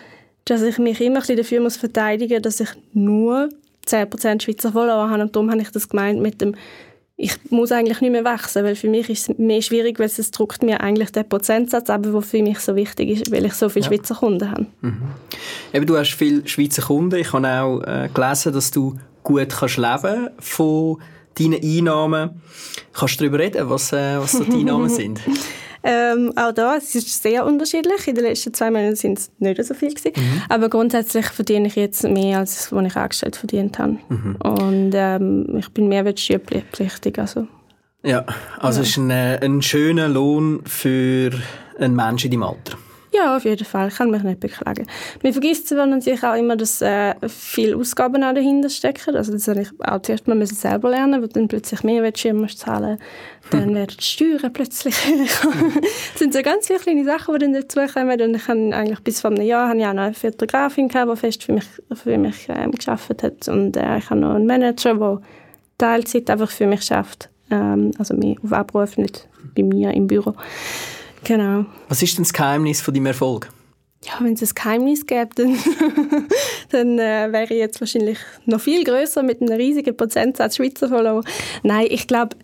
dass 0.46 0.62
ich 0.62 0.78
mich 0.78 1.02
immer 1.02 1.22
ein 1.28 1.38
dafür 1.38 1.62
muss 1.62 1.78
verteidigen 1.78 2.36
muss, 2.36 2.58
dass 2.58 2.60
ich 2.60 2.70
nur 2.94 3.50
10% 3.88 4.44
Schweizer 4.44 4.72
Follower 4.72 5.10
habe. 5.10 5.24
Und 5.24 5.36
darum 5.36 5.50
habe 5.50 5.62
ich 5.62 5.72
das 5.72 5.90
gemeint 5.90 6.22
mit 6.22 6.42
dem 6.42 6.56
ich 7.22 7.38
muss 7.50 7.74
eigentlich 7.74 8.00
nicht 8.00 8.12
mehr 8.12 8.24
wachsen, 8.24 8.64
weil 8.64 8.76
für 8.76 8.88
mich 8.88 9.10
ist 9.10 9.30
es 9.30 9.38
mehr 9.38 9.62
schwierig, 9.62 10.00
weil 10.00 10.06
es 10.06 10.32
druckt 10.32 10.64
mir 10.64 10.80
eigentlich 10.80 11.12
den 11.12 11.28
Prozentsatz 11.28 11.90
ab, 11.90 12.04
der 12.04 12.22
für 12.22 12.42
mich 12.42 12.60
so 12.60 12.78
wichtig 12.78 13.10
ist, 13.10 13.30
weil 13.30 13.46
ich 13.46 13.54
so 13.56 13.68
viele 13.68 13.84
ja. 13.84 13.92
Schweizer 13.92 14.16
Kunden 14.16 14.50
habe. 14.50 14.66
Mhm. 14.80 15.02
Eben, 15.74 15.86
du 15.86 15.98
hast 15.98 16.14
viele 16.14 16.48
Schweizer 16.48 16.82
Kunden. 16.82 17.20
Ich 17.20 17.34
habe 17.34 17.46
auch 17.46 17.82
äh, 17.82 18.08
gelesen, 18.14 18.54
dass 18.54 18.72
du 18.72 18.98
gut 19.22 19.50
kannst 19.50 19.76
leben 19.76 20.30
von 20.40 21.02
deinen 21.38 21.62
Einnahmen. 21.62 22.42
Kannst 22.94 23.20
du 23.20 23.26
darüber 23.26 23.40
reden, 23.40 23.70
was, 23.70 23.92
äh, 23.92 24.18
was 24.18 24.32
so 24.32 24.46
die 24.46 24.54
Einnahmen 24.54 24.88
sind? 24.90 25.20
Ähm, 25.84 26.34
auch 26.36 26.52
da, 26.52 26.76
es 26.76 26.94
ist 26.96 27.24
sehr 27.24 27.46
unterschiedlich. 27.46 28.08
In 28.08 28.16
den 28.16 28.26
letzten 28.26 28.54
zwei 28.54 28.70
Monaten 28.70 28.96
sind 28.96 29.20
es 29.20 29.32
nicht 29.40 29.64
so 29.64 29.74
viel 29.74 29.94
gewesen. 29.94 30.14
Mhm. 30.16 30.42
Aber 30.50 30.70
grundsätzlich 30.70 31.26
verdiene 31.28 31.68
ich 31.68 31.76
jetzt 31.76 32.04
mehr, 32.04 32.40
als 32.40 32.72
was 32.72 32.86
ich 32.86 32.96
angestellt 32.96 33.36
verdient 33.36 33.80
habe. 33.80 33.98
Mhm. 34.10 34.36
Und 34.36 34.92
ähm, 34.94 35.58
ich 35.58 35.70
bin 35.70 35.88
mehrwertsteuerpflichtig. 35.88 37.18
Also. 37.18 37.48
Ja, 38.04 38.26
also 38.60 38.80
ja. 38.80 38.84
es 38.84 38.90
ist 38.90 38.98
ein, 38.98 39.10
äh, 39.10 39.40
ein 39.42 39.62
schöner 39.62 40.08
Lohn 40.08 40.62
für 40.66 41.32
einen 41.78 41.96
Menschen 41.96 42.32
in 42.32 42.40
deinem 42.40 42.44
Alter. 42.50 42.78
Ja, 43.12 43.36
auf 43.36 43.44
jeden 43.44 43.66
Fall. 43.66 43.88
Ich 43.88 43.96
kann 43.96 44.12
mich 44.12 44.22
nicht 44.22 44.40
beklagen. 44.40 44.86
Man 45.24 45.32
vergisst 45.34 45.68
zwar 45.68 45.88
natürlich 45.88 46.24
auch 46.24 46.36
immer, 46.36 46.56
dass 46.56 46.82
äh, 46.82 47.16
viele 47.28 47.76
Ausgaben 47.76 48.24
auch 48.24 48.34
dahinter 48.34 48.70
stecken. 48.70 49.16
Also 49.16 49.32
das 49.32 49.48
habe 49.48 49.62
ich 49.62 49.70
auch 49.80 50.02
zuerst 50.02 50.28
mal 50.28 50.36
müssen 50.36 50.56
selber 50.56 50.92
lernen, 50.92 51.22
weil 51.22 51.30
dann 51.30 51.48
plötzlich 51.48 51.84
mehr 51.84 52.12
Schirm 52.16 52.48
zahlen 52.48 53.00
dann 53.52 53.74
werden 53.74 53.96
die 54.00 54.04
Steuern 54.04 54.54
plötzlich 54.54 54.96
Das 54.96 56.20
sind 56.20 56.34
so 56.34 56.42
ganz 56.44 56.68
viele 56.68 56.80
kleine 56.80 57.04
Sachen, 57.04 57.34
die 57.34 57.40
dann 57.40 57.54
dazukommen. 57.54 58.22
Und 58.22 58.36
ich 58.36 58.48
habe 58.48 58.76
eigentlich 58.76 59.00
bis 59.00 59.22
vor 59.22 59.32
einem 59.32 59.44
Jahr 59.44 59.70
habe 59.70 59.80
ich 59.80 59.86
auch 59.86 59.94
noch 59.94 60.04
eine 60.04 60.14
Fotografin 60.14 60.88
gehabt, 60.88 61.12
die 61.12 61.16
fest 61.16 61.44
für 61.44 61.54
mich, 61.54 61.66
für 61.94 62.18
mich 62.18 62.48
ähm, 62.50 62.72
gearbeitet 62.72 63.24
hat. 63.24 63.48
Und 63.48 63.76
äh, 63.76 63.98
ich 63.98 64.10
habe 64.10 64.20
noch 64.20 64.36
einen 64.36 64.46
Manager, 64.46 64.96
der 64.96 65.22
Teilzeit 65.80 66.30
einfach 66.30 66.52
für 66.52 66.68
mich 66.68 66.84
schafft. 66.84 67.30
Ähm, 67.50 67.92
also 67.98 68.14
mich 68.14 68.38
auf 68.44 68.54
Abruf, 68.54 68.98
nicht 68.98 69.28
bei 69.56 69.64
mir 69.64 69.92
im 69.94 70.06
Büro. 70.06 70.36
Genau. 71.24 71.66
Was 71.88 72.02
ist 72.02 72.18
denn 72.18 72.24
das 72.24 72.34
Geheimnis 72.34 72.82
von 72.82 72.94
deinem 72.94 73.08
Erfolg? 73.08 73.50
Ja, 74.06 74.14
wenn 74.22 74.34
es 74.34 74.42
ein 74.42 74.56
Geheimnis 74.56 75.06
gäbe, 75.06 75.30
dann, 75.36 75.58
dann 76.70 77.00
äh, 77.00 77.32
wäre 77.32 77.44
ich 77.44 77.60
jetzt 77.60 77.82
wahrscheinlich 77.82 78.18
noch 78.46 78.62
viel 78.62 78.84
größer 78.84 79.24
mit 79.24 79.42
einem 79.42 79.54
riesigen 79.54 79.96
Prozentsatz 79.96 80.56
Schweizer 80.56 80.88
Follower. 80.88 81.24
Nein, 81.64 81.88
ich 81.90 82.08
glaube, 82.08 82.38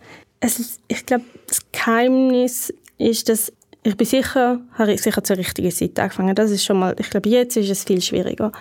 ich 0.88 1.06
glaube, 1.06 1.24
das 1.48 1.60
Geheimnis 1.72 2.74
ist, 2.98 3.30
dass 3.30 3.54
ich 3.84 3.96
bin 3.96 4.08
sicher, 4.08 4.62
habe 4.74 4.94
ich 4.94 5.02
sicher 5.02 5.24
zur 5.24 5.38
richtigen 5.38 5.72
Zeit 5.72 5.98
angefangen. 6.00 6.36
Das 6.36 6.52
ist 6.52 6.66
schon 6.66 6.80
mal, 6.80 6.96
ich 7.00 7.10
glaube, 7.10 7.30
jetzt 7.30 7.56
ist 7.56 7.70
es 7.70 7.84
viel 7.84 8.02
schwieriger. 8.02 8.52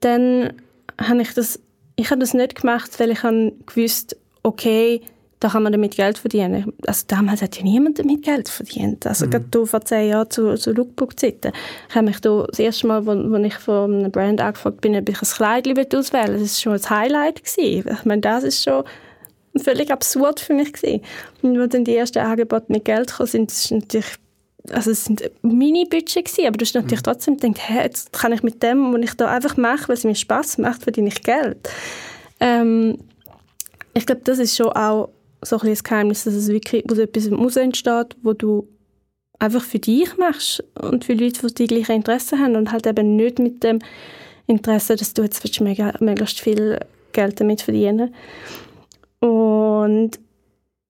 Dann 0.00 0.52
habe 1.00 1.22
ich 1.22 1.34
das, 1.34 1.60
ich 1.96 2.10
habe 2.10 2.20
das 2.20 2.32
nicht 2.32 2.60
gemacht, 2.60 2.98
weil 2.98 3.10
ich 3.10 3.22
habe 3.24 3.52
gewusst, 3.66 4.16
okay, 4.42 5.02
da 5.42 5.48
kann 5.48 5.64
man 5.64 5.72
damit 5.72 5.96
Geld 5.96 6.18
verdienen. 6.18 6.72
Also 6.86 7.04
damals 7.08 7.42
hat 7.42 7.56
ja 7.56 7.64
niemand 7.64 7.98
damit 7.98 8.22
Geld 8.22 8.48
verdient. 8.48 9.04
Also 9.06 9.26
mhm. 9.26 9.30
gerade 9.30 9.66
vor 9.66 9.80
zehn 9.80 10.10
Jahren 10.10 10.30
zu, 10.30 10.54
zu 10.54 10.70
Lookbook-Zeiten. 10.70 11.52
Ich 11.88 11.94
habe 11.96 12.06
mich 12.06 12.20
da 12.20 12.44
das 12.48 12.60
erste 12.60 12.86
Mal, 12.86 13.08
als 13.08 13.46
ich 13.46 13.54
von 13.54 13.92
einem 13.92 14.12
Brand 14.12 14.40
angefragt 14.40 14.80
bin, 14.80 14.94
ob 14.94 15.08
ich 15.08 15.20
ein 15.20 15.28
Kleid 15.28 15.94
auswählen 15.94 16.38
Das 16.38 16.42
war 16.42 16.48
schon 16.48 16.72
ein 16.74 16.90
Highlight. 16.90 17.42
Gewesen. 17.42 17.90
Ich 17.92 18.04
meine, 18.04 18.20
das 18.20 18.44
ist 18.44 18.62
schon 18.62 18.84
völlig 19.56 19.90
absurd 19.90 20.38
für 20.38 20.54
mich 20.54 20.72
gewesen. 20.72 21.02
Und 21.42 21.58
als 21.58 21.72
dann 21.72 21.84
die 21.84 21.96
ersten 21.96 22.20
Angebote 22.20 22.66
mit 22.68 22.84
Geld 22.84 23.12
kamen, 23.12 23.26
sind 23.26 23.50
es 23.50 23.70
natürlich 23.70 24.16
also 24.70 24.92
es 24.92 25.06
sind 25.06 25.28
Mini-Budget 25.42 26.24
gewesen, 26.24 26.46
aber 26.46 26.56
du 26.56 26.64
hast 26.64 26.74
natürlich 26.76 27.02
trotzdem 27.02 27.36
gedacht, 27.36 27.68
hey, 27.68 27.82
jetzt 27.82 28.12
kann 28.12 28.32
ich 28.32 28.44
mit 28.44 28.62
dem, 28.62 28.94
was 28.94 29.00
ich 29.02 29.14
da 29.14 29.26
einfach 29.26 29.56
mache, 29.56 29.88
weil 29.88 29.96
es 29.96 30.04
mir 30.04 30.14
Spaß 30.14 30.58
macht, 30.58 30.84
verdiene 30.84 31.08
ich 31.08 31.20
Geld. 31.24 31.68
Ähm, 32.38 32.98
ich 33.92 34.06
glaube, 34.06 34.20
das 34.22 34.38
ist 34.38 34.56
schon 34.56 34.68
auch 34.68 35.08
so 35.42 35.58
ein 35.58 35.68
das 35.68 35.84
Geheimnis, 35.84 36.24
dass 36.24 36.34
es 36.34 36.48
wirklich 36.48 36.88
aus 36.90 36.98
etwas 36.98 37.28
muss 37.30 37.56
entsteht, 37.56 38.16
wo 38.22 38.32
du 38.32 38.68
einfach 39.38 39.62
für 39.62 39.78
dich 39.78 40.16
machst 40.16 40.62
und 40.80 41.04
für 41.04 41.14
Leute, 41.14 41.46
die 41.46 41.54
die 41.54 41.66
gleichen 41.66 41.96
Interessen 41.96 42.38
haben 42.38 42.56
und 42.56 42.70
halt 42.70 42.86
eben 42.86 43.16
nicht 43.16 43.38
mit 43.38 43.62
dem 43.64 43.80
Interesse, 44.46 44.96
dass 44.96 45.14
du 45.14 45.22
jetzt 45.22 45.60
mega, 45.60 45.92
möglichst 46.00 46.40
viel 46.40 46.78
Geld 47.12 47.40
damit 47.40 47.62
verdienen. 47.62 48.14
Und 49.18 50.18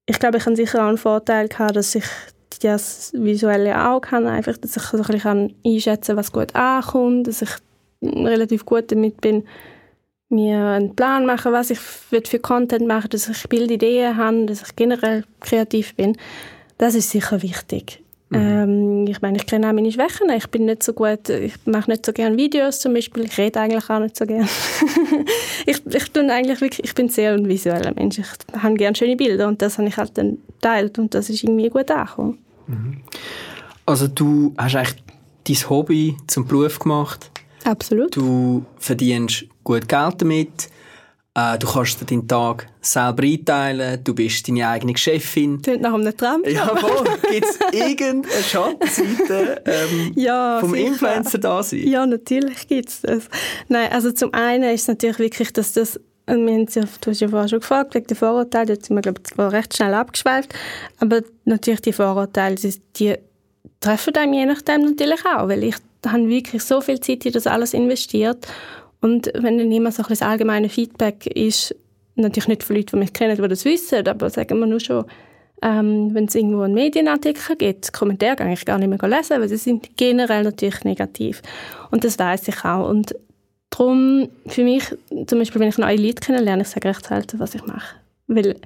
ich 0.06 0.18
glaube, 0.18 0.38
ich 0.38 0.46
habe 0.46 0.56
sicher 0.56 0.82
auch 0.82 0.88
einen 0.88 0.98
Vorteil 0.98 1.48
gehabt, 1.48 1.76
dass 1.76 1.94
ich 1.94 2.04
das 2.60 3.12
visuelle 3.14 3.88
Auge 3.88 4.10
habe, 4.10 4.28
einfach, 4.28 4.56
dass 4.56 4.76
ich 4.76 4.82
so 4.82 4.98
ein 4.98 5.04
bisschen 5.04 5.54
einschätzen 5.64 6.08
kann, 6.08 6.16
was 6.16 6.32
gut 6.32 6.54
ankommt, 6.54 7.26
dass 7.26 7.42
ich 7.42 7.50
relativ 8.02 8.66
gut 8.66 8.92
damit 8.92 9.20
bin, 9.20 9.44
mir 10.32 10.58
einen 10.58 10.96
Plan 10.96 11.26
machen, 11.26 11.52
was 11.52 11.70
ich 11.70 11.78
für 11.78 12.38
Content 12.38 12.86
mache, 12.86 13.08
dass 13.08 13.28
ich 13.28 13.48
Bildideen 13.48 14.16
habe, 14.16 14.46
dass 14.46 14.62
ich 14.62 14.76
generell 14.76 15.24
kreativ 15.40 15.94
bin. 15.94 16.16
Das 16.78 16.94
ist 16.94 17.10
sicher 17.10 17.42
wichtig. 17.42 18.02
Mhm. 18.30 18.38
Ähm, 18.38 19.06
ich 19.06 19.20
meine, 19.20 19.36
ich 19.36 19.46
kenne 19.46 19.68
auch 19.68 19.72
meine 19.72 19.92
Schwächen. 19.92 20.30
Ich 20.30 20.48
bin 20.48 20.64
nicht 20.64 20.82
so 20.82 20.94
gut, 20.94 21.28
ich 21.28 21.54
mache 21.66 21.90
nicht 21.90 22.06
so 22.06 22.12
gerne 22.12 22.36
Videos 22.36 22.80
zum 22.80 22.94
Beispiel. 22.94 23.24
Ich 23.24 23.36
rede 23.36 23.60
eigentlich 23.60 23.88
auch 23.90 23.98
nicht 23.98 24.16
so 24.16 24.24
gerne. 24.24 24.48
ich, 25.66 25.86
ich, 25.86 26.12
bin 26.12 26.30
eigentlich 26.30 26.60
wirklich, 26.60 26.84
ich 26.84 26.94
bin 26.94 27.08
sehr 27.08 27.34
ein 27.34 27.46
visueller 27.46 27.92
Mensch. 27.94 28.18
Ich 28.18 28.26
habe 28.60 28.74
gerne 28.74 28.96
schöne 28.96 29.16
Bilder 29.16 29.48
und 29.48 29.60
das 29.60 29.76
habe 29.76 29.88
ich 29.88 29.96
halt 29.96 30.16
dann 30.16 30.38
geteilt 30.48 30.98
und 30.98 31.14
das 31.14 31.28
ist 31.28 31.44
irgendwie 31.44 31.68
gut 31.68 31.90
angekommen. 31.90 32.38
Mhm. 32.68 33.02
Also 33.84 34.08
du 34.08 34.54
hast 34.56 34.76
eigentlich 34.76 35.02
dein 35.46 35.70
Hobby 35.70 36.16
zum 36.26 36.46
Beruf 36.46 36.78
gemacht? 36.78 37.31
Absolut. 37.64 38.16
Du 38.16 38.64
verdienst 38.78 39.44
gut 39.64 39.88
Geld 39.88 40.20
damit. 40.20 40.68
Äh, 41.34 41.58
du 41.58 41.66
kannst 41.66 41.98
dir 42.00 42.04
deinen 42.04 42.28
Tag 42.28 42.66
selber 42.82 43.22
einteilen. 43.22 44.04
Du 44.04 44.14
bist 44.14 44.46
deine 44.48 44.68
eigene 44.68 44.96
Chefin. 44.96 45.62
Klingt 45.62 45.80
nach 45.80 45.94
einem 45.94 46.14
Traum. 46.14 46.42
Ja, 46.44 46.76
voll. 46.76 47.06
Gibt 47.30 47.46
es 47.46 47.58
irgendeine 47.72 48.42
Schattenseite 48.42 49.62
ähm, 49.64 50.12
ja, 50.16 50.58
vom 50.60 50.72
sicher. 50.72 50.88
Influencer 50.88 51.38
da 51.38 51.62
sein? 51.62 51.88
Ja, 51.88 52.04
natürlich 52.04 52.68
gibt 52.68 52.90
es 52.90 53.00
das. 53.00 53.28
Nein, 53.68 53.90
also 53.92 54.12
zum 54.12 54.34
einen 54.34 54.74
ist 54.74 54.82
es 54.82 54.88
natürlich 54.88 55.18
wirklich, 55.18 55.52
dass 55.52 55.72
das 55.72 55.98
wir 56.26 56.34
haben 56.34 56.66
ja, 56.72 56.82
du 57.00 57.10
hast 57.10 57.20
ja 57.20 57.28
vorher 57.28 57.48
schon 57.48 57.60
gefragt, 57.60 57.94
wegen 57.94 58.06
der 58.06 58.16
Vorurteile, 58.16 58.76
da 58.76 58.84
sind 58.84 58.94
wir, 58.94 59.02
glaube 59.02 59.20
ich, 59.26 59.38
recht 59.38 59.76
schnell 59.76 59.92
abgeschweift, 59.92 60.54
aber 61.00 61.22
natürlich 61.44 61.80
die 61.80 61.92
Vorurteile, 61.92 62.54
die, 62.54 62.80
die 62.96 63.16
treffen 63.80 64.14
einem 64.14 64.32
je 64.32 64.46
nachdem 64.46 64.82
natürlich 64.82 65.20
auch, 65.26 65.48
weil 65.48 65.64
ich 65.64 65.74
habe 66.06 66.28
wirklich 66.28 66.62
so 66.62 66.80
viel 66.80 67.00
Zeit 67.00 67.24
in 67.26 67.32
das 67.32 67.46
alles 67.46 67.74
investiert 67.74 68.46
und 69.00 69.30
wenn 69.34 69.58
dann 69.58 69.72
immer 69.72 69.92
so 69.92 70.02
ein 70.02 70.08
das 70.08 70.22
allgemeine 70.22 70.68
Feedback 70.68 71.26
ist, 71.26 71.74
natürlich 72.14 72.48
nicht 72.48 72.62
von 72.62 72.76
Leuten, 72.76 72.90
die 72.92 72.96
mich 72.96 73.12
kennen, 73.12 73.36
die 73.36 73.48
das 73.48 73.64
wissen, 73.64 74.06
aber 74.06 74.30
sagen 74.30 74.58
wir 74.58 74.66
nur 74.66 74.80
schon, 74.80 75.04
ähm, 75.62 76.10
wenn 76.12 76.26
es 76.26 76.34
irgendwo 76.34 76.62
einen 76.62 76.74
Medienartikel 76.74 77.56
gibt, 77.56 77.92
Kommentare 77.92 78.36
kann 78.36 78.50
ich 78.50 78.64
gar 78.64 78.78
nicht 78.78 78.88
mehr 78.88 79.08
lesen, 79.08 79.40
weil 79.40 79.48
sie 79.48 79.56
sind 79.56 79.96
generell 79.96 80.42
natürlich 80.42 80.84
negativ. 80.84 81.40
Und 81.90 82.04
das 82.04 82.18
weiß 82.18 82.48
ich 82.48 82.64
auch. 82.64 82.88
Und 82.88 83.14
darum, 83.70 84.28
für 84.46 84.64
mich, 84.64 84.84
zum 85.26 85.38
Beispiel, 85.38 85.60
wenn 85.60 85.68
ich 85.68 85.78
neue 85.78 85.96
Leute 85.96 86.20
kennenlerne, 86.20 86.62
ich 86.62 86.68
sage 86.68 86.88
recht 86.88 87.06
selten, 87.06 87.38
was 87.38 87.54
ich 87.54 87.64
mache. 87.64 87.96
Weil 88.26 88.56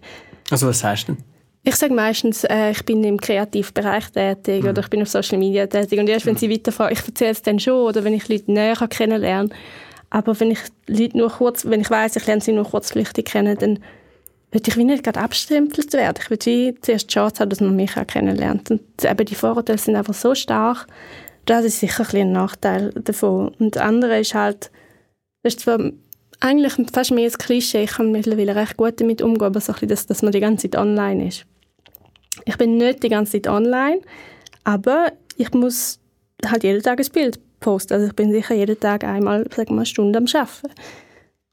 Also 0.50 0.68
was 0.68 0.78
sagst 0.80 1.08
du 1.08 1.14
denn? 1.14 1.35
Ich 1.68 1.74
sage 1.74 1.92
meistens, 1.94 2.44
äh, 2.44 2.70
ich 2.70 2.84
bin 2.84 3.02
im 3.02 3.20
Kreativbereich 3.20 4.12
tätig 4.12 4.62
Mhm. 4.62 4.68
oder 4.68 4.82
ich 4.82 4.88
bin 4.88 5.02
auf 5.02 5.08
Social 5.08 5.36
Media 5.36 5.66
tätig. 5.66 5.98
Und 5.98 6.08
erst 6.08 6.24
wenn 6.24 6.36
sie 6.36 6.48
weiterfragen, 6.48 6.96
ich 6.96 7.04
erzähle 7.04 7.32
es 7.32 7.42
dann 7.42 7.58
schon 7.58 7.88
oder 7.88 8.04
wenn 8.04 8.14
ich 8.14 8.28
Leute 8.28 8.52
näher 8.52 8.76
kennenlerne. 8.88 9.50
Aber 10.08 10.38
wenn 10.38 10.52
ich 10.52 10.60
Leute 10.86 11.18
nur 11.18 11.28
kurz, 11.28 11.66
wenn 11.66 11.80
ich 11.80 11.90
weiß, 11.90 12.14
ich 12.14 12.26
lerne 12.26 12.40
sie 12.40 12.52
nur 12.52 12.66
kurzflüchtig 12.66 13.24
kennen, 13.24 13.58
dann 13.58 13.80
würde 14.52 14.70
ich 14.70 14.76
wie 14.76 14.84
nicht 14.84 15.02
gerade 15.02 15.18
abstempelt 15.18 15.92
werden. 15.92 16.18
Ich 16.22 16.30
würde 16.30 16.46
wie 16.46 16.74
zuerst 16.80 17.10
die 17.10 17.14
Chance 17.14 17.40
haben, 17.40 17.50
dass 17.50 17.60
man 17.60 17.74
mich 17.74 17.96
auch 17.96 18.06
kennenlernt. 18.06 18.70
Und 18.70 18.82
eben 19.02 19.26
die 19.26 19.34
Vorurteile 19.34 19.78
sind 19.78 19.96
einfach 19.96 20.14
so 20.14 20.36
stark, 20.36 20.86
das 21.46 21.64
ist 21.64 21.80
sicher 21.80 22.06
ein, 22.12 22.20
ein 22.20 22.32
Nachteil 22.32 22.92
davon. 22.92 23.48
Und 23.58 23.74
das 23.74 23.82
andere 23.82 24.20
ist 24.20 24.34
halt, 24.34 24.70
das 25.42 25.54
ist 25.54 25.60
zwar 25.60 25.80
eigentlich 26.38 26.74
fast 26.92 27.10
mehr 27.10 27.28
ein 27.28 27.38
Klischee, 27.38 27.82
ich 27.82 27.92
kann 27.92 28.12
mittlerweile 28.12 28.54
recht 28.54 28.76
gut 28.76 29.00
damit 29.00 29.20
umgehen, 29.20 29.46
aber 29.48 29.60
so 29.60 29.72
ein 29.72 29.74
bisschen, 29.74 29.88
dass, 29.88 30.06
dass 30.06 30.22
man 30.22 30.30
die 30.30 30.40
ganze 30.40 30.70
Zeit 30.70 30.80
online 30.80 31.26
ist. 31.26 31.44
Ich 32.46 32.56
bin 32.56 32.78
nicht 32.78 33.02
die 33.02 33.10
ganze 33.10 33.32
Zeit 33.32 33.52
online, 33.52 34.00
aber 34.64 35.12
ich 35.36 35.52
muss 35.52 35.98
halt 36.44 36.64
jeden 36.64 36.82
Tag 36.82 36.98
ein 37.00 37.12
Bild 37.12 37.38
posten. 37.60 37.94
Also 37.94 38.06
ich 38.06 38.14
bin 38.14 38.32
sicher 38.32 38.54
jeden 38.54 38.80
Tag 38.80 39.04
einmal, 39.04 39.44
sagen 39.50 39.68
wir 39.68 39.74
mal, 39.74 39.80
eine 39.80 39.86
Stunde 39.86 40.18
am 40.18 40.26
Arbeiten. 40.32 40.70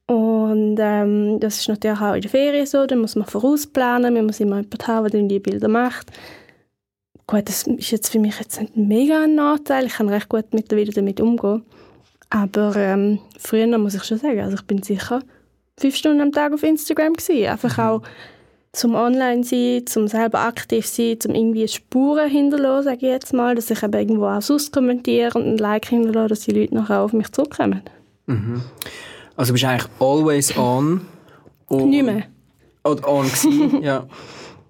Und 0.06 0.77
ähm, 0.79 1.39
das 1.39 1.60
ist 1.60 1.69
natürlich 1.69 1.99
auch 1.99 2.13
in 2.13 2.21
der 2.21 2.29
Ferien 2.29 2.65
so, 2.65 2.86
da 2.86 2.95
muss 2.95 3.15
man 3.15 3.25
vorausplanen, 3.25 4.13
man 4.13 4.25
muss 4.25 4.39
immer 4.39 4.58
jemanden 4.58 4.88
haben, 4.88 5.10
der 5.10 5.19
dann 5.19 5.29
die 5.29 5.39
Bilder 5.39 5.67
macht. 5.67 6.12
Gut, 7.25 7.47
das 7.47 7.63
ist 7.63 7.91
jetzt 7.91 8.12
für 8.12 8.19
mich 8.19 8.38
jetzt 8.38 8.60
nicht 8.60 8.75
mega 8.75 9.23
ein 9.23 9.36
Nachteil, 9.36 9.86
ich 9.86 9.93
kann 9.93 10.10
recht 10.10 10.27
gut 10.27 10.53
mittlerweile 10.53 10.91
damit 10.91 11.21
umgehen. 11.21 11.63
Aber 12.29 12.75
ähm, 12.75 13.19
früher 13.39 13.77
muss 13.77 13.95
ich 13.95 14.03
schon 14.03 14.17
sagen, 14.17 14.41
also 14.41 14.56
ich 14.56 14.63
bin 14.63 14.84
sicher 14.84 15.21
fünf 15.79 15.95
Stunden 15.95 16.21
am 16.21 16.32
Tag 16.32 16.51
auf 16.51 16.63
Instagram 16.63 17.13
gewesen. 17.13 17.47
Einfach 17.47 17.79
auch 17.79 18.01
zum 18.74 18.96
Online 18.96 19.44
sein, 19.44 19.86
zum 19.86 20.08
selber 20.08 20.40
aktiv 20.40 20.86
sein, 20.86 21.20
zum 21.20 21.36
irgendwie 21.36 21.68
Spuren 21.68 22.30
hinterlassen, 22.30 22.86
sage 22.86 22.98
ich 22.98 23.04
jetzt 23.04 23.34
mal, 23.34 23.56
dass 23.56 23.70
ich 23.70 23.84
eben 23.84 23.94
irgendwo 23.94 24.26
auch 24.26 24.42
sonst 24.42 24.74
kommentiere 24.74 25.38
und 25.38 25.46
ein 25.46 25.58
Like 25.58 25.86
hinterlasse, 25.86 26.30
dass 26.30 26.40
die 26.42 26.52
Leute 26.52 26.74
nachher 26.76 27.02
auf 27.02 27.14
mich 27.14 27.32
zurückkommen. 27.32 27.84
Also 29.36 29.50
du 29.50 29.54
bist 29.54 29.66
eigentlich 29.66 29.92
always 30.00 30.58
on. 30.58 31.02
Und, 31.68 31.90
Nicht 31.90 32.04
mehr. 32.04 32.24
Oder 32.84 33.08
on 33.08 33.28
gewesen, 33.28 33.82
ja. 33.84 34.08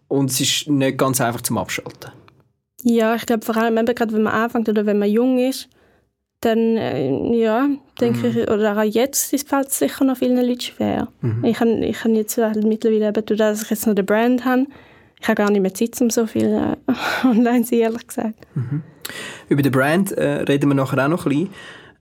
Und 0.10 0.30
es 0.30 0.42
ist 0.42 0.68
nicht 0.68 0.98
ganz 0.98 1.20
einfach 1.22 1.42
zum 1.42 1.58
Abschalten. 1.58 2.12
Ja, 2.84 3.16
ich 3.16 3.26
glaube 3.26 3.46
vor 3.46 3.56
allem 3.56 3.78
eben 3.78 3.96
gerade, 3.96 4.14
wenn 4.14 4.24
man 4.24 4.34
anfängt 4.34 4.68
oder 4.68 4.86
wenn 4.86 5.00
man 5.00 5.10
jung 5.10 5.40
ist, 5.40 5.70
dann, 6.46 6.78
äh, 6.78 7.38
ja, 7.38 7.68
denke 8.00 8.28
ich, 8.28 8.50
oder 8.50 8.78
auch 8.78 8.84
jetzt 8.84 9.34
ist 9.34 9.52
es 9.52 9.80
sicher 9.80 10.04
noch 10.04 10.18
vielen 10.18 10.38
Leuten 10.38 10.62
schwer. 10.62 11.08
Ich 11.44 11.60
habe 11.60 11.86
ich 11.86 12.04
hab 12.04 12.12
jetzt 12.12 12.38
halt 12.38 12.64
mittlerweile 12.64 13.08
eben, 13.08 13.14
dadurch, 13.14 13.38
dass 13.38 13.64
ich 13.64 13.70
jetzt 13.70 13.88
noch 13.88 13.96
den 13.96 14.06
Brand 14.06 14.46
habe, 14.46 14.66
ich 15.22 15.28
habe 15.28 15.36
gar 15.36 15.52
nicht 15.52 15.62
mehr 15.62 15.74
Zeit, 15.74 16.00
um 16.02 16.10
so 16.10 16.28
viel 16.28 16.48
äh, 16.48 16.76
online 17.28 17.64
zu 17.64 17.76
ehrlich 17.76 18.08
gesagt. 18.08 18.36
Über 19.48 19.62
den 19.62 19.72
Brand 19.72 20.12
äh, 20.12 20.42
reden 20.44 20.70
wir 20.70 20.76
nachher 20.76 21.06
auch 21.06 21.10
noch 21.10 21.26
ein 21.26 21.30
bisschen. 21.30 21.50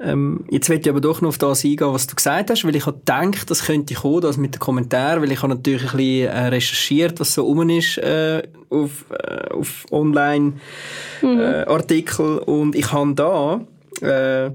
Ähm, 0.01 0.45
jetzt 0.51 0.69
will 0.69 0.81
ich 0.81 0.89
aber 0.89 1.01
doch 1.01 1.21
noch 1.21 1.29
auf 1.29 1.39
das 1.39 1.65
eingehen, 1.65 1.93
was 1.93 2.09
du 2.09 2.17
gesagt 2.17 2.51
hast, 2.51 2.65
weil 2.65 2.75
ich 2.75 2.87
habe 2.87 2.99
gedacht, 2.99 3.49
das 3.49 3.67
könnte 3.67 3.95
kommen, 3.95 4.21
das 4.21 4.37
mit 4.37 4.55
den 4.55 4.59
Kommentaren, 4.59 5.23
weil 5.23 5.31
ich 5.31 5.43
habe 5.43 5.55
natürlich 5.55 5.93
ein 5.93 5.97
bisschen 5.97 6.29
äh, 6.29 6.49
recherchiert, 6.49 7.21
was 7.21 7.35
so 7.35 7.45
rum 7.45 7.71
ist 7.71 7.99
äh, 7.99 8.43
auf, 8.69 9.05
äh, 9.11 9.53
auf 9.53 9.87
Online-Artikel 9.93 12.39
und 12.39 12.75
ich 12.75 12.93
habe 12.93 13.15
da 13.15 13.61
äh, 14.01 14.51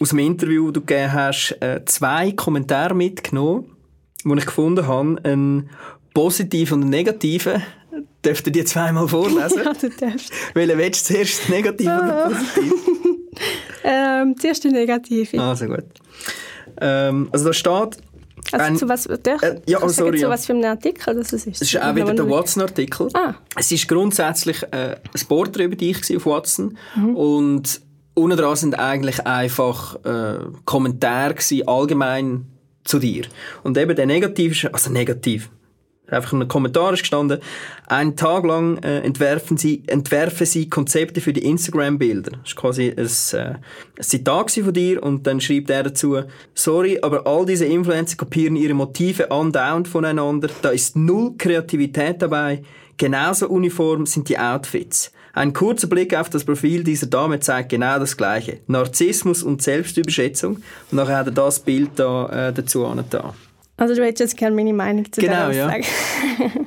aus 0.00 0.10
dem 0.10 0.18
Interview, 0.18 0.66
das 0.70 0.74
du 0.74 0.80
gegeben 0.86 1.12
hast, 1.12 1.52
äh, 1.60 1.80
zwei 1.86 2.32
Kommentare 2.32 2.94
mitgenommen, 2.94 3.76
die 4.24 4.34
ich 4.38 4.46
gefunden 4.46 4.86
habe, 4.86 5.18
einen 5.24 5.70
positiven 6.14 6.74
und 6.76 6.82
einen 6.82 6.90
negativen. 6.90 7.62
Dürft 8.24 8.46
ihr 8.46 8.52
die 8.52 8.64
zweimal 8.64 9.08
vorlesen? 9.08 9.60
Ja, 9.64 9.72
du 9.72 9.88
darfst. 9.90 10.30
Welchen 10.54 10.78
willst 10.78 11.08
du 11.08 11.14
zuerst, 11.14 11.48
negativ 11.48 11.86
oder 11.86 12.28
positiv? 12.30 12.72
Ähm, 13.88 14.34
zuerst 14.38 14.64
die 14.64 14.68
Negative. 14.70 15.40
Also 15.40 15.66
gut. 15.66 15.84
Ähm, 16.80 17.28
also 17.30 17.44
da 17.46 17.52
steht, 17.52 17.98
Also 18.50 18.64
ein- 18.66 18.76
zu 18.76 18.88
was, 18.88 19.04
darf, 19.22 19.42
äh, 19.42 19.60
ja, 19.68 19.78
du 19.78 19.88
sorry, 19.90 20.16
zu 20.18 20.24
ja. 20.24 20.28
was 20.30 20.46
für 20.46 20.54
einem 20.54 20.64
Artikel 20.64 21.14
das 21.14 21.32
ist? 21.32 21.46
es 21.46 21.60
ist 21.62 21.80
auch 21.80 21.94
wieder 21.94 22.12
der 22.14 22.28
Watson-Artikel. 22.28 23.08
Ah. 23.14 23.34
Es 23.56 23.70
ist 23.70 23.86
grundsätzlich 23.86 24.62
äh, 24.72 24.96
ein 24.96 25.26
Porträt 25.28 25.64
über 25.64 25.76
dich 25.76 26.16
auf 26.16 26.26
Watson 26.26 26.76
Mhm. 26.96 27.14
und 27.16 27.80
unten 28.16 28.36
dran 28.36 28.56
sind 28.56 28.78
eigentlich 28.78 29.26
einfach 29.26 29.96
äh, 30.04 30.38
Kommentare 30.64 31.34
gewesen, 31.34 31.68
allgemein 31.68 32.46
zu 32.84 32.98
dir. 32.98 33.26
Und 33.62 33.76
eben 33.76 33.94
der 33.94 34.06
Negativ 34.06 34.66
also 34.72 34.90
negativ, 34.90 35.50
einfach 36.08 36.32
ein 36.32 36.48
Kommentar 36.48 36.94
ist 36.94 37.00
gestanden, 37.00 37.40
einen 37.88 38.16
Tag 38.16 38.44
lang 38.44 38.78
äh, 38.78 39.00
entwerfen 39.00 39.56
sie, 39.56 39.82
entwerfen 39.86 40.46
sie 40.46 40.70
Konzepte 40.70 41.20
für 41.20 41.32
die 41.32 41.44
Instagram-Bilder. 41.44 42.32
Das 42.32 42.50
ist 42.50 42.56
quasi 42.56 42.88
ein, 42.96 43.38
äh, 43.38 43.54
ein 43.54 43.60
Zitat 44.00 44.50
von 44.50 44.72
dir 44.72 45.02
und 45.02 45.26
dann 45.26 45.40
schreibt 45.40 45.68
er 45.68 45.82
dazu, 45.82 46.22
sorry, 46.54 46.98
aber 47.02 47.26
all 47.26 47.44
diese 47.44 47.66
Influencer 47.66 48.16
kopieren 48.16 48.56
ihre 48.56 48.74
Motive 48.74 49.30
andauernd 49.30 49.88
voneinander, 49.88 50.48
da 50.62 50.70
ist 50.70 50.96
null 50.96 51.34
Kreativität 51.36 52.22
dabei, 52.22 52.62
genauso 52.96 53.48
uniform 53.48 54.06
sind 54.06 54.28
die 54.28 54.38
Outfits. 54.38 55.12
Ein 55.36 55.52
kurzer 55.52 55.86
Blick 55.86 56.16
auf 56.16 56.30
das 56.30 56.44
Profil 56.44 56.82
dieser 56.82 57.06
Dame 57.06 57.38
zeigt 57.40 57.68
genau 57.68 57.98
das 57.98 58.16
Gleiche. 58.16 58.58
Narzissmus 58.68 59.42
und 59.42 59.60
Selbstüberschätzung. 59.62 60.56
Und 60.56 60.62
nachher 60.92 61.18
hat 61.18 61.26
er 61.26 61.32
das 61.32 61.60
Bild 61.60 61.90
da, 61.96 62.48
äh, 62.48 62.52
dazu 62.52 62.86
angetan. 62.86 63.32
Also 63.76 63.94
du 63.94 64.02
hättest 64.02 64.20
jetzt 64.20 64.36
gerne 64.38 64.56
meine 64.56 64.72
Meinung 64.72 65.04
zu 65.12 65.20
Genau, 65.20 65.48
der 65.50 65.52
ja. 65.56 65.66
Aussage. 65.66 65.84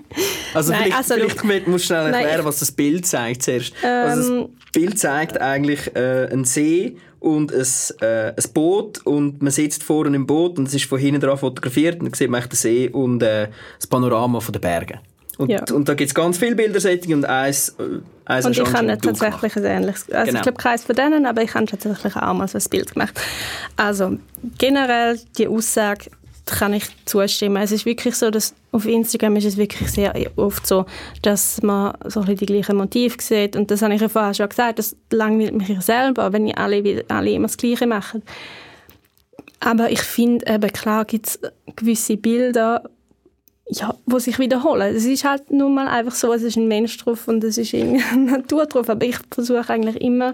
Also 0.54 0.72
Nein, 0.72 0.82
vielleicht, 0.86 0.98
also- 1.12 1.30
vielleicht 1.42 1.68
musst 1.68 1.84
du 1.86 1.88
schnell 1.88 2.04
Nein, 2.06 2.14
erklären, 2.22 2.40
ich- 2.40 2.46
was 2.46 2.60
das 2.60 2.72
Bild 2.72 3.06
zeigt 3.06 3.44
zuerst. 3.44 3.74
also 3.84 4.34
Ähm, 4.34 4.50
das 4.60 4.72
Bild 4.74 4.98
zeigt 5.00 5.40
eigentlich 5.40 5.96
äh, 5.96 6.28
einen 6.32 6.44
See 6.44 6.98
und 7.20 7.52
ein, 7.54 7.66
äh, 8.02 8.34
ein 8.36 8.54
Boot 8.54 9.06
und 9.06 9.42
man 9.44 9.52
sitzt 9.52 9.84
vorne 9.84 10.16
im 10.16 10.26
Boot 10.26 10.58
und 10.58 10.68
es 10.68 10.74
ist 10.74 10.86
von 10.86 10.98
hinten 11.00 11.22
dran 11.22 11.38
fotografiert 11.38 12.00
und 12.00 12.08
dann 12.08 12.14
sieht 12.16 12.30
man 12.32 12.42
den 12.42 12.56
See 12.56 12.90
und 12.90 13.22
äh, 13.22 13.50
das 13.78 13.86
Panorama 13.88 14.40
von 14.40 14.52
den 14.54 14.62
Bergen. 14.62 15.00
Und, 15.40 15.50
Ja. 15.50 15.64
und 15.74 15.88
da 15.88 15.94
gibt 15.94 16.10
es 16.10 16.14
ganz 16.14 16.38
viele 16.38 16.54
Bildersättige 16.56 17.16
und 17.16 17.24
eins, 17.24 17.70
äh, 17.80 17.84
eins 18.26 18.46
Und 18.46 18.52
ich 18.52 18.60
habe 18.74 18.98
tatsächlich 18.98 19.56
ein 19.56 19.64
ähnliches, 19.64 20.10
also 20.12 20.26
Genau. 20.28 20.38
ich 20.40 20.44
glaube 20.44 20.58
keins 20.62 20.84
von 20.84 20.96
denen, 20.96 21.26
aber 21.26 21.42
ich 21.44 21.54
habe 21.54 21.66
tatsächlich 21.66 22.14
auch 22.16 22.34
mal 22.34 22.48
so 22.48 22.58
ein 22.58 22.64
Bild 22.70 22.92
gemacht. 22.94 23.20
Also 23.78 24.18
generell 24.58 25.18
die 25.38 25.48
Aussage 25.48 26.10
kann 26.46 26.74
ich 26.74 26.84
zustimmen. 27.06 27.62
Es 27.64 27.72
ist 27.72 27.86
wirklich 27.86 28.16
so, 28.16 28.32
dass 28.32 28.54
auf 28.74 28.86
Instagram 28.86 29.38
ist 29.38 29.46
es 29.46 29.56
wirklich 29.56 29.90
sehr 29.92 30.14
oft 30.36 30.68
so, 30.68 30.86
dass 31.22 31.62
man 31.62 31.94
so 32.08 32.20
ein 32.20 32.26
bisschen 32.26 32.38
die 32.38 32.46
gleichen 32.48 32.76
Motive 32.76 33.16
sieht 33.22 33.56
und 33.56 33.72
das 33.72 33.82
habe 33.82 33.94
ich 33.94 34.02
ja 34.02 34.10
vorher 34.10 34.34
schon 34.34 34.50
gesagt, 34.50 34.78
das 34.80 34.96
langweilt 35.12 35.54
mich 35.54 35.70
ja 35.70 35.80
selber, 35.80 36.34
wenn 36.34 36.54
alle, 36.58 36.84
wieder- 36.84 37.04
alle 37.08 37.32
immer 37.32 37.48
das 37.48 37.56
Gleiche 37.56 37.88
machen. 37.88 38.24
Aber 39.62 39.90
ich 39.92 40.02
finde 40.02 40.46
eben, 40.54 40.72
klar 40.74 41.06
gibt 41.06 41.28
es 41.28 41.40
gewisse 41.76 42.18
Bilder, 42.18 42.84
ja, 43.72 43.96
wo 44.06 44.18
sich 44.20 44.40
wiederholen. 44.40 44.96
Es 44.96 45.06
ist 45.06 45.24
halt 45.24 45.52
nun 45.52 45.76
mal 45.76 45.88
einfach 45.88 46.14
so, 46.14 46.34
es 46.34 46.42
ist 46.42 46.58
ein 46.58 46.68
Mensch 46.68 46.98
drauf 46.98 47.28
und 47.28 47.44
es 47.44 47.58
ist 47.58 47.74
irgendeine 47.74 48.32
Natur 48.32 48.66
drauf. 48.66 48.90
Aber 48.90 49.06
ich 49.06 49.18
versuche 49.32 49.70
eigentlich 49.70 50.02
immer, 50.02 50.34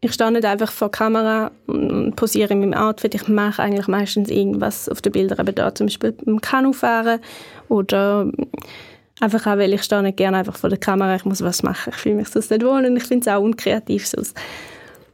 ich 0.00 0.12
stehe 0.12 0.30
nicht 0.30 0.44
einfach 0.44 0.70
vor 0.70 0.88
der 0.88 0.98
Kamera 0.98 1.50
und 1.66 2.14
posiere 2.14 2.52
in 2.52 2.60
meinem 2.60 2.74
Outfit. 2.74 3.14
Ich 3.14 3.26
mache 3.26 3.62
eigentlich 3.62 3.88
meistens 3.88 4.28
irgendwas 4.28 4.88
auf 4.90 5.00
den 5.00 5.12
Bildern, 5.12 5.40
eben 5.40 5.54
da 5.54 5.74
zum 5.74 5.86
Beispiel 5.86 6.14
im 6.26 6.42
Kanufahren 6.42 7.20
oder 7.68 8.30
einfach 9.20 9.46
auch, 9.46 9.56
weil 9.56 9.72
ich 9.72 9.82
stehe 9.82 10.02
nicht 10.02 10.18
gerne 10.18 10.36
einfach 10.38 10.56
vor 10.56 10.68
der 10.68 10.78
Kamera, 10.78 11.16
ich 11.16 11.24
muss 11.24 11.42
was 11.42 11.62
machen. 11.62 11.90
Ich 11.94 12.00
fühle 12.00 12.16
mich 12.16 12.28
sonst 12.28 12.50
nicht 12.50 12.64
wohl 12.64 12.84
und 12.84 12.96
ich 12.98 13.04
finde 13.04 13.30
es 13.30 13.34
auch 13.34 13.42
unkreativ 13.42 14.06
sonst. 14.06 14.36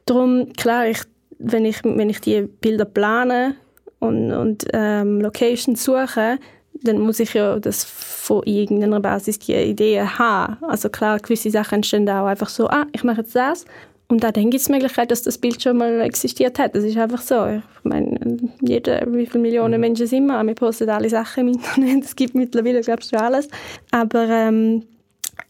Darum, 0.07 0.53
klar, 0.55 0.89
ich, 0.89 1.03
wenn, 1.39 1.65
ich, 1.65 1.85
wenn 1.85 2.11
ich 2.11 2.21
die 2.21 2.43
Bilder 2.43 2.85
plane 2.85 3.55
und, 4.01 4.33
und 4.33 4.67
ähm, 4.73 5.21
Locations 5.21 5.85
suche, 5.85 6.39
dann 6.83 6.99
muss 7.01 7.21
ich 7.21 7.35
ja 7.35 7.59
das 7.59 7.85
von 7.85 8.43
irgendeiner 8.45 9.01
Basis 9.01 9.39
die 9.39 9.55
Ideen 9.55 10.19
haben. 10.19 10.57
Also 10.65 10.89
klar, 10.89 11.19
gewisse 11.19 11.51
Sachen 11.51 11.77
entstehen 11.77 12.09
auch 12.09 12.27
einfach 12.27 12.49
so, 12.49 12.69
ah, 12.69 12.87
ich 12.93 13.05
mache 13.05 13.21
jetzt 13.21 13.35
das. 13.35 13.65
Und 14.09 14.25
dann 14.25 14.33
gibt 14.33 14.55
es 14.55 14.65
die 14.65 14.73
Möglichkeit, 14.73 15.13
dass 15.13 15.23
das 15.23 15.39
Bild 15.39 15.63
schon 15.63 15.77
mal 15.77 16.01
existiert 16.01 16.59
hat. 16.59 16.75
Das 16.75 16.83
ist 16.83 16.97
einfach 16.97 17.21
so. 17.23 17.47
Ich 17.47 17.85
meine, 17.85 18.39
jeder, 18.61 19.03
wie 19.07 19.25
viele 19.27 19.43
Millionen 19.43 19.81
Menschen 19.81 20.09
sind 20.09 20.27
wir? 20.27 20.43
Wir 20.43 20.55
posten 20.55 20.91
alle 20.91 21.09
Sachen 21.09 21.47
im 21.47 21.55
Internet. 21.55 22.05
Es 22.05 22.17
gibt 22.17 22.35
mittlerweile, 22.35 22.81
glaube 22.81 23.03
ich, 23.03 23.09
schon 23.09 23.21
alles. 23.21 23.49
Aber 23.93 24.29
ähm, 24.29 24.83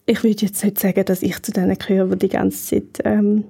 ich 0.05 0.23
würde 0.23 0.45
jetzt 0.45 0.63
nicht 0.63 0.79
sagen, 0.79 1.05
dass 1.07 1.23
ich 1.23 1.41
zu 1.43 1.53
denen 1.53 1.79
gehöre, 1.79 2.09
die 2.09 2.19
die 2.19 2.29
ganze 2.29 2.83
Zeit 2.83 3.01
ähm, 3.05 3.45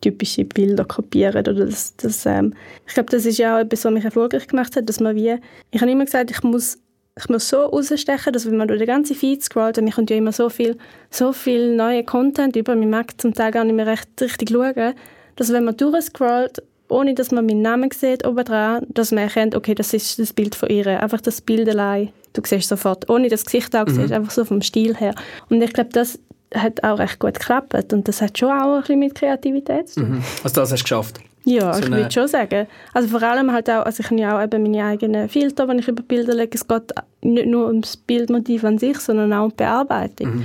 typische 0.00 0.44
Bilder 0.44 0.84
kopieren. 0.84 1.38
Oder 1.38 1.54
das, 1.54 1.94
das, 1.96 2.26
ähm, 2.26 2.52
ich 2.88 2.94
glaube, 2.94 3.10
das 3.10 3.24
ist 3.24 3.38
ja 3.38 3.56
auch 3.56 3.60
etwas, 3.60 3.84
was 3.84 3.92
mich 3.92 4.04
erfolgreich 4.04 4.48
gemacht 4.48 4.74
hat, 4.74 4.88
dass 4.88 4.98
man 4.98 5.14
wie, 5.14 5.36
ich 5.70 5.80
habe 5.80 5.90
immer 5.90 6.04
gesagt, 6.04 6.32
ich 6.32 6.42
muss, 6.42 6.78
ich 7.18 7.28
muss 7.30 7.48
so 7.48 7.64
rausstechen, 7.64 8.32
dass 8.32 8.46
wenn 8.46 8.56
man 8.56 8.68
durch 8.68 8.78
den 8.78 8.86
ganzen 8.86 9.16
Feed 9.16 9.42
scrollt, 9.42 9.78
dann 9.78 9.90
kommt 9.90 10.10
ja 10.10 10.16
immer 10.16 10.32
so 10.32 10.50
viel, 10.50 10.76
so 11.10 11.32
viel 11.32 11.74
neue 11.74 12.04
Content 12.04 12.56
über, 12.56 12.76
man 12.76 12.90
mag 12.90 13.18
zum 13.20 13.32
Teil 13.32 13.52
gar 13.52 13.64
nicht 13.64 13.74
mehr 13.74 13.86
recht, 13.86 14.08
richtig 14.20 14.50
schauen, 14.50 14.94
dass 15.36 15.52
wenn 15.52 15.64
man 15.64 15.76
durchscrollt, 15.76 16.62
ohne 16.88 17.14
dass 17.14 17.30
man 17.30 17.46
meinen 17.46 17.62
Namen 17.62 17.90
sieht 17.90 18.26
oben 18.26 18.44
dran, 18.44 18.86
dass 18.90 19.12
man 19.12 19.24
erkennt, 19.24 19.54
okay, 19.54 19.74
das 19.74 19.94
ist 19.94 20.18
das 20.18 20.32
Bild 20.32 20.54
von 20.54 20.68
ihr. 20.68 20.86
Einfach 21.02 21.20
das 21.20 21.40
Bild 21.40 21.68
allein, 21.68 22.10
du 22.34 22.42
siehst 22.44 22.68
sofort, 22.68 23.08
ohne 23.08 23.28
das 23.28 23.44
Gesicht 23.44 23.74
auch 23.74 23.88
siehst, 23.88 24.12
einfach 24.12 24.30
so 24.30 24.44
vom 24.44 24.60
Stil 24.60 24.94
her. 24.94 25.14
Und 25.48 25.62
ich 25.62 25.72
glaube, 25.72 25.90
das 25.92 26.18
hat 26.54 26.84
auch 26.84 26.98
recht 26.98 27.18
gut 27.18 27.34
geklappt 27.34 27.92
und 27.92 28.06
das 28.06 28.20
hat 28.20 28.38
schon 28.38 28.50
auch 28.50 28.74
ein 28.74 28.80
bisschen 28.82 28.98
mit 28.98 29.14
Kreativität 29.14 29.88
zu 29.88 30.00
tun. 30.00 30.10
Mhm. 30.10 30.24
Also 30.44 30.60
das 30.60 30.70
hast 30.70 30.80
du 30.80 30.84
geschafft. 30.84 31.20
Ja, 31.48 31.72
So 31.74 31.84
ich 31.84 31.90
würde 31.90 32.10
schon 32.10 32.26
sagen. 32.26 32.66
Also 32.92 33.08
vor 33.08 33.22
allem 33.22 33.52
halt 33.52 33.70
auch, 33.70 33.86
also 33.86 34.00
ich 34.02 34.10
habe 34.10 34.20
ja 34.20 34.36
auch 34.36 34.42
eben 34.42 34.64
meine 34.64 34.84
eigenen 34.84 35.28
Filter, 35.28 35.68
wenn 35.68 35.78
ich 35.78 35.86
über 35.86 36.02
Bilder 36.02 36.34
lege. 36.34 36.50
Es 36.54 36.66
geht 36.66 36.92
nicht 37.22 37.46
nur 37.46 37.68
ums 37.68 37.96
Bildmotiv 37.96 38.64
an 38.64 38.78
sich, 38.78 38.98
sondern 38.98 39.32
auch 39.32 39.44
um 39.44 39.50
die 39.50 39.56
Bearbeitung. 39.56 40.44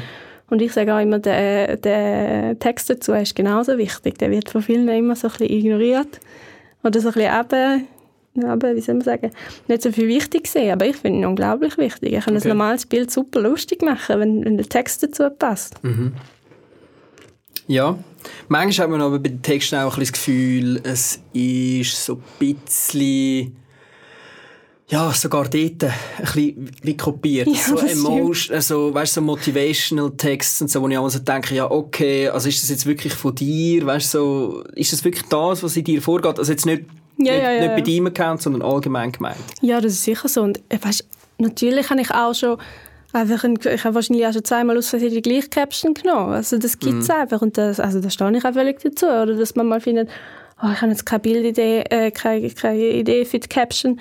Und 0.51 0.61
ich 0.61 0.71
sage 0.73 0.93
auch 0.93 0.99
immer, 0.99 1.17
der, 1.17 1.77
der 1.77 2.59
Text 2.59 2.89
dazu 2.91 3.13
ist 3.13 3.35
genauso 3.35 3.77
wichtig. 3.79 4.19
Der 4.19 4.29
wird 4.29 4.49
von 4.51 4.61
vielen 4.61 4.87
immer 4.89 5.15
so 5.15 5.27
ein 5.27 5.31
bisschen 5.31 5.49
ignoriert. 5.49 6.19
Oder 6.83 6.99
so 6.99 7.07
ein 7.09 7.13
bisschen 7.15 7.39
eben, 7.39 7.87
eben, 8.35 8.75
wie 8.75 8.81
soll 8.81 8.95
man 8.95 9.03
sagen, 9.03 9.31
nicht 9.67 9.81
so 9.81 9.91
viel 9.91 10.07
wichtig 10.07 10.47
sehen. 10.47 10.71
Aber 10.73 10.85
ich 10.85 10.97
finde 10.97 11.19
ihn 11.19 11.25
unglaublich 11.25 11.77
wichtig. 11.79 12.13
Ich 12.13 12.25
kann 12.25 12.35
Okay. 12.35 12.45
ein 12.45 12.49
normales 12.57 12.85
Bild 12.85 13.09
super 13.09 13.39
lustig 13.41 13.81
machen, 13.81 14.19
wenn, 14.19 14.45
wenn 14.45 14.57
der 14.57 14.67
Text 14.69 15.01
dazu 15.01 15.29
passt. 15.31 15.75
Ja. 17.67 17.97
Manchmal 18.47 18.85
hat 18.85 18.91
man 18.91 19.01
aber 19.01 19.19
bei 19.19 19.29
den 19.29 19.41
Texten 19.41 19.75
auch 19.75 19.93
ein 19.93 19.99
bisschen 19.99 20.01
das 20.01 20.11
Gefühl, 20.13 20.81
es 20.83 21.19
ist 21.33 22.05
so 22.05 22.15
ein 22.39 22.55
bisschen 22.55 23.57
ja, 24.91 25.09
sogar 25.13 25.47
dort 25.47 25.55
ein 25.55 25.93
bisschen 26.19 26.69
wie 26.81 26.97
kopiert. 26.97 27.47
Ja, 27.47 27.53
so 27.53 27.77
emotion, 27.77 28.55
also, 28.55 28.93
weißt, 28.93 29.13
so 29.13 29.21
Motivational 29.21 30.11
Texts 30.11 30.61
und 30.61 30.69
so, 30.69 30.81
wo 30.81 30.89
ich 30.89 30.97
auch 30.97 31.09
so 31.09 31.19
denke, 31.19 31.55
ja, 31.55 31.71
okay, 31.71 32.27
also 32.27 32.49
ist 32.49 32.61
das 32.61 32.69
jetzt 32.69 32.85
wirklich 32.85 33.13
von 33.13 33.33
dir? 33.33 33.85
Weißt, 33.85 34.11
so, 34.11 34.65
ist 34.75 34.91
das 34.91 35.05
wirklich 35.05 35.23
das, 35.29 35.63
was 35.63 35.77
in 35.77 35.85
dir 35.85 36.01
vorgeht? 36.01 36.37
Also 36.37 36.51
jetzt 36.51 36.65
nicht, 36.65 36.83
Ja, 37.17 37.31
nicht, 37.31 37.41
ja, 37.41 37.59
nicht 37.61 37.75
bei 37.75 37.81
deinem 37.81 38.07
Account, 38.07 38.41
sondern 38.41 38.61
allgemein 38.63 39.13
gemeint. 39.13 39.37
Ja, 39.61 39.79
das 39.79 39.93
ist 39.93 40.03
sicher 40.03 40.27
so. 40.27 40.41
Und 40.41 40.59
äh, 40.67 40.77
weißt, 40.81 41.07
natürlich 41.37 41.89
habe 41.89 42.01
ich 42.01 42.11
auch 42.11 42.35
schon 42.35 42.57
einfach 43.13 43.43
ein, 43.43 43.57
ich 43.61 43.83
habe 43.83 43.95
wahrscheinlich 43.95 44.25
auch 44.25 44.33
schon 44.33 44.43
zweimal 44.43 44.77
aus 44.77 44.89
Versehen 44.89 45.13
die 45.13 45.21
gleiche 45.21 45.49
Caption 45.49 45.93
genommen. 45.93 46.33
Also 46.33 46.57
das 46.57 46.79
gibt 46.79 47.03
es 47.03 47.09
einfach 47.09 47.41
und 47.41 47.57
das, 47.57 47.79
also 47.79 47.99
da 47.99 48.09
stehe 48.09 48.37
ich 48.37 48.45
auch 48.45 48.53
völlig 48.53 48.79
dazu. 48.81 49.05
Oder 49.05 49.35
dass 49.35 49.55
man 49.55 49.67
mal 49.67 49.81
findet, 49.81 50.09
oh, 50.61 50.69
ich 50.73 50.81
habe 50.81 50.91
jetzt 50.91 51.05
keine 51.05 51.19
Bildidee, 51.19 51.81
äh, 51.89 52.11
keine, 52.11 52.49
keine 52.49 52.89
Idee 52.89 53.25
für 53.25 53.39
die 53.39 53.47
Caption. 53.47 53.99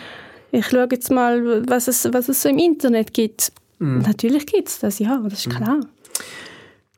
Ich 0.53 0.67
schaue 0.67 0.89
jetzt 0.91 1.11
mal, 1.11 1.69
was 1.69 1.89
es, 1.89 2.09
was 2.13 2.29
es 2.29 2.43
so 2.43 2.49
im 2.49 2.59
Internet 2.59 3.13
gibt. 3.13 3.53
Natürlich 3.79 4.45
gibt 4.47 4.69
es 4.69 4.79
das, 4.81 4.99
ja, 4.99 5.19
das 5.25 5.47
ist 5.47 5.57
klar. 5.57 5.81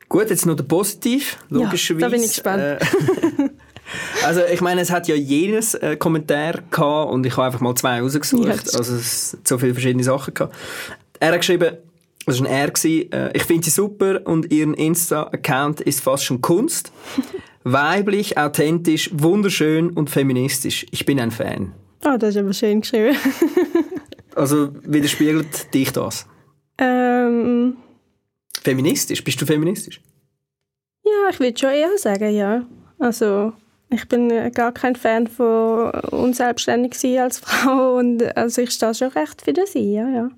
Gut, 0.08 0.30
jetzt 0.30 0.46
noch 0.46 0.56
der 0.56 0.64
Positiv, 0.64 1.38
Ja, 1.48 1.58
logischerweise. 1.58 2.00
da 2.00 2.08
bin 2.08 2.20
ich 2.22 2.28
gespannt. 2.28 2.62
Äh, 2.62 2.78
also 4.26 4.40
ich 4.52 4.60
meine, 4.60 4.80
es 4.80 4.90
hat 4.90 5.06
ja 5.06 5.14
jedes 5.14 5.74
äh, 5.74 5.96
Kommentar 5.96 6.54
gehabt 6.70 7.12
und 7.12 7.24
ich 7.24 7.36
habe 7.36 7.46
einfach 7.46 7.60
mal 7.60 7.74
zwei 7.76 8.00
rausgesucht. 8.00 8.44
Ja, 8.46 8.78
also 8.78 8.94
es 8.94 9.34
hat 9.38 9.46
so 9.48 9.58
viele 9.58 9.74
verschiedene 9.74 10.02
Sachen 10.02 10.34
gehabt. 10.34 10.54
Er 11.20 11.28
hat 11.28 11.38
geschrieben, 11.38 11.76
das 12.26 12.40
war 12.40 12.48
ein 12.48 12.72
gewesen, 12.72 13.12
äh, 13.12 13.30
ich 13.34 13.44
finde 13.44 13.64
sie 13.64 13.70
super 13.70 14.20
und 14.24 14.52
ihren 14.52 14.74
Insta-Account 14.74 15.80
ist 15.80 16.00
fast 16.00 16.24
schon 16.24 16.40
Kunst. 16.40 16.92
Weiblich, 17.64 18.38
authentisch, 18.38 19.10
wunderschön 19.12 19.90
und 19.90 20.10
feministisch. 20.10 20.86
Ich 20.90 21.06
bin 21.06 21.20
ein 21.20 21.30
Fan. 21.30 21.72
Oh, 22.04 22.16
das 22.18 22.30
ist 22.30 22.40
aber 22.40 22.52
schön 22.52 22.80
geschrieben. 22.80 23.16
Also 24.34 24.70
widerspiegelt 24.84 25.74
dich 25.74 25.92
das? 25.92 26.26
ähm, 26.78 27.76
Feministisch? 28.62 29.22
Bist 29.22 29.40
du 29.40 29.46
feministisch? 29.46 30.00
Ja, 31.04 31.30
ich 31.30 31.40
würde 31.40 31.58
schon 31.58 31.70
eher 31.70 31.98
sagen, 31.98 32.34
ja. 32.34 32.64
Also 32.98 33.52
ich 33.90 34.08
bin 34.08 34.30
äh, 34.30 34.50
gar 34.50 34.72
kein 34.72 34.96
Fan 34.96 35.26
von 35.26 35.90
unselbstständig 36.10 36.94
sein 36.94 37.18
als 37.18 37.40
Frau 37.40 37.96
und 37.98 38.36
also 38.36 38.62
ich 38.62 38.70
stehe 38.70 38.94
schon 38.94 39.08
recht 39.08 39.42
für 39.42 39.52
das 39.52 39.74
ein, 39.74 39.92
ja, 39.92 40.08
ja. 40.08 40.30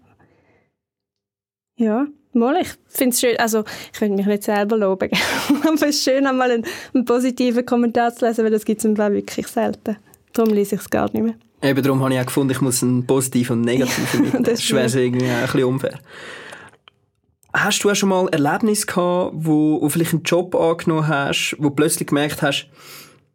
Ja, 1.84 2.06
mal, 2.32 2.56
ich 2.62 2.68
finde 2.88 3.12
es 3.12 3.20
schön, 3.20 3.36
also 3.38 3.62
ich 3.92 4.00
will 4.00 4.08
mich 4.08 4.24
nicht 4.24 4.42
selber 4.42 4.78
loben, 4.78 5.10
aber 5.62 5.74
es 5.74 5.82
ist 5.82 6.04
schön, 6.04 6.26
einmal 6.26 6.50
einen, 6.50 6.64
einen 6.94 7.04
positiven 7.04 7.66
Kommentar 7.66 8.14
zu 8.14 8.24
lesen, 8.24 8.42
weil 8.42 8.50
das 8.50 8.64
gibt 8.64 8.78
es 8.78 8.86
im 8.86 8.96
Fall 8.96 9.12
wirklich 9.12 9.46
selten. 9.46 9.98
Darum 10.32 10.54
lese 10.54 10.76
ich 10.76 10.80
es 10.80 10.88
gar 10.88 11.10
nicht 11.12 11.22
mehr. 11.22 11.34
Eben 11.62 11.82
darum 11.82 12.02
habe 12.02 12.14
ich 12.14 12.20
auch 12.20 12.24
gefunden, 12.24 12.52
ich 12.52 12.62
muss 12.62 12.82
einen 12.82 13.06
positiven 13.06 13.58
und 13.58 13.66
negativen 13.66 14.20
mitnehmen. 14.22 14.44
Das 14.44 14.70
wäre 14.72 15.02
irgendwie 15.02 15.26
ein 15.26 15.42
bisschen 15.42 15.64
unfair. 15.64 15.98
Hast 17.52 17.84
du 17.84 17.90
auch 17.90 17.94
schon 17.94 18.08
mal 18.08 18.28
Erlebnis 18.28 18.86
gehabt, 18.86 19.32
wo 19.34 19.78
du 19.78 19.88
vielleicht 19.90 20.14
einen 20.14 20.22
Job 20.22 20.54
angenommen 20.54 21.06
hast, 21.06 21.54
wo 21.58 21.68
du 21.68 21.74
plötzlich 21.74 22.08
gemerkt 22.08 22.40
hast, 22.40 22.68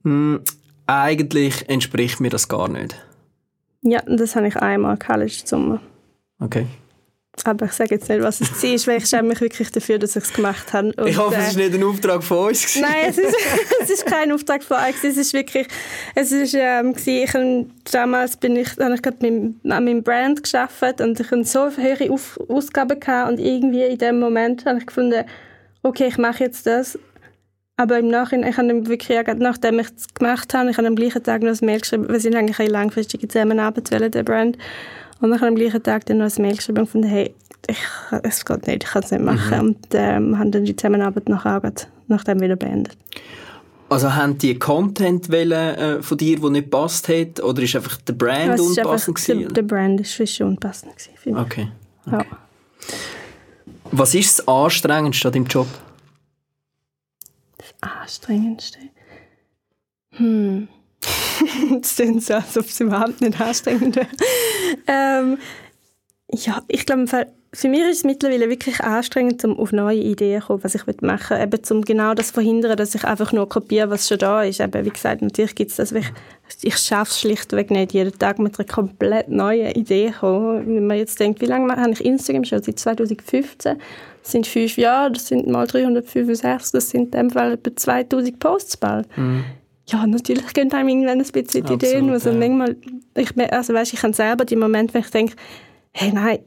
hm, 0.03 0.41
eigentlich 0.87 1.69
entspricht 1.69 2.19
mir 2.19 2.31
das 2.31 2.47
gar 2.47 2.67
nicht? 2.67 2.95
Ja, 3.83 4.01
das 4.07 4.35
habe 4.35 4.47
ich 4.47 4.57
einmal 4.57 4.97
gehabt 4.97 5.19
letzten 5.19 5.47
Sommer. 5.47 5.81
Okay. 6.39 6.65
Aber 7.45 7.65
ich 7.65 7.73
sage 7.73 7.95
jetzt 7.95 8.09
nicht, 8.09 8.21
was 8.21 8.41
es 8.41 8.51
war, 8.51 8.93
weil 8.93 8.97
ich 8.97 9.05
schäme 9.05 9.29
mich 9.29 9.41
wirklich 9.41 9.71
dafür, 9.71 9.99
dass 9.99 10.15
ich 10.15 10.23
es 10.23 10.33
gemacht 10.33 10.73
habe. 10.73 10.91
Und, 10.97 11.07
Ich 11.07 11.17
hoffe, 11.17 11.35
äh, 11.35 11.39
es 11.39 11.55
war 11.55 11.63
nicht 11.63 11.73
ein 11.75 11.83
Auftrag 11.83 12.23
von 12.23 12.47
uns. 12.49 12.75
Nein, 12.79 12.91
es 13.07 13.17
ist, 13.17 13.35
es 13.81 13.89
ist 13.89 14.05
kein 14.05 14.31
Auftrag 14.31 14.63
von 14.63 14.77
euch. 14.77 14.95
Es 15.03 15.17
ist 15.17 15.33
wirklich, 15.33 15.67
es 16.15 16.31
ist, 16.31 16.55
ähm, 16.57 16.93
ich, 17.05 17.31
damals 17.91 18.37
bin 18.37 18.55
ich, 18.55 18.69
habe 18.79 18.95
ich 18.95 19.01
gerade 19.01 19.17
mit, 19.29 19.55
an 19.71 19.85
meinem 19.85 20.03
Brand 20.03 20.43
geschafft 20.43 21.01
und 21.01 21.19
ich 21.19 21.31
hatte 21.31 21.43
so 21.43 21.69
hohe 21.69 22.11
Auf, 22.11 22.39
Ausgaben 22.47 22.99
gehabt 22.99 23.31
und 23.31 23.39
irgendwie 23.39 23.83
in 23.83 23.97
dem 23.97 24.19
Moment 24.19 24.65
habe 24.65 24.79
ich 24.79 24.85
gefunden, 24.85 25.23
okay, 25.83 26.07
ich 26.07 26.17
mache 26.17 26.43
jetzt 26.43 26.65
das. 26.65 26.97
Aber 27.79 27.97
im 27.97 28.09
Nachhinein, 28.09 28.49
ich 28.49 28.57
habe 28.57 28.87
wirklich, 28.89 29.17
nachdem 29.37 29.79
ich 29.79 29.87
es 29.95 30.13
gemacht 30.13 30.53
habe, 30.53 30.69
ich 30.69 30.77
habe 30.77 30.87
am 30.87 30.97
gleichen 30.97 31.23
Tag 31.23 31.41
noch 31.43 31.51
ein 31.51 31.65
Mail 31.65 31.79
geschrieben, 31.79 32.09
wir 32.09 32.19
sind 32.19 32.35
eigentlich 32.35 32.59
eine 32.59 32.67
langfristige 32.67 33.25
Zusammenarbeit 33.25 33.89
der 34.13 34.23
Brand. 34.23 34.57
Und 35.22 35.34
habe 35.34 35.47
am 35.47 35.55
gleichen 35.55 35.84
Tag 35.84 36.05
dann 36.05 36.20
noch 36.20 36.26
ein 36.36 36.41
Mail 36.41 36.55
geschrieben 36.55 36.80
und 36.80 36.86
gefunden, 36.86 37.07
hey, 37.09 37.34
ich, 37.67 37.78
es 38.24 38.45
geht 38.45 38.67
nicht, 38.67 38.84
ich 38.84 38.89
kann 38.89 39.03
es 39.03 39.11
nicht 39.11 39.24
machen. 39.24 39.59
Und 39.59 39.88
ähm, 39.93 40.39
haben 40.39 40.51
dann 40.51 40.65
die 40.65 40.76
Zusammenarbeit 40.76 41.28
nachher 41.30 41.57
auch 41.57 41.61
grad 41.61 41.88
nachdem 42.07 42.39
wieder 42.41 42.55
beendet. 42.55 42.97
Also 43.89 44.15
haben 44.15 44.38
die 44.38 44.57
Content 44.57 45.32
wollen, 45.32 45.51
äh, 45.51 46.01
von 46.01 46.17
dir, 46.17 46.39
der 46.39 46.49
nicht 46.51 46.70
passt 46.72 47.07
hat, 47.09 47.41
oder 47.43 47.61
ist 47.63 47.76
einfach 47.76 47.97
der 47.97 48.13
Brand 48.13 48.51
einfach- 48.51 48.63
unpassend 48.63 49.28
der, 49.28 49.36
gewesen? 49.36 49.53
der 49.53 49.61
Brand 49.63 50.01
ist 50.01 50.36
schon 50.36 50.47
unpassend 50.47 50.95
gewesen, 50.95 51.13
finde 51.17 51.39
Okay. 51.41 51.72
ich. 52.05 52.11
Ja. 52.11 52.26
Was 53.91 54.13
ist 54.15 54.39
das 54.39 54.47
Anstrengendste 54.47 55.28
an 55.28 55.34
deinem 55.34 55.45
Job? 55.45 55.67
Anstrengendste? 57.82 58.80
Hm. 60.11 60.67
Das 61.81 61.95
klingt 61.95 62.23
so, 62.23 62.35
als 62.35 62.57
ob 62.57 62.65
es 62.65 62.79
überhaupt 62.79 63.21
nicht 63.21 63.39
anstrengend 63.39 63.95
wäre. 63.95 64.07
ähm, 64.87 65.37
ja, 66.31 66.61
ich 66.67 66.85
glaube, 66.85 67.05
für 67.51 67.67
mich 67.67 67.81
ist 67.81 67.97
es 67.97 68.03
mittlerweile 68.03 68.49
wirklich 68.49 68.79
anstrengend, 68.81 69.43
um 69.43 69.57
auf 69.57 69.71
neue 69.71 69.97
Ideen 69.97 70.41
zu 70.41 70.47
kommen, 70.47 70.63
was 70.63 70.75
ich 70.75 70.85
machen 71.01 71.37
will. 71.37 71.43
Eben, 71.43 71.59
um 71.71 71.81
genau 71.81 72.13
das 72.13 72.27
zu 72.27 72.33
verhindern, 72.33 72.77
dass 72.77 72.93
ich 72.93 73.03
einfach 73.03 73.31
nur 73.31 73.49
kopiere, 73.49 73.89
was 73.89 74.07
schon 74.07 74.19
da 74.19 74.43
ist. 74.43 74.59
Eben, 74.59 74.85
wie 74.85 74.91
gesagt, 74.91 75.23
natürlich 75.23 75.55
gibt 75.55 75.71
es 75.71 75.77
das. 75.77 75.91
Ich, 75.91 76.05
ich 76.61 76.77
schaffe 76.77 77.11
es 77.11 77.19
schlichtweg 77.19 77.71
nicht, 77.71 77.93
jeden 77.93 78.17
Tag 78.17 78.37
mit 78.37 78.59
einer 78.59 78.67
komplett 78.67 79.29
neuen 79.29 79.71
Idee 79.71 80.11
zu 80.11 80.19
kommen. 80.19 80.75
Wenn 80.75 80.87
man 80.87 80.97
jetzt 80.97 81.19
denkt, 81.19 81.41
wie 81.41 81.47
lange 81.47 81.75
habe 81.75 81.91
ich 81.91 82.05
Instagram 82.05 82.43
schon? 82.43 82.61
Seit 82.61 82.77
2015. 82.77 83.77
Das 84.21 84.31
sind 84.31 84.45
fünf 84.45 84.77
Jahre, 84.77 85.13
das 85.13 85.27
sind 85.27 85.47
mal 85.47 85.65
365, 85.65 86.71
das 86.71 86.89
sind 86.89 87.05
in 87.05 87.11
dem 87.11 87.29
Fall 87.31 87.53
etwa 87.53 87.75
2000 87.75 88.37
Posts 88.37 88.77
bald. 88.77 89.07
Ja, 89.91 90.05
natürlich 90.05 90.53
gehen 90.53 90.71
einem 90.71 90.89
irgendwann 90.89 91.19
ein 91.19 91.25
bisschen 91.25 91.65
die 91.65 91.73
Ideen. 91.73 92.09
Und 92.11 92.23
ja. 92.23 92.33
manchmal, 92.33 92.75
ich, 93.15 93.53
also 93.53 93.73
weißt, 93.73 93.93
ich 93.93 94.03
habe 94.03 94.13
selber 94.13 94.45
die 94.45 94.55
Momente, 94.55 94.93
wenn 94.93 95.01
ich 95.01 95.09
denke, 95.09 95.35
hey, 95.93 96.11
nein, 96.13 96.39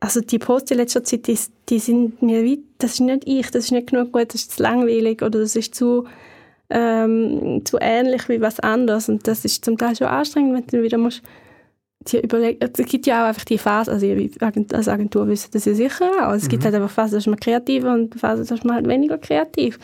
also 0.00 0.20
die 0.20 0.38
Posts 0.38 0.72
in 0.72 0.76
letzter 0.78 1.04
Zeit, 1.04 1.26
die, 1.26 1.38
die 1.68 1.78
sind 1.78 2.22
mir 2.22 2.42
wie, 2.42 2.62
das 2.78 2.94
ist 2.94 3.00
nicht 3.00 3.22
ich, 3.26 3.50
das 3.50 3.64
ist 3.64 3.72
nicht 3.72 3.90
genug 3.90 4.12
gut, 4.12 4.34
das 4.34 4.42
ist 4.42 4.52
zu 4.52 4.62
langweilig 4.62 5.22
oder 5.22 5.40
das 5.40 5.56
ist 5.56 5.74
zu, 5.74 6.06
ähm, 6.70 7.62
zu 7.64 7.78
ähnlich 7.80 8.28
wie 8.28 8.40
was 8.40 8.60
anderes. 8.60 9.08
Und 9.08 9.26
das 9.26 9.44
ist 9.44 9.64
zum 9.64 9.78
Teil 9.78 9.96
schon 9.96 10.08
anstrengend, 10.08 10.54
wenn 10.54 10.66
du 10.66 10.84
wieder 10.84 10.98
musst, 10.98 11.22
dir 12.00 12.22
überlegen, 12.22 12.58
es 12.60 12.86
gibt 12.86 13.06
ja 13.06 13.24
auch 13.24 13.28
einfach 13.28 13.44
die 13.44 13.58
Phase, 13.58 13.90
also 13.90 14.06
ihr 14.06 14.30
als 14.72 14.88
Agentur 14.88 15.26
wissen 15.28 15.50
das 15.52 15.64
ja 15.64 15.74
sicher 15.74 16.10
auch, 16.28 16.32
es 16.32 16.48
gibt 16.48 16.64
halt 16.64 16.74
einfach 16.74 16.90
Phasen, 16.90 17.12
da 17.12 17.18
ist 17.18 17.26
man 17.26 17.40
kreativer 17.40 17.92
und 17.92 18.14
Phasen, 18.14 18.46
da 18.46 18.54
ist 18.54 18.64
man 18.64 18.76
halt 18.76 18.88
weniger 18.88 19.18
kreativ. 19.18 19.78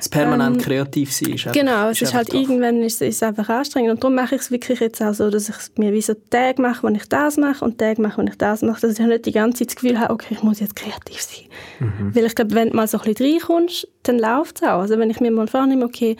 Das 0.00 0.08
permanent 0.08 0.56
Ähm, 0.56 0.62
kreativ 0.62 1.12
sein 1.12 1.34
ist 1.34 1.52
Genau, 1.52 1.90
es 1.90 2.00
ist 2.00 2.14
halt 2.14 2.28
einfach 2.28 2.32
tough. 2.32 2.50
irgendwann 2.50 2.82
ist, 2.82 3.02
ist 3.02 3.16
es 3.16 3.22
einfach 3.22 3.50
anstrengend 3.50 3.90
und 3.90 4.02
darum 4.02 4.14
mache 4.14 4.34
ich 4.34 4.40
es 4.40 4.50
wirklich 4.50 4.80
jetzt 4.80 5.02
auch 5.02 5.12
so, 5.12 5.28
dass 5.28 5.50
ich 5.50 5.56
mir 5.76 5.92
wie 5.92 6.00
so 6.00 6.14
Tage 6.30 6.62
mache, 6.62 6.82
wo 6.82 6.88
ich 6.88 7.06
das 7.06 7.36
mache 7.36 7.62
und 7.62 7.76
Tage 7.76 8.00
mache, 8.00 8.22
wo 8.22 8.26
ich 8.26 8.36
das 8.36 8.62
mache, 8.62 8.80
dass 8.80 8.98
ich 8.98 9.06
nicht 9.06 9.26
die 9.26 9.32
ganze 9.32 9.58
Zeit 9.58 9.68
das 9.68 9.76
Gefühl 9.76 10.00
habe, 10.00 10.14
okay, 10.14 10.28
ich 10.30 10.42
muss 10.42 10.60
jetzt 10.60 10.74
kreativ 10.74 11.20
sein. 11.20 11.44
Mhm. 11.80 12.14
Weil 12.14 12.24
ich 12.24 12.34
glaube, 12.34 12.54
wenn 12.54 12.70
du 12.70 12.76
mal 12.76 12.88
so 12.88 12.98
ein 12.98 13.12
bisschen 13.12 13.32
reinkommst, 13.32 13.88
dann 14.04 14.18
läuft 14.18 14.56
es 14.56 14.62
auch. 14.62 14.80
Also 14.80 14.98
wenn 14.98 15.10
ich 15.10 15.20
mir 15.20 15.30
mal 15.30 15.48
vornehme, 15.48 15.84
okay, 15.84 16.16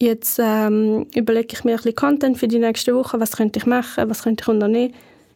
jetzt 0.00 0.40
ähm, 0.42 1.06
überlege 1.14 1.48
ich 1.52 1.64
mir 1.64 1.72
ein 1.72 1.76
bisschen 1.76 1.94
Content 1.94 2.38
für 2.38 2.48
die 2.48 2.58
nächste 2.58 2.94
Woche, 2.94 3.20
was 3.20 3.32
könnte 3.32 3.58
ich 3.58 3.66
machen, 3.66 4.08
was 4.08 4.22
könnte 4.22 4.42
ich 4.42 4.48
unternehmen, 4.48 4.94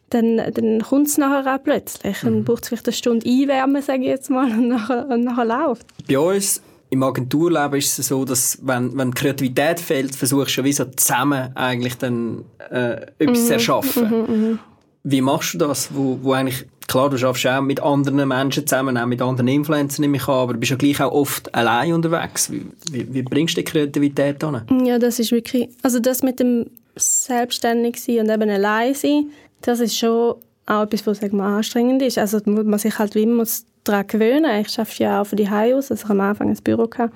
dann, 0.09 0.37
dann 0.53 0.81
kommt 0.81 1.07
es 1.07 1.17
nachher 1.17 1.55
auch 1.55 1.63
plötzlich. 1.63 2.23
Mhm. 2.23 2.27
Dann 2.27 2.43
braucht 2.43 2.63
es 2.63 2.69
vielleicht 2.69 2.87
eine 2.87 2.93
Stunde 2.93 3.29
Einwärmen, 3.29 3.81
sage 3.83 4.01
ich 4.01 4.07
jetzt 4.07 4.29
mal, 4.31 4.49
und 4.51 4.67
nachher, 4.67 5.07
und 5.09 5.23
nachher 5.23 5.45
läuft 5.45 5.85
Bei 6.07 6.17
uns 6.17 6.61
im 6.89 7.03
Agenturleben 7.03 7.77
ist 7.77 7.99
es 7.99 8.07
so, 8.07 8.23
dass 8.23 8.59
wenn, 8.61 8.97
wenn 8.97 9.13
Kreativität 9.13 9.79
fehlt, 9.79 10.15
versuchst 10.15 10.57
du 10.57 10.63
wie 10.63 10.73
so 10.73 10.85
zusammen 10.85 11.55
eigentlich 11.55 11.97
dann 11.97 12.45
äh, 12.71 13.01
etwas 13.19 13.41
Mhm, 13.41 13.45
zu 13.45 13.53
erschaffen. 13.53 14.59
Wie 15.03 15.21
machst 15.21 15.53
du 15.53 15.57
das? 15.57 15.89
Wo, 15.93 16.19
wo 16.21 16.33
eigentlich, 16.33 16.65
klar, 16.87 17.09
du 17.09 17.17
schaffst 17.17 17.45
auch 17.47 17.61
mit 17.61 17.81
anderen 17.81 18.27
Menschen 18.27 18.65
zusammen, 18.65 18.97
auch 18.97 19.05
mit 19.05 19.21
anderen 19.21 19.47
Influencern 19.47 20.01
nehme 20.01 20.17
ich 20.17 20.27
an, 20.27 20.35
aber 20.35 20.53
du 20.53 20.59
bist 20.59 20.71
ja 20.71 20.77
gleich 20.77 21.01
auch 21.01 21.11
oft 21.11 21.53
allein 21.53 21.93
unterwegs. 21.93 22.51
Wie, 22.51 22.65
wie, 22.91 23.13
wie 23.13 23.21
bringst 23.21 23.57
du 23.57 23.61
die 23.61 23.65
Kreativität 23.65 24.43
an? 24.43 24.65
Ja, 24.85 24.99
das 24.99 25.19
ist 25.19 25.31
wirklich, 25.31 25.69
also 25.83 25.99
das 25.99 26.23
mit 26.23 26.39
dem 26.39 26.67
selbstständig 26.95 28.01
sein 28.01 28.19
und 28.19 28.29
eben 28.29 28.49
allein 28.49 28.93
sein, 28.93 29.29
das 29.61 29.79
ist 29.79 29.97
schon 29.97 30.35
auch 30.65 30.83
etwas, 30.83 31.05
was 31.07 31.21
wir, 31.21 31.41
anstrengend 31.41 32.01
ist. 32.01 32.17
Also 32.17 32.39
man 32.45 32.77
sich 32.79 32.97
halt 32.99 33.15
wie 33.15 33.23
immer 33.23 33.45
daran 33.87 34.07
gewöhnen. 34.07 34.61
Ich 34.61 34.79
arbeite 34.79 35.03
ja 35.03 35.21
auch 35.21 35.27
von 35.27 35.37
die 35.37 35.47
aus, 35.47 35.91
also 35.91 36.05
ich 36.05 36.09
am 36.09 36.21
Anfang 36.21 36.49
ein 36.49 36.57
Büro 36.63 36.87
gehabt. 36.87 37.13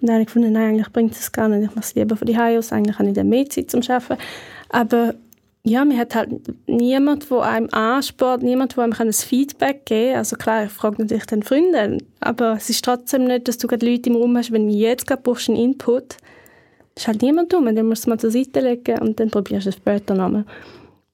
und 0.00 0.08
dann 0.08 0.14
habe 0.14 0.22
ich 0.22 0.26
gefunden, 0.26 0.52
nein, 0.52 0.70
eigentlich 0.74 0.92
bringt 0.92 1.12
es 1.12 1.32
gar 1.32 1.48
nicht. 1.48 1.68
Ich 1.68 1.74
mache 1.74 1.84
es 1.84 1.94
lieber 1.94 2.16
von 2.16 2.26
die 2.26 2.36
aus. 2.36 2.72
Eigentlich 2.72 2.98
habe 2.98 3.08
ich 3.08 3.14
dann 3.14 3.28
mehr 3.28 3.48
Zeit 3.48 3.70
zum 3.70 3.80
Arbeiten. 3.82 4.22
Aber 4.70 5.14
ja, 5.64 5.84
man 5.84 5.98
hat 5.98 6.14
halt 6.14 6.30
niemand, 6.66 7.30
der 7.30 7.42
einem 7.42 7.68
anspart, 7.70 8.42
niemand, 8.42 8.76
der 8.76 8.84
einem 8.84 8.94
ein 8.98 9.12
Feedback 9.12 9.84
geben 9.86 10.10
kann. 10.12 10.18
Also 10.18 10.36
klar, 10.36 10.64
ich 10.64 10.70
frage 10.70 11.02
natürlich 11.02 11.26
dann 11.26 11.42
Freunde, 11.42 11.98
aber 12.20 12.54
es 12.54 12.70
ist 12.70 12.84
trotzdem 12.84 13.24
nicht, 13.24 13.48
dass 13.48 13.58
du 13.58 13.66
gerade 13.66 13.88
Leute 13.88 14.10
im 14.10 14.16
Raum 14.16 14.36
hast, 14.36 14.52
wenn 14.52 14.68
du 14.68 14.72
jetzt 14.72 15.06
gerade 15.06 15.22
brauchst 15.22 15.48
einen 15.48 15.58
Input, 15.58 16.16
ist 16.96 17.06
halt 17.06 17.22
niemand 17.22 17.52
dumm. 17.52 17.64
Dann 17.74 17.86
musst 17.86 18.04
du 18.04 18.04
es 18.04 18.06
mal 18.08 18.18
zur 18.18 18.30
Seite 18.30 18.60
legen 18.60 18.98
und 19.00 19.20
dann 19.20 19.30
probierst 19.30 19.66
du 19.66 19.70
es 19.70 19.76
später 19.76 20.14
nochmal. 20.14 20.44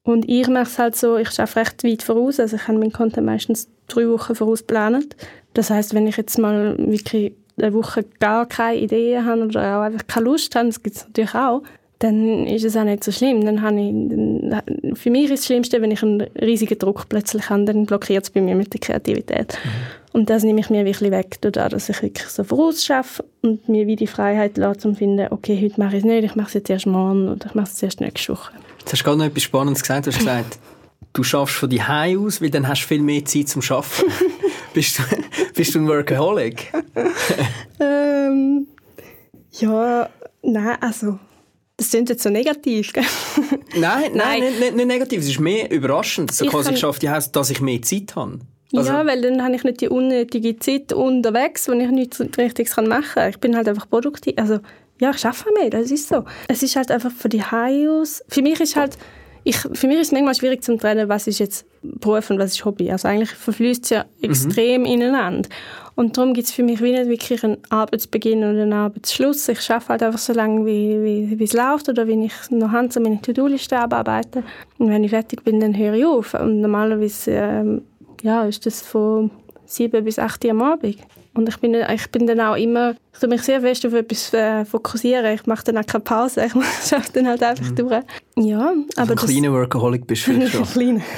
Und 0.04 0.28
ich 0.28 0.46
mache 0.48 0.64
es 0.64 0.78
halt 0.78 0.96
so, 0.96 1.16
ich 1.16 1.28
arbeite 1.40 1.56
recht 1.56 1.84
weit 1.84 2.02
voraus, 2.02 2.38
also 2.38 2.56
ich 2.56 2.68
habe 2.68 2.78
meinen 2.78 2.92
Content 2.92 3.26
meistens 3.26 3.68
drei 3.88 4.06
Wochen 4.08 4.34
voraus 4.34 4.60
geplant. 4.60 5.16
Das 5.54 5.70
heißt, 5.70 5.94
wenn 5.94 6.06
ich 6.06 6.18
jetzt 6.18 6.38
mal 6.38 6.76
wirklich 6.78 7.32
eine 7.56 7.72
Woche 7.72 8.04
gar 8.20 8.46
keine 8.46 8.78
Ideen 8.78 9.24
habe 9.24 9.44
oder 9.44 9.78
auch 9.78 9.82
einfach 9.82 10.06
keine 10.06 10.26
Lust 10.26 10.54
habe, 10.54 10.66
das 10.66 10.82
gibt 10.82 10.96
es 10.96 11.06
natürlich 11.06 11.34
auch, 11.34 11.62
dann 12.00 12.46
ist 12.46 12.64
es 12.64 12.76
auch 12.76 12.84
nicht 12.84 13.02
so 13.02 13.12
schlimm. 13.12 13.46
Dann 13.46 13.62
habe 13.62 13.80
ich, 13.80 13.92
dann, 13.92 14.94
für 14.94 15.10
mich 15.10 15.24
ist 15.24 15.40
das 15.40 15.46
Schlimmste, 15.46 15.80
wenn 15.80 15.90
ich 15.90 16.02
einen 16.02 16.20
riesigen 16.20 16.78
Druck 16.78 17.08
plötzlich 17.08 17.48
habe, 17.48 17.64
dann 17.64 17.86
blockiert 17.86 18.24
es 18.24 18.30
bei 18.30 18.42
mir 18.42 18.56
mit 18.56 18.74
der 18.74 18.80
Kreativität. 18.80 19.56
Und 20.12 20.28
das 20.28 20.44
nehme 20.44 20.60
ich 20.60 20.68
mir 20.68 20.84
wirklich 20.84 21.10
weg, 21.10 21.38
dadurch, 21.40 21.70
dass 21.70 21.88
ich 21.88 22.02
wirklich 22.02 22.28
so 22.28 22.44
voraus 22.44 22.90
arbeite 22.90 23.24
und 23.42 23.68
mir 23.70 23.86
wie 23.86 23.96
die 23.96 24.06
Freiheit 24.06 24.58
lasse, 24.58 24.86
um 24.88 24.94
zu 24.94 24.98
finden, 24.98 25.28
okay, 25.30 25.58
heute 25.62 25.80
mache 25.80 25.96
ich 25.96 26.00
es 26.00 26.04
nicht, 26.04 26.24
ich 26.24 26.36
mache 26.36 26.48
es 26.48 26.54
jetzt 26.54 26.68
erst 26.68 26.86
morgen 26.86 27.28
oder 27.28 27.46
ich 27.46 27.54
mache 27.54 27.70
es 27.72 27.82
erst 27.82 28.00
nächste 28.00 28.32
Woche. 28.32 28.52
Jetzt 28.84 28.92
hast 28.92 29.00
du 29.00 29.04
gerade 29.04 29.18
noch 29.18 29.24
etwas 29.24 29.42
Spannendes 29.42 29.82
gesagt. 29.82 30.06
Du 30.06 30.10
hast 30.10 30.18
gesagt, 30.18 30.58
du 31.14 31.22
schaffst 31.22 31.56
von 31.56 31.70
die 31.70 31.80
aus, 31.80 32.42
weil 32.42 32.50
dann 32.50 32.68
hast 32.68 32.82
du 32.82 32.88
viel 32.88 33.00
mehr 33.00 33.24
Zeit 33.24 33.48
zum 33.48 33.62
Arbeiten. 33.62 34.12
bist, 34.74 34.98
du, 34.98 35.02
bist 35.54 35.74
du 35.74 35.78
ein 35.80 35.88
Workaholic? 35.88 36.70
Ähm, 37.80 38.66
ja, 39.52 40.08
nein, 40.42 40.76
also, 40.80 41.18
das 41.76 41.90
klingt 41.90 42.08
jetzt 42.08 42.22
so 42.22 42.30
negativ, 42.30 42.92
gell? 42.92 43.04
Nein, 43.76 43.80
nein, 43.80 44.12
Nein. 44.14 44.40
Nicht, 44.40 44.60
nicht, 44.60 44.76
nicht 44.76 44.86
negativ. 44.86 45.20
Es 45.20 45.28
ist 45.28 45.40
mehr 45.40 45.70
überraschend. 45.70 46.32
So 46.32 46.44
Ich 46.44 46.50
quasi 46.50 46.72
kann- 46.74 47.14
Haus, 47.14 47.32
dass 47.32 47.50
ich 47.50 47.60
mehr 47.60 47.82
Zeit 47.82 48.14
habe. 48.14 48.38
Also, 48.72 48.92
ja, 48.92 49.04
weil 49.06 49.20
dann 49.20 49.42
habe 49.42 49.54
ich 49.56 49.64
nicht 49.64 49.80
die 49.80 49.88
unnötige 49.88 50.56
Zeit 50.58 50.92
unterwegs, 50.92 51.68
wo 51.68 51.72
ich 51.72 51.90
nichts 51.90 52.20
Richtiges 52.20 52.76
machen 52.76 53.04
kann. 53.14 53.30
Ich 53.30 53.38
bin 53.38 53.56
halt 53.56 53.68
einfach 53.68 53.88
produktiv. 53.90 54.34
Also, 54.36 54.60
ja, 55.00 55.10
ich 55.10 55.24
arbeite 55.24 55.52
mehr, 55.58 55.70
das 55.70 55.90
ist 55.90 56.08
so. 56.08 56.24
Es 56.48 56.62
ist 56.62 56.76
halt 56.76 56.90
einfach 56.90 57.10
von 57.10 57.30
die 57.30 57.42
aus. 57.42 58.22
Für 58.28 58.42
mich 58.42 58.60
ist 58.60 58.76
halt, 58.76 58.96
ich, 59.42 59.56
für 59.56 59.86
mich 59.86 59.98
ist 59.98 60.06
es 60.08 60.12
manchmal 60.12 60.34
schwierig 60.34 60.62
zu 60.62 60.76
trennen, 60.76 61.08
was 61.08 61.26
ist 61.26 61.38
jetzt 61.38 61.66
Beruf 61.82 62.30
und 62.30 62.38
was 62.38 62.52
ist 62.52 62.64
Hobby. 62.64 62.90
Also 62.90 63.08
eigentlich 63.08 63.30
verfließt 63.30 63.84
es 63.84 63.90
ja 63.90 64.04
extrem 64.22 64.84
ineinander. 64.84 65.48
Und 65.96 66.16
darum 66.16 66.32
gibt 66.32 66.48
es 66.48 66.52
für 66.52 66.62
mich 66.62 66.80
wie 66.80 66.92
nicht 66.92 67.08
wirklich 67.08 67.44
einen 67.44 67.58
Arbeitsbeginn 67.70 68.38
oder 68.38 68.62
einen 68.62 68.72
Arbeitsschluss. 68.72 69.48
Ich 69.48 69.70
arbeite 69.70 69.88
halt 69.88 70.02
einfach 70.02 70.18
so 70.18 70.32
lange, 70.32 70.64
wie, 70.66 71.02
wie, 71.02 71.38
wie 71.38 71.44
es 71.44 71.52
läuft 71.52 71.88
oder 71.88 72.08
wenn 72.08 72.22
ich 72.22 72.32
noch 72.50 72.72
Hand 72.72 72.92
so 72.92 73.00
meine 73.00 73.20
To-Do-Liste 73.20 73.78
abarbeite. 73.78 74.42
Und 74.78 74.88
wenn 74.90 75.04
ich 75.04 75.10
fertig 75.10 75.44
bin, 75.44 75.60
dann 75.60 75.76
höre 75.76 75.94
ich 75.94 76.04
auf. 76.04 76.34
Und 76.34 76.60
normalerweise 76.60 77.32
ähm, 77.32 77.82
ja, 78.22 78.44
ist 78.44 78.64
das 78.66 78.80
von 78.80 79.30
7 79.66 80.04
bis 80.04 80.18
8 80.18 80.44
Uhr 80.44 80.50
am 80.52 80.62
Abend. 80.62 80.96
Und 81.34 81.48
ich 81.48 81.56
bin, 81.58 81.74
ich 81.74 82.10
bin 82.10 82.26
dann 82.26 82.40
auch 82.40 82.54
immer, 82.56 82.94
ich 83.12 83.18
tue 83.18 83.28
mich 83.28 83.42
sehr 83.42 83.60
fest 83.60 83.84
auf 83.86 83.92
etwas 83.92 84.32
äh, 84.32 84.64
fokussieren. 84.64 85.34
Ich 85.34 85.46
mache 85.46 85.64
dann 85.64 85.78
auch 85.78 85.86
keine 85.86 86.04
Pause. 86.04 86.46
Ich 86.46 86.54
arbeite 86.92 87.12
dann 87.12 87.28
halt 87.28 87.42
einfach 87.42 87.70
durch. 87.72 88.02
Ja, 88.36 88.72
aber 88.96 89.10
ein 89.10 89.16
kleiner 89.16 89.52
Workaholic 89.52 90.06
bist 90.06 90.26
du 90.28 90.48
schon. 90.48 90.64
Kleiner. 90.72 91.00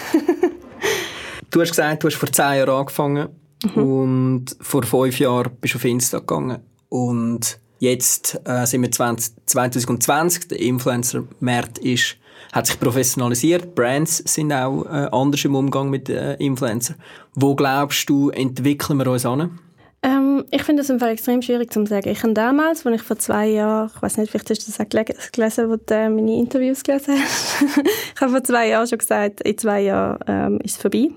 Du 1.48 1.60
hast 1.62 1.70
gesagt, 1.70 2.02
du 2.02 2.08
hast 2.08 2.16
vor 2.16 2.30
zehn 2.30 2.56
Jahren 2.56 2.68
angefangen 2.70 3.28
Mhm. 3.64 3.82
und 3.82 4.44
vor 4.60 4.82
fünf 4.82 5.18
Jahren 5.18 5.50
bist 5.60 5.74
du 5.74 5.78
auf 5.78 5.84
Insta 5.84 6.18
gegangen. 6.18 6.58
Und 6.88 7.58
jetzt 7.78 8.38
äh, 8.44 8.66
sind 8.66 8.82
wir 8.82 8.90
20, 8.90 9.34
2020, 9.46 10.48
der 10.48 10.60
Influencer-Markt 10.60 11.78
ist, 11.78 12.16
hat 12.52 12.66
sich 12.66 12.78
professionalisiert, 12.78 13.74
Brands 13.74 14.18
sind 14.26 14.52
auch 14.52 14.84
äh, 14.84 15.08
anders 15.10 15.44
im 15.44 15.54
Umgang 15.54 15.90
mit 15.90 16.08
äh, 16.08 16.34
Influencer. 16.34 16.94
Wo 17.34 17.54
glaubst 17.54 18.08
du, 18.08 18.30
entwickeln 18.30 18.98
wir 18.98 19.06
uns 19.10 19.24
an? 19.26 19.58
Ähm, 20.06 20.44
ich 20.52 20.62
finde 20.62 20.82
das 20.82 20.90
im 20.90 21.00
Fall 21.00 21.10
extrem 21.10 21.42
schwierig 21.42 21.72
zu 21.72 21.84
sagen. 21.84 22.08
Ich 22.08 22.22
habe 22.22 22.32
damals, 22.32 22.86
als 22.86 22.94
ich 22.94 23.02
vor 23.02 23.18
zwei 23.18 23.48
Jahren, 23.48 23.90
ich 23.92 24.00
weiß 24.02 24.18
nicht, 24.18 24.30
vielleicht 24.30 24.48
hast 24.50 24.62
du 24.68 24.70
das 24.70 24.78
auch 24.78 24.84
gele- 24.88 25.32
gelesen, 25.32 25.68
wo 25.68 25.76
du 25.76 25.94
äh, 25.94 26.08
meine 26.08 26.36
Interviews 26.36 26.84
gelesen 26.84 27.14
hast. 27.20 27.56
ich 28.14 28.20
habe 28.20 28.30
vor 28.30 28.44
zwei 28.44 28.68
Jahren 28.68 28.86
schon 28.86 28.98
gesagt, 28.98 29.40
in 29.40 29.58
zwei 29.58 29.80
Jahren 29.82 30.18
ähm, 30.28 30.60
ist 30.62 30.76
es 30.76 30.80
vorbei. 30.82 31.10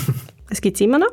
es 0.50 0.60
gibt 0.60 0.76
es 0.76 0.80
immer 0.80 0.98
noch. 1.00 1.10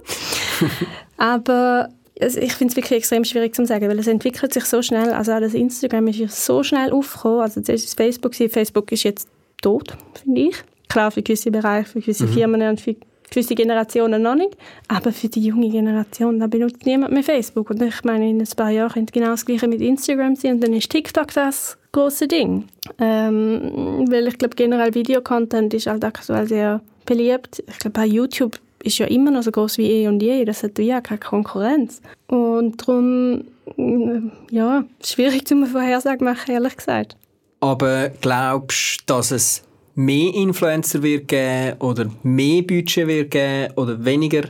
Aber 1.17 1.89
es- 2.15 2.35
ich 2.35 2.53
finde 2.53 2.71
es 2.71 2.75
wirklich 2.75 2.99
extrem 2.99 3.23
schwierig 3.25 3.55
zu 3.55 3.65
sagen, 3.65 3.87
weil 3.89 3.97
es 3.99 4.07
entwickelt 4.07 4.53
sich 4.53 4.65
so 4.65 4.81
schnell. 4.83 5.11
Also 5.11 5.31
auch 5.31 5.39
das 5.39 5.55
Instagram 5.55 6.07
ist 6.09 6.45
so 6.45 6.61
schnell 6.63 6.91
aufgekommen. 6.91 7.41
Also 7.41 7.61
zuerst 7.61 7.85
ist 7.85 7.97
Facebook. 7.97 8.35
Facebook 8.35 8.91
ist 8.91 9.03
jetzt 9.03 9.27
tot, 9.61 9.95
finde 10.21 10.41
ich. 10.41 10.55
Klar, 10.87 11.09
für 11.09 11.23
gewisse 11.23 11.49
Bereiche, 11.49 11.89
für 11.89 11.99
gewisse 12.01 12.27
Firmen 12.27 12.61
und 12.61 12.79
für 12.79 12.95
gewisse 13.33 13.55
Generationen 13.55 14.21
noch 14.21 14.35
nicht. 14.35 14.55
Aber 14.87 15.11
für 15.11 15.27
die 15.27 15.41
junge 15.41 15.69
Generation, 15.69 16.39
da 16.39 16.47
benutzt 16.47 16.85
niemand 16.85 17.13
mehr 17.13 17.23
Facebook. 17.23 17.69
Und 17.69 17.81
ich 17.81 18.03
meine, 18.03 18.29
in 18.29 18.39
ein 18.39 18.47
paar 18.55 18.69
Jahren 18.69 18.93
könnte 18.93 19.13
genau 19.13 19.31
das 19.31 19.45
Gleiche 19.45 19.67
mit 19.67 19.81
Instagram 19.81 20.35
sein. 20.35 20.53
Und 20.53 20.63
dann 20.63 20.73
ist 20.73 20.89
TikTok 20.89 21.33
das 21.33 21.77
große 21.91 22.27
Ding. 22.27 22.65
Ähm, 22.99 24.05
weil 24.09 24.27
ich 24.27 24.37
glaube, 24.37 24.55
generell 24.55 24.93
Videocontent 24.93 25.73
ist 25.73 25.87
halt 25.87 26.03
aktuell 26.03 26.47
sehr 26.47 26.81
beliebt. 27.05 27.63
Ich 27.67 27.79
glaube, 27.79 27.93
bei 27.93 28.05
YouTube 28.05 28.59
ist 28.83 28.97
ja 28.97 29.07
immer 29.07 29.31
noch 29.31 29.43
so 29.43 29.51
groß 29.51 29.77
wie 29.77 29.89
eh 29.89 30.07
und 30.07 30.21
je. 30.21 30.45
Das 30.45 30.63
hat 30.63 30.77
ja 30.77 31.01
keine 31.01 31.19
Konkurrenz. 31.19 32.01
Und 32.27 32.81
darum, 32.81 33.45
äh, 33.77 34.21
ja, 34.51 34.83
schwierig 35.03 35.47
zu 35.47 35.65
Vorhersagen 35.65 36.25
machen, 36.25 36.51
ehrlich 36.51 36.75
gesagt. 36.75 37.15
Aber 37.61 38.09
glaubst 38.21 39.01
du, 39.01 39.13
dass 39.13 39.31
es 39.31 39.63
mehr 39.95 40.33
Influencer 40.33 41.03
wird 41.03 41.27
geben 41.27 41.79
oder 41.79 42.09
mehr 42.23 42.61
Budget 42.61 43.07
wird 43.07 43.31
geben 43.31 43.73
oder 43.75 44.03
weniger 44.03 44.43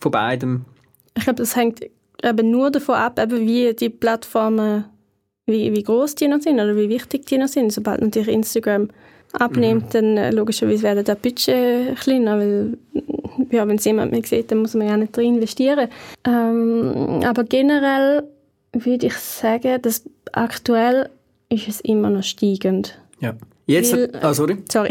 von 0.00 0.12
beidem? 0.12 0.64
Ich 1.16 1.24
glaube, 1.24 1.38
das 1.38 1.56
hängt 1.56 1.80
eben 2.22 2.50
nur 2.50 2.70
davon 2.70 2.96
ab, 2.96 3.18
eben 3.18 3.46
wie 3.46 3.74
die 3.74 3.90
Plattformen, 3.90 4.84
wie, 5.46 5.72
wie 5.72 5.82
groß 5.82 6.14
die 6.14 6.28
noch 6.28 6.40
sind 6.40 6.54
oder 6.54 6.76
wie 6.76 6.88
wichtig 6.88 7.26
die 7.26 7.38
noch 7.38 7.48
sind. 7.48 7.72
Sobald 7.72 8.00
natürlich 8.00 8.28
Instagram 8.28 8.88
abnimmt, 9.32 9.86
mhm. 9.86 9.90
dann 9.90 10.16
äh, 10.16 10.30
logischerweise 10.30 10.82
werden 10.82 11.04
das 11.04 11.18
Budget 11.18 11.96
kleiner, 11.98 12.38
weil 12.38 12.78
ja, 13.50 13.66
wenn 13.66 13.76
es 13.76 13.84
jemand 13.84 14.12
mehr 14.12 14.22
sieht, 14.24 14.50
dann 14.50 14.58
muss 14.58 14.74
man 14.74 14.86
ja 14.86 14.96
nicht 14.96 15.16
drin 15.16 15.36
investieren. 15.36 15.88
Ähm, 16.24 17.20
aber 17.24 17.44
generell 17.44 18.22
würde 18.72 19.06
ich 19.06 19.14
sagen, 19.14 19.80
dass 19.82 20.04
aktuell 20.32 21.10
ist 21.48 21.68
es 21.68 21.80
immer 21.80 22.10
noch 22.10 22.22
steigend. 22.22 22.98
Ja. 23.20 23.34
Jetzt, 23.66 23.92
weil, 23.92 24.10
ah, 24.20 24.34
sorry. 24.34 24.58
Sorry. 24.70 24.90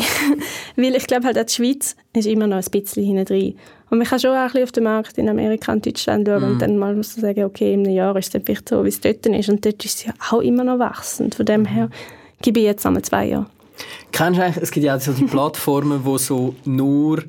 weil 0.75 0.95
ich 0.95 1.05
glaube 1.05 1.27
halt, 1.27 1.37
die 1.37 1.53
Schweiz 1.53 1.95
ist 2.15 2.25
immer 2.25 2.47
noch 2.47 2.57
ein 2.57 2.71
bisschen 2.71 3.05
hinten 3.05 3.25
drin. 3.25 3.55
Und 3.89 3.99
man 3.99 4.07
kann 4.07 4.19
schon 4.19 4.31
auch 4.31 4.35
ein 4.35 4.47
bisschen 4.47 4.63
auf 4.63 4.71
den 4.71 4.83
Markt 4.85 5.17
in 5.19 5.29
Amerika 5.29 5.71
und 5.71 5.85
Deutschland 5.85 6.27
schauen 6.27 6.41
mm. 6.41 6.51
und 6.51 6.61
dann 6.61 6.77
mal 6.79 6.95
so 7.03 7.21
sagen, 7.21 7.43
okay, 7.43 7.73
in 7.73 7.81
einem 7.81 7.93
Jahr 7.93 8.15
ist 8.15 8.33
es 8.33 8.41
vielleicht 8.43 8.69
so, 8.69 8.83
wie 8.83 8.89
es 8.89 8.99
dort 8.99 9.23
ist. 9.27 9.49
Und 9.49 9.63
dort 9.63 9.85
ist 9.85 9.97
es 9.97 10.05
ja 10.05 10.13
auch 10.31 10.41
immer 10.41 10.63
noch 10.63 10.79
wachsend. 10.79 11.35
Von 11.35 11.45
dem 11.45 11.61
mhm. 11.61 11.65
her 11.67 11.89
gebe 12.41 12.59
ich 12.59 12.65
jetzt 12.65 12.85
einmal 12.85 13.03
zwei 13.03 13.27
Jahre. 13.27 13.45
Kennst 14.11 14.39
du 14.39 14.43
eigentlich, 14.43 14.63
es 14.63 14.71
gibt 14.71 14.85
ja 14.85 14.99
so 14.99 15.11
die 15.13 15.23
Plattformen, 15.25 16.03
wo 16.03 16.17
so 16.17 16.55
nur 16.65 17.23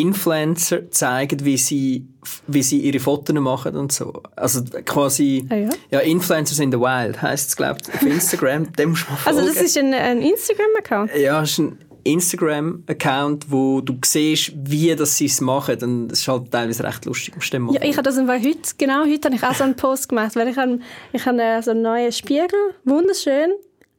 Influencer 0.00 0.90
zeigen, 0.90 1.44
wie 1.44 1.56
sie, 1.56 2.06
wie 2.46 2.62
sie 2.62 2.80
ihre 2.80 3.00
Fotos 3.00 3.34
machen 3.34 3.76
und 3.76 3.92
so. 3.92 4.22
Also 4.36 4.62
quasi, 4.84 5.46
ah, 5.50 5.54
ja? 5.54 5.68
ja, 5.90 5.98
Influencers 6.00 6.58
in 6.58 6.72
the 6.72 6.78
Wild 6.78 7.20
heisst 7.20 7.50
es, 7.50 7.56
glaube 7.56 7.78
ich, 7.82 7.94
auf 7.94 8.02
Instagram. 8.02 8.72
Dem 8.78 8.90
muss 8.90 9.08
man 9.08 9.18
folgen. 9.18 9.38
Also 9.38 9.52
das 9.52 9.62
ist 9.62 9.78
ein, 9.78 9.92
ein 9.94 10.22
Instagram-Account? 10.22 11.10
Ja, 11.16 11.40
das 11.40 11.50
ist 11.50 11.58
ein 11.58 11.78
Instagram-Account, 12.04 13.50
wo 13.50 13.80
du 13.80 13.96
siehst, 14.04 14.52
wie 14.56 14.94
das 14.94 15.16
sie 15.16 15.26
es 15.26 15.40
machen. 15.40 15.82
Und 15.82 16.08
das 16.08 16.20
ist 16.20 16.28
halt 16.28 16.50
teilweise 16.50 16.84
recht 16.84 17.04
lustig. 17.04 17.34
Ja, 17.52 17.82
ich 17.82 17.96
habe 17.96 18.02
das 18.02 18.18
heute, 18.18 18.58
genau 18.78 19.04
heute 19.04 19.26
habe 19.26 19.36
ich 19.36 19.42
auch 19.42 19.54
so 19.54 19.64
einen 19.64 19.76
Post 19.76 20.08
gemacht, 20.08 20.36
weil 20.36 20.48
ich 20.48 20.56
habe, 20.56 20.80
ich 21.12 21.24
habe 21.24 21.60
so 21.62 21.70
einen 21.70 21.82
neuen 21.82 22.12
Spiegel, 22.12 22.58
wunderschön, 22.84 23.52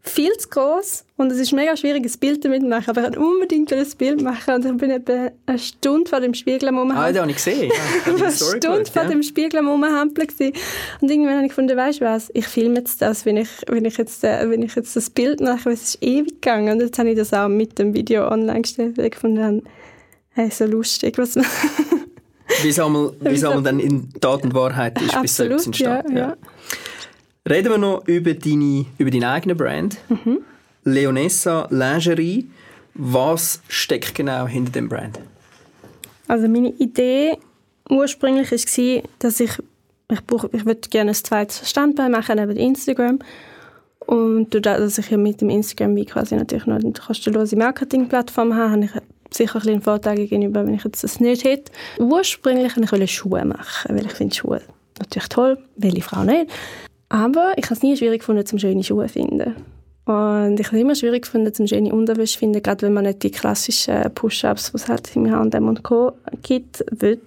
viel 0.06 0.34
zu 0.34 0.50
groß 0.50 1.06
und 1.16 1.32
es 1.32 1.40
ist 1.40 1.54
mega 1.54 1.78
schwierig, 1.78 2.04
ein 2.06 2.20
Bild 2.20 2.44
damit 2.44 2.62
zu 2.62 2.68
machen. 2.68 2.90
Aber 2.90 3.00
ich 3.00 3.06
wollte 3.08 3.20
unbedingt 3.22 3.72
ein 3.72 3.88
Bild 3.98 4.22
machen 4.22 4.56
und 4.56 4.66
ich 4.66 4.78
bin 4.78 4.92
etwa 4.92 5.32
eine 5.46 5.60
Stunde 5.60 6.10
vor 6.10 6.20
dem 6.20 6.34
Spiegel 6.34 6.70
am 6.70 6.78
Rumhampeln. 6.78 7.06
Ah, 7.06 7.12
das 7.12 7.22
habe 7.22 7.32
ich 7.32 7.38
gesehen. 7.38 7.72
Ja, 7.72 8.14
eine 8.14 8.32
Stunde 8.32 8.60
gehört, 8.60 8.90
vor 8.90 9.04
ja. 9.04 9.10
dem 9.10 9.24
Spiegel 9.24 9.60
am 9.60 9.70
Rumhampeln 9.70 10.28
Und 11.00 11.10
irgendwann 11.10 11.36
habe 11.36 11.44
ich 11.44 11.50
gefunden, 11.50 11.78
weißt 11.78 12.02
du 12.02 12.06
was, 12.06 12.30
ich 12.34 12.46
filme 12.46 12.80
jetzt 12.80 13.02
das, 13.02 13.26
wenn 13.26 13.38
ich, 13.38 13.50
wenn 13.68 13.86
ich, 13.86 13.98
jetzt, 13.98 14.24
äh, 14.26 14.50
wenn 14.50 14.62
ich 14.62 14.76
jetzt 14.76 14.94
das 14.96 15.10
Bild 15.10 15.40
mache, 15.40 15.66
weil 15.66 15.74
es 15.74 15.84
ist 15.84 16.04
ewig 16.04 16.42
gegangen. 16.42 16.74
Und 16.74 16.82
jetzt 16.82 17.00
habe 17.00 17.10
ich 17.10 17.16
das 17.16 17.34
auch 17.34 17.48
mit 17.48 17.80
dem 17.80 17.94
Video 17.94 18.28
online 18.28 18.62
gestellt, 18.62 18.98
weil 18.98 19.06
ich 19.06 19.12
gefunden 19.12 19.64
hey, 20.32 20.50
so 20.50 20.66
lustig, 20.66 21.18
was 21.18 21.36
wie 21.36 22.70
es 22.70 22.80
einmal, 22.80 23.14
dann 23.64 23.80
in 23.80 24.12
Tat 24.20 24.44
und 24.44 24.54
Wahrheit 24.54 25.02
ist, 25.02 25.22
bis 25.22 25.36
selbst 25.36 25.68
entsteht. 25.68 25.88
Ja, 25.88 26.16
ja. 26.16 26.38
Reden 27.50 27.72
wir 27.72 27.78
noch 27.78 28.08
über 28.08 28.34
deine, 28.34 28.86
über 28.98 29.12
deine 29.12 29.30
eigene 29.30 29.56
Brand. 29.56 29.98
Mhm. 30.08 30.40
Leonessa 30.86 31.68
Lingerie. 31.70 32.50
Was 32.94 33.62
steckt 33.68 34.16
genau 34.16 34.48
hinter 34.48 34.72
dem 34.72 34.88
Brand? 34.88 35.20
Also 36.28 36.48
meine 36.48 36.70
Idee 36.70 37.38
ursprünglich 37.90 38.52
war, 38.52 39.04
dass 39.20 39.40
ich 39.40 39.52
ich, 40.12 40.26
brauche, 40.26 40.50
ich 40.54 40.66
würde 40.66 40.88
gerne 40.90 41.12
ein 41.12 41.16
zweites 41.16 41.70
Standbein 41.70 42.12
machen 42.12 42.38
neben 42.38 42.56
Instagram 42.56 43.20
und 44.00 44.54
dadurch, 44.54 44.78
dass 44.78 44.98
ich 45.00 45.10
ja 45.10 45.18
mit 45.18 45.42
dem 45.42 45.50
Instagram 45.50 45.96
wie 45.96 46.06
quasi 46.06 46.36
natürlich 46.36 46.66
noch 46.66 46.76
eine 46.76 46.94
kostenlose 46.94 47.56
Marketingplattform 47.56 48.54
habe, 48.54 48.72
habe 48.72 48.86
ich 48.86 48.92
sicher 49.36 49.56
ein 49.56 49.62
bisschen 49.62 49.82
Vorteil 49.82 50.16
gegenüber, 50.16 50.66
wenn 50.66 50.76
ich 50.76 50.84
jetzt 50.84 51.04
das 51.04 51.20
nicht 51.20 51.44
hätte. 51.44 51.72
Ursprünglich 51.98 52.76
wollte 52.78 53.04
ich 53.04 53.16
Schuhe 53.16 53.44
machen, 53.44 53.98
weil 53.98 54.06
ich 54.06 54.14
finde 54.14 54.36
Schuhe 54.36 54.62
natürlich 55.00 55.30
toll, 55.30 55.58
welche 55.78 56.02
Frau 56.02 56.24
nicht. 56.24 56.52
Aber 57.14 57.54
ich 57.58 57.66
habe 57.66 57.76
es 57.76 57.84
nie 57.84 57.96
schwierig 57.96 58.22
gefunden, 58.22 58.44
zum 58.44 58.58
schöne 58.58 58.84
Schuhe 58.84 59.06
zu 59.06 59.14
finden. 59.14 59.56
Und 60.06 60.60
ich 60.60 60.66
habe 60.66 60.78
es 60.78 60.82
immer 60.82 60.96
schwierig 60.96 61.22
gefunden, 61.22 61.54
zum 61.54 61.68
schöne 61.68 61.94
Unterwäsche 61.94 62.34
zu 62.34 62.40
finden, 62.40 62.64
gerade 62.64 62.82
wenn 62.82 62.94
man 62.94 63.04
nicht 63.04 63.22
die 63.22 63.30
klassischen 63.30 64.12
Push-Ups, 64.16 64.72
die 64.72 64.78
es 64.78 64.88
halt 64.88 65.16
im 65.16 65.32
H&M 65.32 65.68
und 65.68 65.84
Co. 65.84 66.14
gibt, 66.42 66.84
will. 66.90 67.22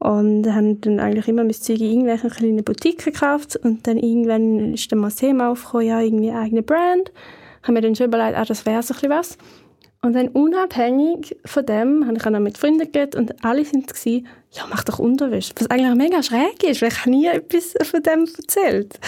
Und 0.00 0.52
haben 0.52 0.80
dann 0.80 0.98
eigentlich 0.98 1.28
immer 1.28 1.44
mein 1.44 1.54
Zeug 1.54 1.78
in 1.78 1.86
irgendwelchen 1.86 2.28
kleinen 2.28 2.64
Boutiquen 2.64 3.12
gekauft 3.12 3.54
und 3.54 3.86
dann 3.86 3.98
irgendwann 3.98 4.74
ist 4.74 4.90
dann 4.90 4.98
mal 4.98 5.06
das 5.06 5.16
Thema 5.16 5.48
aufgekommen, 5.52 5.86
ja, 5.86 6.00
irgendwie 6.00 6.30
eine 6.30 6.40
eigene 6.40 6.62
Brand. 6.64 7.12
Ich 7.62 7.68
habe 7.68 7.74
mir 7.74 7.82
dann 7.82 7.94
schon 7.94 8.08
überlegt, 8.08 8.36
ah, 8.36 8.44
das 8.44 8.66
wäre 8.66 8.82
so 8.82 8.94
ein 8.94 8.96
bisschen 8.96 9.10
was. 9.10 9.38
Und 10.04 10.12
dann 10.12 10.28
unabhängig 10.28 11.34
von 11.46 11.64
dem 11.64 12.06
habe 12.06 12.18
ich 12.18 12.26
auch 12.26 12.30
noch 12.30 12.38
mit 12.38 12.58
Freunden 12.58 12.92
geredet 12.92 13.16
und 13.16 13.42
alle 13.42 13.64
sind 13.64 13.88
gewesen, 13.88 14.26
ja, 14.50 14.64
mach 14.68 14.84
doch 14.84 14.98
Unterwäsche. 14.98 15.54
Was 15.56 15.70
eigentlich 15.70 15.94
mega 15.94 16.22
schräg 16.22 16.62
ist, 16.62 16.82
weil 16.82 16.90
ich 16.90 17.00
habe 17.00 17.10
nie 17.10 17.26
etwas 17.26 17.74
von 17.82 18.02
dem 18.02 18.28
erzählt. 18.36 19.00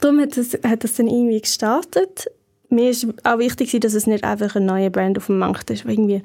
Darum 0.00 0.18
hat 0.20 0.34
das, 0.38 0.54
hat 0.66 0.82
das 0.82 0.94
dann 0.94 1.08
irgendwie 1.08 1.42
gestartet. 1.42 2.30
Mir 2.70 2.88
ist 2.88 3.06
auch 3.22 3.38
wichtig, 3.38 3.78
dass 3.80 3.92
es 3.92 4.06
nicht 4.06 4.24
einfach 4.24 4.56
eine 4.56 4.64
neue 4.64 4.90
Brand 4.90 5.18
auf 5.18 5.26
dem 5.26 5.38
Markt 5.38 5.68
ist, 5.68 5.84
die 5.84 5.90
irgendwie 5.90 6.22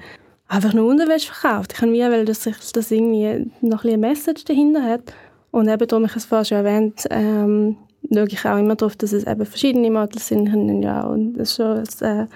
einfach 0.47 0.73
nur 0.73 0.89
Unterwäsche 0.89 1.33
verkauft. 1.33 1.73
Ich 1.73 1.81
habe 1.81 1.91
mir 1.91 2.09
weil 2.09 2.23
dass 2.23 2.43
das 2.71 2.89
irgendwie 2.89 3.51
noch 3.59 3.83
ein, 3.83 3.99
Message 3.99 4.45
dahinter 4.45 4.83
hat. 4.83 5.13
Und 5.51 5.67
eben 5.67 5.85
darum, 5.85 6.05
ich 6.05 6.15
es 6.15 6.23
vorhin 6.23 6.45
schon 6.45 6.57
erwähnt, 6.59 7.03
ähm, 7.09 7.75
schaue 8.13 8.27
ich 8.27 8.45
auch 8.45 8.57
immer 8.57 8.75
darauf, 8.75 8.95
dass 8.95 9.11
es 9.11 9.27
eben 9.27 9.45
verschiedene 9.45 9.91
Models 9.91 10.29
sind. 10.29 10.47
Ich 10.47 10.83
ja 10.85 11.01
und 11.01 11.35
schon 11.49 11.79
ein 11.79 12.21
äh, 12.21 12.27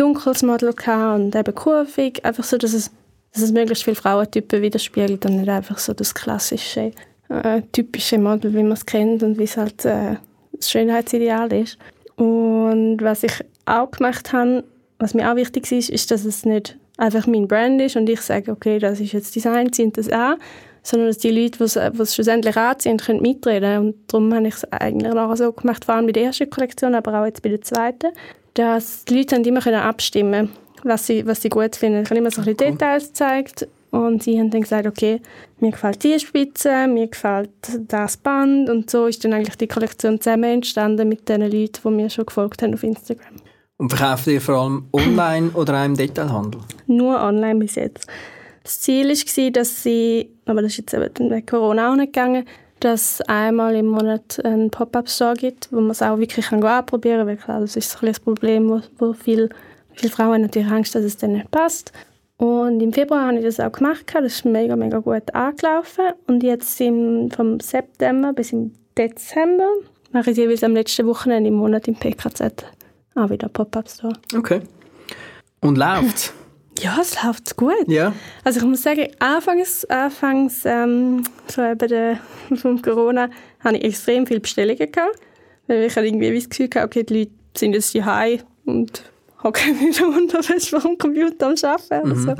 dunkles 0.00 0.42
Model 0.42 0.72
und 1.14 1.36
eben 1.36 1.54
kurvig, 1.54 2.24
einfach 2.24 2.44
so, 2.44 2.56
dass 2.56 2.72
es, 2.72 2.90
dass 3.32 3.42
es 3.42 3.52
möglichst 3.52 3.84
viele 3.84 3.96
Frauentypen 3.96 4.62
widerspiegelt 4.62 5.26
und 5.26 5.36
nicht 5.36 5.48
einfach 5.48 5.78
so 5.78 5.92
das 5.92 6.14
klassische, 6.14 6.92
äh, 7.28 7.62
typische 7.72 8.18
Model, 8.18 8.54
wie 8.54 8.62
man 8.62 8.72
es 8.72 8.86
kennt 8.86 9.22
und 9.22 9.38
wie 9.38 9.44
es 9.44 9.56
halt 9.56 9.84
äh, 9.84 10.16
das 10.52 10.70
Schönheitsideal 10.70 11.52
ist. 11.52 11.78
Und 12.16 12.98
was 13.02 13.22
ich 13.22 13.32
auch 13.66 13.90
gemacht 13.90 14.32
habe, 14.32 14.64
was 14.98 15.14
mir 15.14 15.30
auch 15.30 15.36
wichtig 15.36 15.70
ist, 15.70 15.90
ist, 15.90 16.10
dass 16.10 16.24
es 16.24 16.44
nicht 16.44 16.76
einfach 16.96 17.26
mein 17.26 17.48
Brand 17.48 17.80
ist 17.80 17.96
und 17.96 18.08
ich 18.08 18.20
sage, 18.20 18.52
okay, 18.52 18.78
das 18.78 19.00
ist 19.00 19.12
jetzt 19.12 19.34
Design, 19.34 19.72
sind 19.72 19.96
das 19.96 20.10
auch, 20.10 20.36
sondern 20.82 21.08
dass 21.08 21.18
die 21.18 21.30
Leute, 21.30 21.58
die 21.58 22.02
es 22.02 22.14
schlussendlich 22.14 22.56
anziehen, 22.56 22.98
können 22.98 23.22
mitreden. 23.22 23.78
Und 23.78 23.94
darum 24.08 24.32
habe 24.34 24.48
ich 24.48 24.54
es 24.54 24.72
eigentlich 24.72 25.12
auch 25.12 25.34
so 25.36 25.52
gemacht, 25.52 25.84
vor 25.84 25.94
allem 25.94 26.06
bei 26.06 26.12
der 26.12 26.24
ersten 26.24 26.48
Kollektion, 26.48 26.94
aber 26.94 27.20
auch 27.20 27.26
jetzt 27.26 27.42
bei 27.42 27.50
der 27.50 27.62
zweiten, 27.62 28.08
dass 28.54 29.04
die 29.04 29.18
Leute 29.18 29.36
immer 29.36 29.60
können 29.60 29.80
abstimmen 29.80 30.48
können, 30.48 30.56
was 30.84 31.06
sie, 31.06 31.26
was 31.26 31.42
sie 31.42 31.48
gut 31.48 31.76
finden. 31.76 32.02
Ich 32.02 32.10
habe 32.10 32.18
immer 32.18 32.30
so 32.30 32.40
ein 32.40 32.44
bisschen 32.46 32.72
Details 32.72 33.08
gezeigt 33.08 33.68
und 33.90 34.22
sie 34.22 34.38
haben 34.38 34.50
dann 34.50 34.62
gesagt, 34.62 34.86
okay, 34.86 35.20
mir 35.58 35.72
gefällt 35.72 36.02
die 36.02 36.18
Spitze, 36.18 36.86
mir 36.86 37.08
gefällt 37.08 37.50
das 37.88 38.16
Band 38.16 38.70
und 38.70 38.90
so 38.90 39.06
ist 39.06 39.24
dann 39.24 39.32
eigentlich 39.32 39.56
die 39.56 39.66
Kollektion 39.66 40.20
zusammen 40.20 40.44
entstanden 40.44 41.08
mit 41.08 41.28
den 41.28 41.42
Leuten, 41.42 41.80
die 41.82 41.90
mir 41.90 42.10
schon 42.10 42.26
gefolgt 42.26 42.62
haben 42.62 42.74
auf 42.74 42.82
Instagram. 42.82 43.36
Und 43.78 43.90
verkauft 43.90 44.26
ihr 44.26 44.40
vor 44.40 44.56
allem 44.56 44.84
online 44.92 45.50
oder 45.54 45.80
auch 45.80 45.84
im 45.86 45.96
Detailhandel? 45.96 46.60
Nur 46.86 47.20
online 47.20 47.58
bis 47.58 47.76
jetzt. 47.76 48.06
Das 48.62 48.80
Ziel 48.80 49.08
war, 49.08 49.50
dass 49.50 49.82
sie, 49.82 50.30
aber 50.44 50.62
das 50.62 50.72
ist 50.72 50.78
jetzt 50.78 50.94
eben 50.94 51.30
wegen 51.30 51.46
Corona 51.46 51.90
auch 51.90 51.96
nicht 51.96 52.12
gegangen, 52.12 52.44
dass 52.80 53.20
es 53.20 53.20
einmal 53.22 53.74
im 53.74 53.86
Monat 53.86 54.44
einen 54.44 54.70
Pop-Up-Store 54.70 55.34
gibt, 55.34 55.72
wo 55.72 55.80
man 55.80 55.90
es 55.90 56.02
auch 56.02 56.18
wirklich 56.18 56.46
kann 56.46 56.62
anprobieren 56.62 57.18
kann, 57.18 57.26
weil 57.26 57.36
klar, 57.36 57.60
das 57.60 57.76
ist 57.76 58.02
ein 58.02 58.06
das 58.06 58.20
Problem, 58.20 58.68
wo, 58.68 58.80
wo 58.98 59.12
viele, 59.12 59.50
Frauen 60.10 60.42
natürlich 60.42 60.70
Angst, 60.70 60.94
dass 60.94 61.04
es 61.04 61.16
dann 61.16 61.32
nicht 61.32 61.50
passt. 61.50 61.92
Und 62.38 62.80
im 62.80 62.92
Februar 62.92 63.26
habe 63.26 63.38
ich 63.38 63.44
das 63.44 63.60
auch 63.60 63.70
gemacht, 63.70 64.06
das 64.14 64.24
ist 64.24 64.44
mega, 64.46 64.74
mega 64.74 64.98
gut 64.98 65.34
angelaufen. 65.34 66.06
Und 66.26 66.42
jetzt 66.42 66.80
im, 66.80 67.30
vom 67.30 67.60
September 67.60 68.32
bis 68.32 68.52
im 68.52 68.72
Dezember 68.96 69.68
mache 70.12 70.30
ich 70.30 70.38
jeweils 70.38 70.64
am 70.64 70.72
letzten 70.72 71.06
Wochenende 71.06 71.48
im 71.48 71.56
Monat 71.56 71.86
im 71.86 71.96
PKZ 71.96 72.64
auch 73.14 73.30
wieder 73.30 73.48
Pop-Up-Store. 73.48 74.14
Okay. 74.36 74.62
Und 75.60 75.76
läuft 75.76 76.32
Ja, 76.82 76.98
es 77.00 77.22
läuft 77.22 77.56
gut. 77.56 77.88
Ja. 77.88 78.12
Also 78.42 78.60
ich 78.60 78.66
muss 78.66 78.82
sagen, 78.82 79.08
anfangs, 79.18 79.84
anfangs 79.86 80.62
ähm, 80.64 81.22
so 81.46 81.62
eben 81.62 81.88
der, 81.88 82.18
von 82.56 82.80
Corona, 82.80 83.28
hatte 83.60 83.76
ich 83.76 83.84
extrem 83.84 84.26
viele 84.26 84.40
Bestellungen 84.40 84.90
gehabt, 84.90 85.18
weil 85.66 85.84
ich 85.84 85.96
irgendwie 85.96 86.34
das 86.34 86.48
Gefühl 86.48 86.68
hatte, 86.74 86.86
okay, 86.86 87.02
die 87.04 87.18
Leute 87.18 87.32
sind 87.56 87.74
jetzt 87.74 87.90
hier 87.90 88.06
und 88.64 89.02
hocken 89.42 89.78
wieder 89.80 90.42
vor 90.60 90.80
dem 90.80 90.98
Computer 90.98 91.48
am 91.48 91.54
Arbeiten. 91.62 92.08
Mhm. 92.08 92.22
So. 92.22 92.34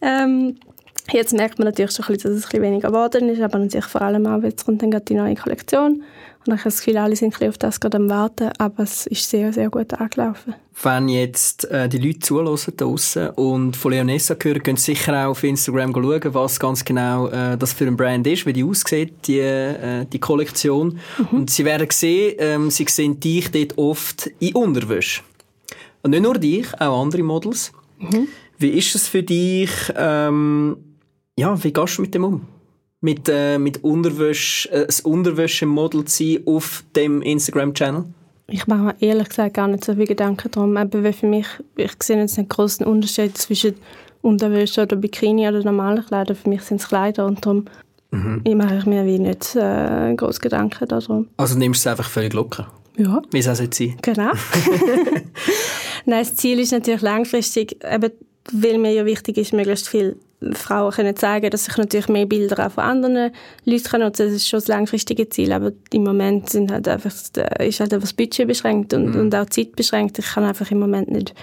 Ähm, 0.00 0.56
Jetzt 1.12 1.32
merkt 1.32 1.58
man 1.58 1.66
natürlich 1.66 1.92
schon, 1.92 2.04
ein 2.04 2.14
bisschen, 2.14 2.30
dass 2.30 2.38
es 2.38 2.44
ein 2.44 2.50
bisschen 2.50 2.62
weniger 2.62 2.88
geworden 2.88 3.28
ist, 3.28 3.40
aber 3.40 3.58
natürlich 3.58 3.86
vor 3.86 4.02
allem 4.02 4.26
auch, 4.26 4.42
jetzt 4.42 4.66
kommt 4.66 4.82
dann 4.82 4.90
gerade 4.90 5.04
die 5.06 5.14
neue 5.14 5.34
Kollektion. 5.34 6.02
Und 6.46 6.54
ich 6.54 6.60
habe 6.60 6.70
das 6.70 6.78
Gefühl, 6.78 6.98
alle 6.98 7.16
sind 7.16 7.28
ein 7.28 7.30
bisschen 7.30 7.48
auf 7.48 7.58
das 7.58 7.80
gerade 7.80 7.96
am 7.96 8.08
Warten, 8.08 8.50
aber 8.58 8.82
es 8.82 9.06
ist 9.06 9.28
sehr, 9.28 9.52
sehr 9.52 9.68
gut 9.70 9.92
angelaufen. 9.94 10.54
Wenn 10.82 11.08
jetzt 11.08 11.64
äh, 11.70 11.88
die 11.88 11.98
Leute 11.98 12.20
zuhören 12.20 12.56
draussen 12.76 13.30
und 13.30 13.76
von 13.76 13.92
Leonessa 13.92 14.34
hören, 14.40 14.62
können 14.62 14.76
sie 14.76 14.94
sicher 14.94 15.26
auch 15.26 15.30
auf 15.30 15.44
Instagram 15.44 15.92
schauen, 15.92 16.34
was 16.34 16.60
ganz 16.60 16.84
genau 16.84 17.28
äh, 17.28 17.58
das 17.58 17.72
für 17.72 17.86
ein 17.86 17.96
Brand 17.96 18.26
ist, 18.26 18.46
wie 18.46 18.52
die 18.52 18.64
aussieht, 18.64 19.26
die, 19.26 19.40
äh, 19.40 20.06
die 20.06 20.20
Kollektion. 20.20 20.98
Mhm. 21.18 21.38
Und 21.38 21.50
sie 21.50 21.64
werden 21.64 21.88
sehen, 21.90 22.36
ähm, 22.38 22.70
sie 22.70 22.86
sehen 22.88 23.18
dich 23.18 23.50
dort 23.50 23.76
oft 23.76 24.30
in 24.38 24.54
Unterwäsche. 24.54 25.22
Und 26.02 26.12
nicht 26.12 26.22
nur 26.22 26.38
dich, 26.38 26.72
auch 26.80 27.02
andere 27.02 27.22
Models. 27.24 27.72
Mhm. 27.98 28.28
Wie 28.58 28.70
ist 28.70 28.94
es 28.94 29.06
für 29.06 29.22
dich, 29.22 29.70
ähm, 29.96 30.76
ja, 31.38 31.62
wie 31.62 31.72
gehst 31.72 31.98
du 31.98 32.02
mit 32.02 32.14
dem 32.14 32.24
um? 32.24 32.46
Mit, 33.00 33.28
äh, 33.28 33.58
mit 33.58 33.84
Unterwäsche, 33.84 34.70
äh, 34.72 34.86
das 34.86 35.00
Unterwäsche-Model 35.00 36.04
zu 36.04 36.24
sein 36.24 36.42
auf 36.46 36.82
dem 36.96 37.22
Instagram-Channel? 37.22 38.04
Ich 38.48 38.66
mache 38.66 38.80
mir 38.80 38.94
ehrlich 38.98 39.28
gesagt 39.28 39.54
gar 39.54 39.68
nicht 39.68 39.84
so 39.84 39.92
viele 39.92 40.06
Gedanken 40.06 40.50
darum. 40.50 40.76
Aber 40.76 41.04
weil 41.04 41.12
für 41.12 41.28
mich, 41.28 41.46
ich 41.76 41.92
sehe 42.02 42.18
jetzt 42.18 42.38
einen 42.38 42.48
großen 42.48 42.84
Unterschied 42.84 43.38
zwischen 43.38 43.74
Unterwäsche 44.20 44.82
oder 44.82 44.96
Bikini 44.96 45.46
oder 45.48 45.62
normalen 45.62 46.04
Kleidern. 46.04 46.34
Für 46.34 46.48
mich 46.48 46.62
sind 46.62 46.80
es 46.80 46.88
Kleider 46.88 47.26
und 47.26 47.46
darum 47.46 47.66
mhm. 48.10 48.40
ich 48.42 48.56
mache 48.56 48.78
ich 48.78 48.86
mir 48.86 49.06
wie 49.06 49.20
nicht 49.20 49.54
äh, 49.54 50.12
große 50.16 50.40
Gedanken 50.40 50.88
darum. 50.88 51.28
Also 51.36 51.56
nimmst 51.56 51.84
du 51.84 51.88
es 51.88 51.92
einfach 51.92 52.10
völlig 52.10 52.32
locker? 52.32 52.66
Ja. 52.96 53.22
Wie 53.30 53.38
es 53.38 53.46
auch 53.46 53.54
sein 53.54 53.70
Genau. 53.70 54.32
Nein, 56.04 56.24
das 56.24 56.34
Ziel 56.34 56.58
ist 56.58 56.72
natürlich 56.72 57.02
langfristig, 57.02 57.78
eben, 57.84 58.10
weil 58.52 58.78
mir 58.78 58.92
ja 58.92 59.04
wichtig 59.04 59.36
ist, 59.36 59.52
möglichst 59.52 59.88
viel 59.88 60.16
Frauen 60.52 60.92
können 60.92 61.16
zeigen, 61.16 61.50
dass 61.50 61.66
ich 61.66 61.76
natürlich 61.76 62.08
mehr 62.08 62.26
Bilder 62.26 62.66
auch 62.66 62.70
von 62.70 62.84
anderen 62.84 63.32
Leuten 63.64 63.84
kann 63.84 64.00
nutzen. 64.02 64.26
Das 64.26 64.34
ist 64.34 64.48
schon 64.48 64.58
das 64.58 64.68
langfristige 64.68 65.28
Ziel, 65.28 65.52
aber 65.52 65.72
im 65.92 66.04
Moment 66.04 66.48
sind 66.48 66.70
halt 66.70 66.86
einfach, 66.86 67.10
ist 67.10 67.80
halt 67.80 67.92
einfach 67.92 68.00
das 68.00 68.12
Budget 68.12 68.46
beschränkt 68.46 68.94
und, 68.94 69.14
mhm. 69.14 69.20
und 69.20 69.34
auch 69.34 69.46
Zeit 69.46 69.74
beschränkt. 69.74 70.18
Ich 70.18 70.26
kann 70.26 70.44
einfach 70.44 70.70
im 70.70 70.78
Moment 70.78 71.10
nicht 71.10 71.34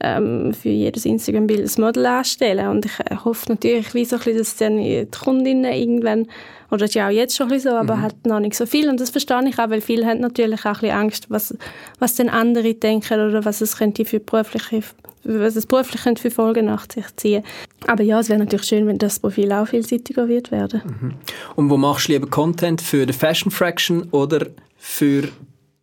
ähm, 0.00 0.54
für 0.54 0.70
jedes 0.70 1.04
Instagram-Bild 1.04 1.76
ein 1.76 1.80
Model 1.80 2.06
anstellen 2.06 2.68
und 2.68 2.86
ich 2.86 3.00
äh, 3.00 3.16
hoffe 3.16 3.50
natürlich, 3.50 3.92
wie 3.94 4.04
so 4.04 4.16
ein 4.16 4.22
bisschen, 4.22 4.38
dass 4.38 4.56
dann 4.56 4.78
die 4.78 5.06
Kundinnen 5.06 5.70
irgendwann, 5.70 6.26
oder 6.70 6.78
das 6.78 6.90
ist 6.90 6.94
ja 6.94 7.08
auch 7.08 7.12
jetzt 7.12 7.36
schon 7.36 7.48
ein 7.48 7.52
bisschen 7.52 7.72
so, 7.72 7.76
aber 7.76 7.96
mhm. 7.96 8.02
halt 8.02 8.26
noch 8.26 8.40
nicht 8.40 8.54
so 8.54 8.64
viel 8.64 8.88
und 8.88 8.98
das 8.98 9.10
verstehe 9.10 9.46
ich 9.46 9.58
auch, 9.58 9.68
weil 9.68 9.82
viele 9.82 10.06
haben 10.06 10.20
natürlich 10.20 10.60
auch 10.60 10.66
ein 10.66 10.72
bisschen 10.80 10.96
Angst, 10.96 11.30
was, 11.30 11.54
was 11.98 12.14
denn 12.14 12.30
andere 12.30 12.74
denken 12.74 13.12
oder 13.12 13.44
was 13.44 13.60
es 13.60 13.76
könnte 13.76 14.06
für 14.06 14.20
berufliche 14.20 14.82
was 15.24 15.56
es 15.56 15.66
beruflich 15.66 16.00
für 16.18 16.30
Folgen 16.30 16.66
nach 16.66 16.86
sich 16.90 17.04
ziehen 17.16 17.44
Aber 17.86 18.02
ja, 18.02 18.20
es 18.20 18.28
wäre 18.28 18.38
natürlich 18.38 18.66
schön, 18.66 18.86
wenn 18.86 18.98
das 18.98 19.18
Profil 19.18 19.52
auch 19.52 19.66
vielseitiger 19.66 20.28
wird 20.28 20.50
werden. 20.50 20.82
Mhm. 20.84 21.14
Und 21.56 21.70
wo 21.70 21.76
machst 21.76 22.08
du 22.08 22.12
lieber 22.12 22.28
Content? 22.28 22.80
Für 22.80 23.06
die 23.06 23.12
Fashion 23.12 23.50
Fraction 23.50 24.04
oder 24.10 24.46
für 24.76 25.28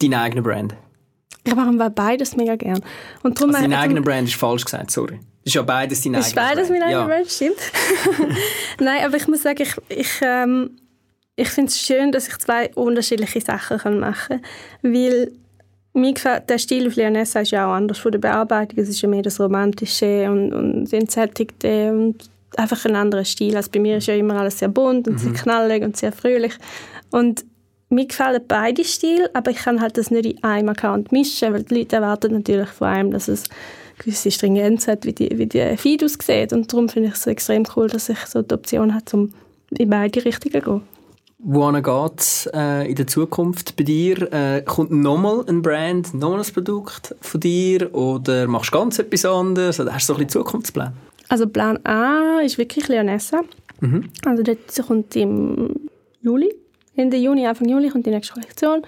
deine 0.01 0.19
eigene 0.19 0.41
Brand? 0.41 0.75
Ich 1.43 1.55
mache 1.55 1.89
beides 1.91 2.35
mega 2.35 2.55
gern. 2.55 2.81
Und 3.23 3.39
darum, 3.39 3.51
also 3.55 3.61
deine 3.61 3.79
eigene 3.79 4.01
Brand 4.01 4.27
ist 4.27 4.35
falsch 4.35 4.65
gesagt, 4.65 4.91
sorry. 4.91 5.19
Ist 5.43 5.55
ja 5.55 5.61
beides 5.61 6.01
deine 6.01 6.17
eigene 6.17 6.33
Brand. 6.33 6.51
Ist 6.51 6.55
beides 6.55 6.69
meine 6.69 6.85
eigene 6.85 7.05
Brand, 7.05 7.31
stimmt. 7.31 8.37
Nein, 8.79 9.05
aber 9.05 9.15
ich 9.15 9.27
muss 9.27 9.43
sagen, 9.43 9.61
ich, 9.61 9.75
ich, 9.87 10.11
ähm, 10.21 10.71
ich 11.37 11.49
finde 11.49 11.69
es 11.69 11.79
schön, 11.79 12.11
dass 12.11 12.27
ich 12.27 12.37
zwei 12.39 12.69
unterschiedliche 12.73 13.39
Sachen 13.39 13.99
machen 13.99 14.41
kann. 14.81 14.93
Weil 14.93 15.31
mir 15.97 16.13
gefällt 16.13 16.49
der 16.49 16.57
Stil 16.57 16.87
auf 16.87 16.95
Leonessa 16.95 17.41
ist 17.41 17.51
ja 17.51 17.67
auch 17.67 17.73
anders 17.73 17.97
von 17.97 18.11
der 18.11 18.19
Bearbeitung. 18.19 18.79
Es 18.79 18.89
ist 18.89 19.01
ja 19.01 19.09
mehr 19.09 19.21
das 19.21 19.39
Romantische 19.39 20.29
und, 20.29 20.53
und 20.53 20.93
Entsättigte 20.93 21.91
und 21.91 22.29
einfach 22.55 22.85
ein 22.85 22.95
anderer 22.95 23.25
Stil. 23.25 23.55
Also 23.55 23.69
bei 23.71 23.79
mir 23.79 23.97
ist 23.97 24.07
ja 24.07 24.15
immer 24.15 24.35
alles 24.35 24.59
sehr 24.59 24.69
bunt 24.69 25.07
und 25.07 25.15
mhm. 25.15 25.19
sehr 25.19 25.33
knallig 25.33 25.83
und 25.83 25.97
sehr 25.97 26.11
fröhlich. 26.11 26.53
Und 27.11 27.45
mir 27.89 28.05
gefallen 28.05 28.41
beide 28.47 28.83
Stile, 28.83 29.29
aber 29.33 29.51
ich 29.51 29.57
kann 29.57 29.81
halt 29.81 29.97
das 29.97 30.11
nicht 30.11 30.25
in 30.25 30.43
einem 30.43 30.69
Account 30.69 31.11
mischen, 31.11 31.53
weil 31.53 31.63
die 31.63 31.79
Leute 31.79 31.97
erwarten 31.97 32.33
natürlich 32.33 32.69
von 32.69 32.87
einem, 32.87 33.11
dass 33.11 33.27
es 33.27 33.45
gewisse 33.97 34.29
Stringenz 34.29 34.87
hat, 34.87 35.05
wie 35.05 35.13
die, 35.13 35.37
wie 35.37 35.47
die 35.47 35.77
Feed 35.77 36.03
aussieht. 36.03 36.53
Und 36.53 36.71
darum 36.71 36.89
finde 36.89 37.09
ich 37.09 37.15
es 37.15 37.27
extrem 37.27 37.63
cool, 37.75 37.87
dass 37.87 38.09
ich 38.09 38.19
so 38.25 38.41
die 38.41 38.53
Option 38.53 38.93
habe, 38.93 39.05
um 39.13 39.33
in 39.71 39.89
beide 39.89 40.23
Richtungen 40.23 40.53
zu 40.53 40.61
gehen. 40.61 40.96
Wohin 41.39 41.83
geht 41.83 42.19
es 42.19 42.49
äh, 42.51 42.89
in 42.89 42.95
der 42.95 43.05
Zukunft 43.05 43.75
bei 43.75 43.83
dir? 43.83 44.31
Äh, 44.33 44.63
kommt 44.63 44.91
nochmal 44.91 45.45
ein 45.47 45.61
Brand, 45.61 46.13
nochmal 46.15 46.41
ein 46.41 46.53
Produkt 46.53 47.15
von 47.21 47.39
dir 47.39 47.93
oder 47.93 48.47
machst 48.47 48.73
du 48.73 48.77
ganz 48.79 48.97
etwas 48.97 49.23
anderes? 49.23 49.79
Oder 49.79 49.93
hast 49.93 50.09
du 50.09 50.13
so 50.13 50.19
ein 50.19 50.25
bisschen 50.25 50.43
Zukunftsplan? 50.43 50.93
Also 51.29 51.47
Plan 51.47 51.77
A 51.85 52.39
ist 52.39 52.57
wirklich 52.57 52.87
Leonessa. 52.87 53.41
Mhm. 53.81 54.09
Also 54.25 54.41
dort 54.41 54.87
kommt 54.87 55.15
im 55.15 55.75
Juli, 56.21 56.53
Ende 56.95 57.17
Juni, 57.17 57.45
Anfang 57.45 57.69
Juli 57.69 57.89
kommt 57.89 58.07
die 58.07 58.11
nächste 58.11 58.33
Kollektion. 58.33 58.81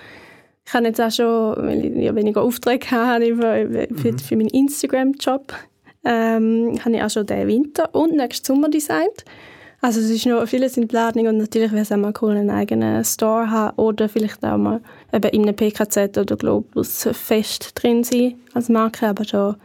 Ich 0.66 0.74
habe 0.74 0.88
jetzt 0.88 1.00
auch 1.00 1.12
schon, 1.12 1.56
weil 1.58 1.86
ich 1.86 2.04
ja 2.04 2.16
weniger 2.16 2.42
Aufträge 2.42 2.90
habe 2.92 3.36
für, 3.36 3.88
für, 3.96 4.18
für 4.18 4.36
meinen 4.36 4.50
Instagram-Job, 4.50 5.54
ähm, 6.04 6.80
habe 6.84 6.96
ich 6.96 7.04
auch 7.04 7.10
schon 7.12 7.28
den 7.28 7.48
Winter 7.48 7.94
und 7.94 8.16
nächsten 8.16 8.46
Sommer 8.46 8.70
designt. 8.70 9.24
Also 9.82 10.02
es 10.02 10.10
ist 10.10 10.26
noch 10.26 10.46
vieles 10.46 10.76
in 10.76 10.88
Planung 10.88 11.28
und 11.28 11.38
natürlich 11.38 11.72
wäre 11.72 11.84
es 11.84 11.92
auch 11.92 11.98
mal 11.98 12.14
cool, 12.22 12.32
einen 12.32 12.50
eigenen 12.50 13.04
Store 13.06 13.50
haben 13.50 13.78
oder 13.78 14.10
vielleicht 14.10 14.44
auch 14.44 14.58
mal 14.58 14.82
eben 15.14 15.30
in 15.30 15.44
einem 15.44 15.56
PKZ 15.56 16.18
oder 16.18 16.36
Globus 16.36 17.08
fest 17.14 17.72
drin 17.76 18.04
sein 18.04 18.36
als 18.54 18.68
Marke, 18.68 19.08
aber 19.08 19.24
da 19.24 19.56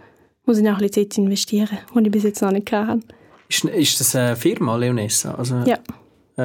muss 0.47 0.59
ich 0.59 0.65
noch 0.65 0.75
ein 0.75 0.87
bisschen 0.87 1.11
Zeit 1.11 1.19
investieren, 1.19 1.79
die 1.95 2.01
ich 2.01 2.11
bis 2.13 2.23
jetzt 2.23 2.43
noch 2.43 2.53
nicht 2.53 2.71
hatte. 2.71 3.01
Ist, 3.49 3.65
ist 3.65 4.01
das 4.01 4.15
eine 4.15 4.37
Firma, 4.37 4.77
Leonessa? 4.77 5.35
Also 5.35 5.65
ja. 5.67 5.79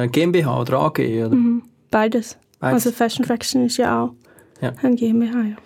GmbH 0.06 0.60
oder 0.60 0.78
AG? 0.80 0.98
Oder? 0.98 1.30
Mhm, 1.30 1.62
beides. 1.90 2.36
beides. 2.58 2.86
Also 2.86 2.90
Fashion 2.90 3.24
Fraction 3.24 3.66
ist 3.66 3.76
ja 3.76 4.02
auch 4.02 4.12
ja. 4.60 4.72
ein 4.82 4.96
GmbH, 4.96 5.42
ja. 5.42 5.56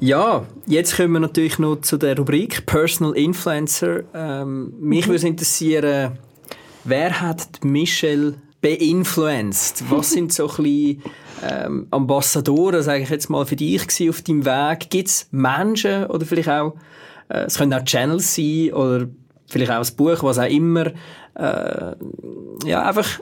Ja, 0.00 0.44
jetzt 0.66 0.96
kommen 0.96 1.12
wir 1.12 1.20
natürlich 1.20 1.60
noch 1.60 1.76
zu 1.76 1.96
der 1.96 2.18
Rubrik 2.18 2.66
Personal 2.66 3.16
Influencer. 3.16 4.02
Ähm, 4.12 4.74
mich 4.80 5.06
mhm. 5.06 5.12
würde 5.12 5.26
interessieren, 5.28 6.18
Wer 6.84 7.20
hat 7.22 7.64
Michelle 7.64 8.34
beinfluenced? 8.60 9.90
Was 9.90 10.10
sind 10.10 10.32
so 10.34 10.48
ein 10.48 10.56
bisschen, 10.56 11.02
ähm, 11.42 11.86
Ambassadoren, 11.90 12.82
sage 12.82 13.02
ich 13.02 13.08
jetzt 13.08 13.30
mal, 13.30 13.46
für 13.46 13.56
dich 13.56 13.82
auf 14.08 14.20
deinem 14.20 14.44
Weg? 14.44 14.90
Gibt 14.90 15.08
es 15.08 15.26
Menschen 15.30 16.06
oder 16.06 16.26
vielleicht 16.26 16.50
auch, 16.50 16.74
äh, 17.28 17.44
es 17.44 17.56
können 17.56 17.72
auch 17.72 17.84
Channels 17.84 18.34
sein 18.34 18.72
oder 18.74 19.08
vielleicht 19.46 19.72
auch 19.72 19.82
ein 19.82 19.96
Buch, 19.96 20.22
was 20.22 20.38
auch 20.38 20.48
immer, 20.48 20.88
äh, 21.34 21.94
ja, 22.66 22.82
einfach 22.82 23.20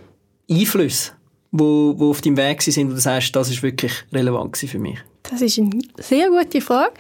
Einflüsse, 0.51 1.13
wo, 1.53 1.95
wo 1.97 2.11
auf 2.11 2.21
deinem 2.21 2.37
Weg 2.37 2.63
sind, 2.63 2.91
wo 2.91 2.95
du 2.95 3.01
sagst, 3.01 3.35
das 3.37 3.49
ist 3.49 3.63
wirklich 3.63 3.93
relevant 4.13 4.57
für 4.57 4.79
mich? 4.81 4.99
Das 5.23 5.41
ist 5.41 5.59
eine 5.59 5.71
sehr 5.99 6.29
gute 6.31 6.61
Frage. 6.61 6.95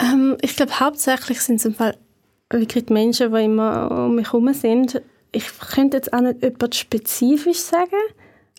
Ähm, 0.00 0.38
ich 0.40 0.56
glaube, 0.56 0.80
hauptsächlich 0.80 1.42
sind 1.42 1.56
es 1.56 1.66
im 1.66 1.74
Fall 1.74 1.98
wirklich 2.48 2.86
die 2.86 2.92
Menschen, 2.94 3.32
die 3.32 3.44
immer 3.44 4.06
um 4.06 4.14
mich 4.16 4.32
herum 4.32 4.52
sind 4.54 5.02
ich 5.32 5.46
könnte 5.58 5.96
jetzt 5.96 6.12
auch 6.12 6.20
nicht 6.20 6.42
etwas 6.42 6.76
spezifisch 6.76 7.58
sagen, 7.58 7.90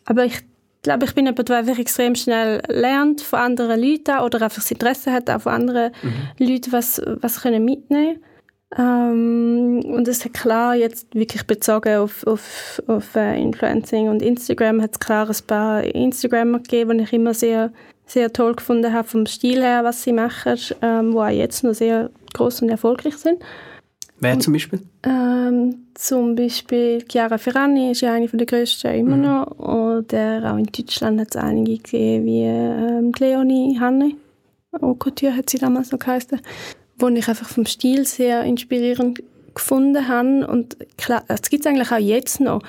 aber 0.05 0.26
ich 0.26 0.41
glaube, 0.82 1.05
ich 1.05 1.15
bin 1.15 1.26
jemand, 1.26 1.47
der 1.47 1.57
einfach 1.57 1.80
extrem 1.80 2.15
schnell 2.15 2.61
lernt 2.67 3.21
von 3.21 3.39
anderen 3.39 3.82
Leuten 3.82 4.19
oder 4.19 4.41
einfach 4.41 4.61
das 4.61 4.71
Interesse 4.71 5.11
hat, 5.11 5.30
auch 5.30 5.41
von 5.41 5.53
anderen 5.53 5.91
mhm. 6.01 6.45
Leuten 6.45 6.71
was, 6.71 7.01
was 7.05 7.41
können 7.41 7.63
mitnehmen 7.63 8.19
ähm, 8.78 9.82
und 9.86 10.07
es 10.07 10.26
hat 10.26 10.34
klar 10.34 10.76
jetzt 10.76 11.13
wirklich 11.13 11.45
bezogen 11.45 11.97
auf, 11.97 12.26
auf, 12.26 12.82
auf 12.88 13.15
uh, 13.15 13.19
Influencing 13.19 14.09
und 14.09 14.21
Instagram 14.21 14.82
hat 14.82 14.93
es 14.93 14.99
klar 14.99 15.30
ein 15.30 15.47
paar 15.47 15.84
Instagrammer 15.84 16.59
gegeben, 16.59 16.97
die 16.97 17.03
ich 17.03 17.13
immer 17.13 17.34
sehr, 17.34 17.71
sehr 18.05 18.34
toll 18.34 18.55
gefunden 18.55 18.91
habe 18.91 19.07
vom 19.07 19.28
Stil 19.28 19.61
her, 19.61 19.84
was 19.84 20.03
sie 20.03 20.13
machen, 20.13 20.57
ähm, 20.82 21.13
wo 21.13 21.21
auch 21.21 21.30
jetzt 21.30 21.63
noch 21.63 21.74
sehr 21.74 22.09
groß 22.34 22.63
und 22.63 22.69
erfolgreich 22.69 23.15
sind. 23.17 23.43
Wer 24.19 24.39
zum 24.39 24.53
Beispiel? 24.53 24.82
Ähm, 25.03 25.82
zum 25.95 26.35
Beispiel 26.35 27.03
Chiara 27.09 27.37
Ferrani 27.37 27.91
ist 27.91 28.01
ja 28.01 28.13
eine 28.13 28.27
der 28.27 28.45
grössten 28.45 28.93
immer 28.93 29.15
mhm. 29.15 29.21
noch. 29.23 29.59
Oder 29.59 30.51
auch 30.51 30.57
in 30.57 30.65
Deutschland 30.65 31.19
hat 31.19 31.29
es 31.31 31.35
einige 31.35 31.77
gegeben, 31.77 32.25
wie 32.25 32.43
ähm, 32.43 33.11
Leonie 33.17 33.79
Hanne. 33.79 34.13
Au 34.71 34.93
Couture 34.95 35.35
hat 35.35 35.49
sie 35.49 35.57
damals 35.57 35.91
noch 35.91 35.99
geheißen. 35.99 36.41
Wo 36.97 37.07
ich 37.09 37.27
einfach 37.27 37.47
vom 37.47 37.65
Stil 37.65 38.05
sehr 38.05 38.43
inspirierend 38.43 39.21
gefunden 39.53 40.07
habe. 40.07 40.47
Und 40.47 40.77
klar, 40.97 41.23
das 41.27 41.49
gibt 41.49 41.65
es 41.65 41.71
eigentlich 41.71 41.91
auch 41.91 41.97
jetzt 41.97 42.39
noch. 42.39 42.61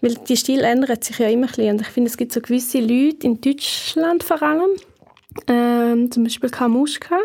Weil 0.00 0.14
die 0.14 0.36
Stil 0.36 0.60
ändert 0.60 1.04
sich 1.04 1.18
ja 1.18 1.28
immer 1.28 1.46
ein 1.46 1.48
bisschen. 1.48 1.74
Und 1.74 1.80
ich 1.82 1.88
finde, 1.88 2.08
es 2.08 2.16
gibt 2.16 2.32
so 2.32 2.40
gewisse 2.40 2.80
Leute 2.80 3.26
in 3.26 3.40
Deutschland 3.40 4.22
vor 4.22 4.42
allem, 4.42 4.70
ähm, 5.46 6.10
zum 6.10 6.24
Beispiel 6.24 6.50
Kamuschka, 6.50 7.18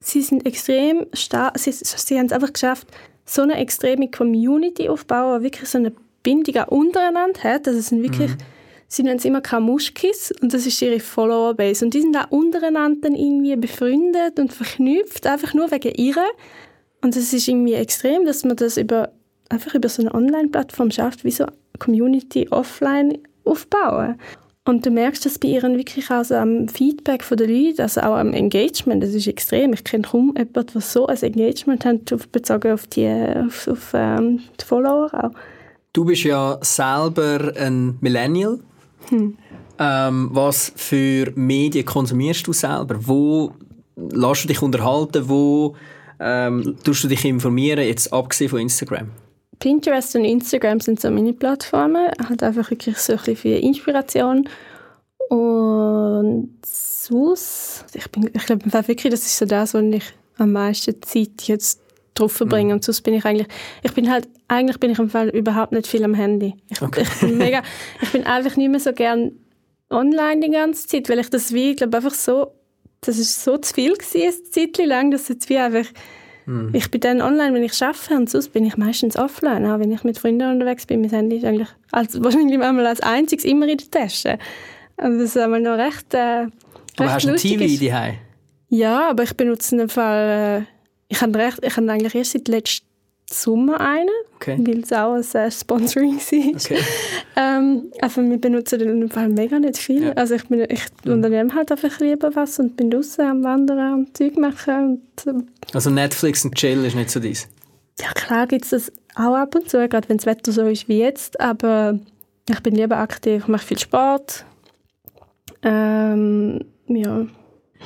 sie 0.00 0.22
sind 0.22 0.46
extrem 0.46 1.06
stark, 1.12 1.58
sie, 1.58 1.72
sie 1.72 2.18
haben 2.18 2.26
es 2.26 2.32
einfach 2.32 2.52
geschafft, 2.52 2.86
so 3.30 3.42
eine 3.42 3.56
extreme 3.56 4.10
Community 4.10 4.88
aufbauen, 4.88 5.42
wirklich 5.42 5.68
so 5.68 5.78
eine 5.78 5.92
Bindung 6.22 6.56
auch 6.56 6.68
untereinander 6.68 7.42
hat. 7.42 7.68
Also 7.68 7.78
es 7.78 7.88
sind 7.88 8.02
wirklich, 8.02 8.30
mhm. 8.30 8.38
sie 8.88 9.02
nennen 9.02 9.18
es 9.18 9.24
immer 9.24 9.40
Kamuschkis 9.40 10.32
und 10.40 10.52
das 10.52 10.66
ist 10.66 10.82
ihre 10.82 11.00
Follower-Base. 11.00 11.84
Und 11.84 11.94
die 11.94 12.00
sind 12.00 12.16
auch 12.16 12.30
untereinander 12.30 13.00
dann 13.02 13.14
irgendwie 13.14 13.54
befreundet 13.56 14.38
und 14.38 14.52
verknüpft, 14.52 15.26
einfach 15.26 15.54
nur 15.54 15.70
wegen 15.70 15.94
ihrer. 15.94 16.28
Und 17.02 17.16
es 17.16 17.32
ist 17.32 17.46
irgendwie 17.46 17.74
extrem, 17.74 18.24
dass 18.24 18.44
man 18.44 18.56
das 18.56 18.76
über 18.76 19.12
einfach 19.48 19.74
über 19.74 19.88
so 19.88 20.02
eine 20.02 20.14
Online-Plattform 20.14 20.90
schafft, 20.90 21.24
wie 21.24 21.30
so 21.30 21.44
eine 21.44 21.52
Community 21.78 22.48
offline 22.50 23.18
aufbauen. 23.44 24.16
Und 24.70 24.86
du 24.86 24.90
merkst 24.92 25.26
das 25.26 25.36
bei 25.36 25.48
ihren 25.48 25.76
wirklich 25.76 26.12
auch 26.12 26.22
so 26.22 26.36
am 26.36 26.68
Feedback 26.68 27.26
der 27.28 27.48
Leute, 27.48 27.82
also 27.82 28.02
auch 28.02 28.14
am 28.14 28.32
Engagement, 28.32 29.02
das 29.02 29.10
ist 29.10 29.26
extrem. 29.26 29.72
Ich 29.72 29.82
kenne 29.82 30.04
kaum 30.04 30.32
jemanden, 30.38 30.66
der 30.72 30.80
so 30.80 31.08
ein 31.08 31.20
Engagement 31.20 31.84
hat, 31.84 32.30
bezogen 32.30 32.70
auf 32.70 32.86
die, 32.86 33.08
auf, 33.08 33.66
auf 33.66 33.90
ähm, 33.94 34.38
die 34.60 34.64
Follower 34.64 35.10
auch. 35.12 35.32
Du 35.92 36.04
bist 36.04 36.22
ja 36.22 36.56
selber 36.60 37.52
ein 37.56 37.98
Millennial. 38.00 38.60
Hm. 39.08 39.36
Ähm, 39.80 40.28
was 40.32 40.72
für 40.76 41.32
Medien 41.34 41.84
konsumierst 41.84 42.46
du 42.46 42.52
selber? 42.52 42.94
Wo 43.00 43.50
lässt 43.96 44.44
du 44.44 44.48
dich 44.48 44.62
unterhalten? 44.62 45.28
Wo 45.28 45.74
ähm, 46.20 46.76
tust 46.84 47.02
du 47.02 47.08
dich 47.08 47.24
informieren, 47.24 47.84
jetzt 47.84 48.12
abgesehen 48.12 48.50
von 48.50 48.60
Instagram? 48.60 49.08
Pinterest 49.60 50.16
und 50.16 50.24
Instagram 50.24 50.80
sind 50.80 51.00
so 51.00 51.10
meine 51.10 51.32
Plattformen. 51.32 52.08
Halt 52.28 52.42
einfach 52.42 52.70
wirklich 52.70 52.96
so 52.98 53.12
ein 53.12 53.18
bisschen 53.18 53.36
für 53.36 53.48
Inspiration. 53.48 54.48
Und 55.28 56.58
sonst, 56.66 57.84
ich, 57.94 58.10
bin, 58.10 58.30
ich 58.32 58.46
glaube 58.46 58.64
wirklich, 58.88 59.12
das 59.12 59.20
ist 59.20 59.38
so 59.38 59.46
das, 59.46 59.74
wo 59.74 59.78
ich 59.78 60.04
am 60.38 60.52
meisten 60.52 61.00
Zeit 61.02 61.42
jetzt 61.42 61.80
drauf 62.14 62.32
verbringe. 62.32 62.68
Mhm. 62.68 62.72
Und 62.72 62.84
sonst 62.84 63.02
bin 63.02 63.14
ich 63.14 63.24
eigentlich, 63.24 63.48
ich 63.82 63.92
bin 63.92 64.10
halt, 64.10 64.28
eigentlich 64.48 64.80
bin 64.80 64.90
ich 64.90 64.98
im 64.98 65.10
Fall 65.10 65.28
überhaupt 65.28 65.72
nicht 65.72 65.86
viel 65.86 66.04
am 66.04 66.14
Handy. 66.14 66.54
Ich, 66.68 66.82
okay. 66.82 67.02
ich 67.02 67.20
bin 67.20 67.38
mega, 67.38 67.62
ich 68.02 68.10
bin 68.10 68.24
einfach 68.24 68.56
nicht 68.56 68.70
mehr 68.70 68.80
so 68.80 68.92
gern 68.92 69.32
online 69.90 70.40
die 70.40 70.50
ganze 70.50 70.86
Zeit, 70.86 71.08
weil 71.08 71.18
ich 71.18 71.30
das 71.30 71.52
wie, 71.52 71.72
ich 71.72 71.76
glaube 71.76 71.96
einfach 71.96 72.14
so, 72.14 72.52
das 73.02 73.18
ist 73.18 73.44
so 73.44 73.56
zu 73.58 73.74
viel 73.74 73.94
gewesen, 73.94 74.22
eine 74.22 74.50
Zeit 74.50 74.86
lang, 74.86 75.10
dass 75.10 75.28
jetzt 75.28 75.48
wie 75.48 75.58
einfach 75.58 75.86
Mhm. 76.50 76.70
Ich 76.72 76.90
bin 76.90 77.00
dann 77.00 77.22
online, 77.22 77.54
wenn 77.54 77.62
ich 77.62 77.80
arbeite 77.80 78.14
und 78.14 78.28
sonst 78.28 78.48
bin 78.48 78.64
ich 78.64 78.76
meistens 78.76 79.16
offline, 79.16 79.64
auch 79.66 79.78
wenn 79.78 79.92
ich 79.92 80.02
mit 80.02 80.18
Freunden 80.18 80.50
unterwegs 80.50 80.84
bin. 80.84 81.00
Mein 81.00 81.10
Handy 81.10 81.36
ist 81.36 81.44
eigentlich 81.44 81.68
als, 81.92 82.20
wahrscheinlich 82.22 82.60
einmal 82.60 82.86
als 82.86 83.00
einziges 83.00 83.44
immer 83.44 83.68
in 83.68 83.78
der 83.78 83.90
Tasche. 83.90 84.38
Also 84.96 85.18
das 85.18 85.36
ist 85.36 85.38
einmal 85.38 85.60
noch 85.60 85.78
recht, 85.78 86.12
äh, 86.12 86.18
recht 86.18 86.52
Aber 86.98 87.12
hast 87.12 87.26
du 87.26 87.30
ein 87.30 87.36
TV 87.36 87.84
daheim? 87.84 88.14
Ja, 88.68 89.10
aber 89.10 89.22
ich 89.22 89.34
benutze 89.34 89.74
in 89.74 89.78
dem 89.78 89.88
Fall, 89.88 90.62
äh, 90.62 90.64
ich 91.08 91.20
habe 91.20 91.38
recht, 91.38 91.58
ich 91.62 91.76
habe 91.76 91.90
eigentlich 91.90 92.14
erst 92.14 92.32
seit 92.32 92.48
letztem 92.48 92.89
Sommer 93.32 93.80
einen, 93.80 94.08
okay. 94.36 94.58
weil 94.60 94.80
es 94.80 94.92
auch 94.92 95.14
ein 95.14 95.40
äh, 95.40 95.50
Sponsoring 95.50 96.16
war. 96.18 96.54
Okay. 96.56 96.78
ähm, 97.36 97.92
also 98.00 98.22
wir 98.22 98.38
benutzen 98.38 98.80
dem 98.80 99.08
Fall 99.08 99.28
mega 99.28 99.58
nicht 99.60 99.78
viel. 99.78 100.06
Ja. 100.06 100.12
Also 100.12 100.34
ich, 100.34 100.48
bin, 100.48 100.66
ich 100.68 100.82
mhm. 101.04 101.12
unternehme 101.12 101.54
halt 101.54 101.70
einfach 101.70 102.00
lieber 102.00 102.34
was 102.34 102.58
und 102.58 102.76
bin 102.76 102.90
draußen 102.90 103.24
am 103.24 103.44
Wandern 103.44 103.94
und 103.94 104.16
Zeug 104.16 104.36
machen. 104.36 105.00
Und, 105.24 105.26
äh, 105.26 105.44
also 105.72 105.90
Netflix 105.90 106.44
und 106.44 106.56
Chill 106.56 106.84
ist 106.84 106.96
nicht 106.96 107.10
so 107.10 107.20
dies? 107.20 107.48
Ja 108.00 108.10
klar 108.12 108.46
gibt 108.46 108.64
es 108.64 108.70
das 108.70 108.92
auch 109.14 109.34
ab 109.34 109.54
und 109.54 109.70
zu, 109.70 109.88
gerade 109.88 110.08
wenn 110.08 110.16
das 110.16 110.26
Wetter 110.26 110.50
so 110.50 110.66
ist 110.66 110.88
wie 110.88 110.98
jetzt, 110.98 111.40
aber 111.40 111.98
ich 112.48 112.60
bin 112.60 112.74
lieber 112.74 112.96
aktiv, 112.96 113.42
ich 113.42 113.48
mache 113.48 113.66
viel 113.66 113.78
Sport. 113.78 114.44
Ähm, 115.62 116.64
ja. 116.88 117.26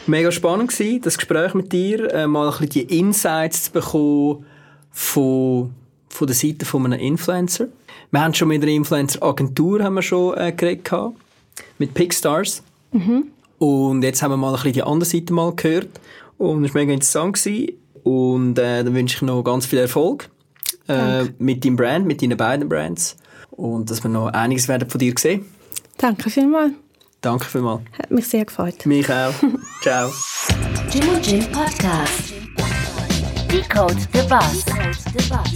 Mega 0.06 0.30
spannend 0.30 0.78
war 0.78 0.98
das 1.00 1.18
Gespräch 1.18 1.54
mit 1.54 1.72
dir, 1.72 2.12
äh, 2.14 2.26
mal 2.26 2.46
ein 2.46 2.50
bisschen 2.52 2.68
die 2.70 2.98
Insights 2.98 3.64
zu 3.64 3.72
bekommen, 3.72 4.46
von, 4.94 5.74
von 6.08 6.26
der 6.26 6.36
Seite 6.36 6.64
von 6.64 6.86
einem 6.86 6.98
Influencer. 6.98 7.66
Wir 8.10 8.22
haben 8.22 8.32
schon 8.32 8.48
mit 8.48 8.62
einer 8.62 8.72
Influencer-Agentur 8.72 9.82
haben 9.82 9.94
wir 9.94 10.02
schon 10.02 10.38
äh, 10.38 10.52
geredet 10.52 10.84
gehabt, 10.84 11.16
mit 11.78 11.92
Pickstars. 11.92 12.62
Mhm. 12.92 13.24
Und 13.58 14.02
jetzt 14.02 14.22
haben 14.22 14.30
wir 14.30 14.36
mal 14.36 14.50
ein 14.50 14.54
bisschen 14.54 14.72
die 14.72 14.82
andere 14.82 15.10
Seite 15.10 15.32
mal 15.32 15.52
gehört. 15.54 15.88
Und 16.38 16.64
es 16.64 16.74
war 16.74 16.80
mega 16.80 16.92
interessant. 16.92 17.34
Gewesen. 17.34 17.72
Und 18.04 18.58
äh, 18.58 18.84
dann 18.84 18.94
wünsche 18.94 19.16
ich 19.16 19.22
noch 19.22 19.42
ganz 19.42 19.66
viel 19.66 19.80
Erfolg 19.80 20.28
äh, 20.88 21.24
mit 21.38 21.64
deinem 21.64 21.76
Brand, 21.76 22.06
mit 22.06 22.22
deinen 22.22 22.36
beiden 22.36 22.68
Brands. 22.68 23.16
Und 23.50 23.90
dass 23.90 24.02
wir 24.02 24.10
noch 24.10 24.28
einiges 24.28 24.68
werden 24.68 24.88
von 24.88 24.98
dir 24.98 25.14
sehen. 25.18 25.44
Danke 25.98 26.30
vielmals. 26.30 26.72
Danke 27.20 27.46
vielmals. 27.46 27.82
Hat 27.98 28.10
mich 28.10 28.28
sehr 28.28 28.44
gefreut. 28.44 28.84
Mich 28.84 29.10
auch. 29.10 29.32
Ciao. 29.80 30.12
Jim 30.90 31.08
und 31.08 31.26
Jim 31.26 31.44
Podcast. 31.50 32.43
Decode 33.54 34.10
the 34.10 34.26
Bus. 34.28 34.64
Decode 34.64 34.96
the 35.14 35.22
Bus. 35.30 35.54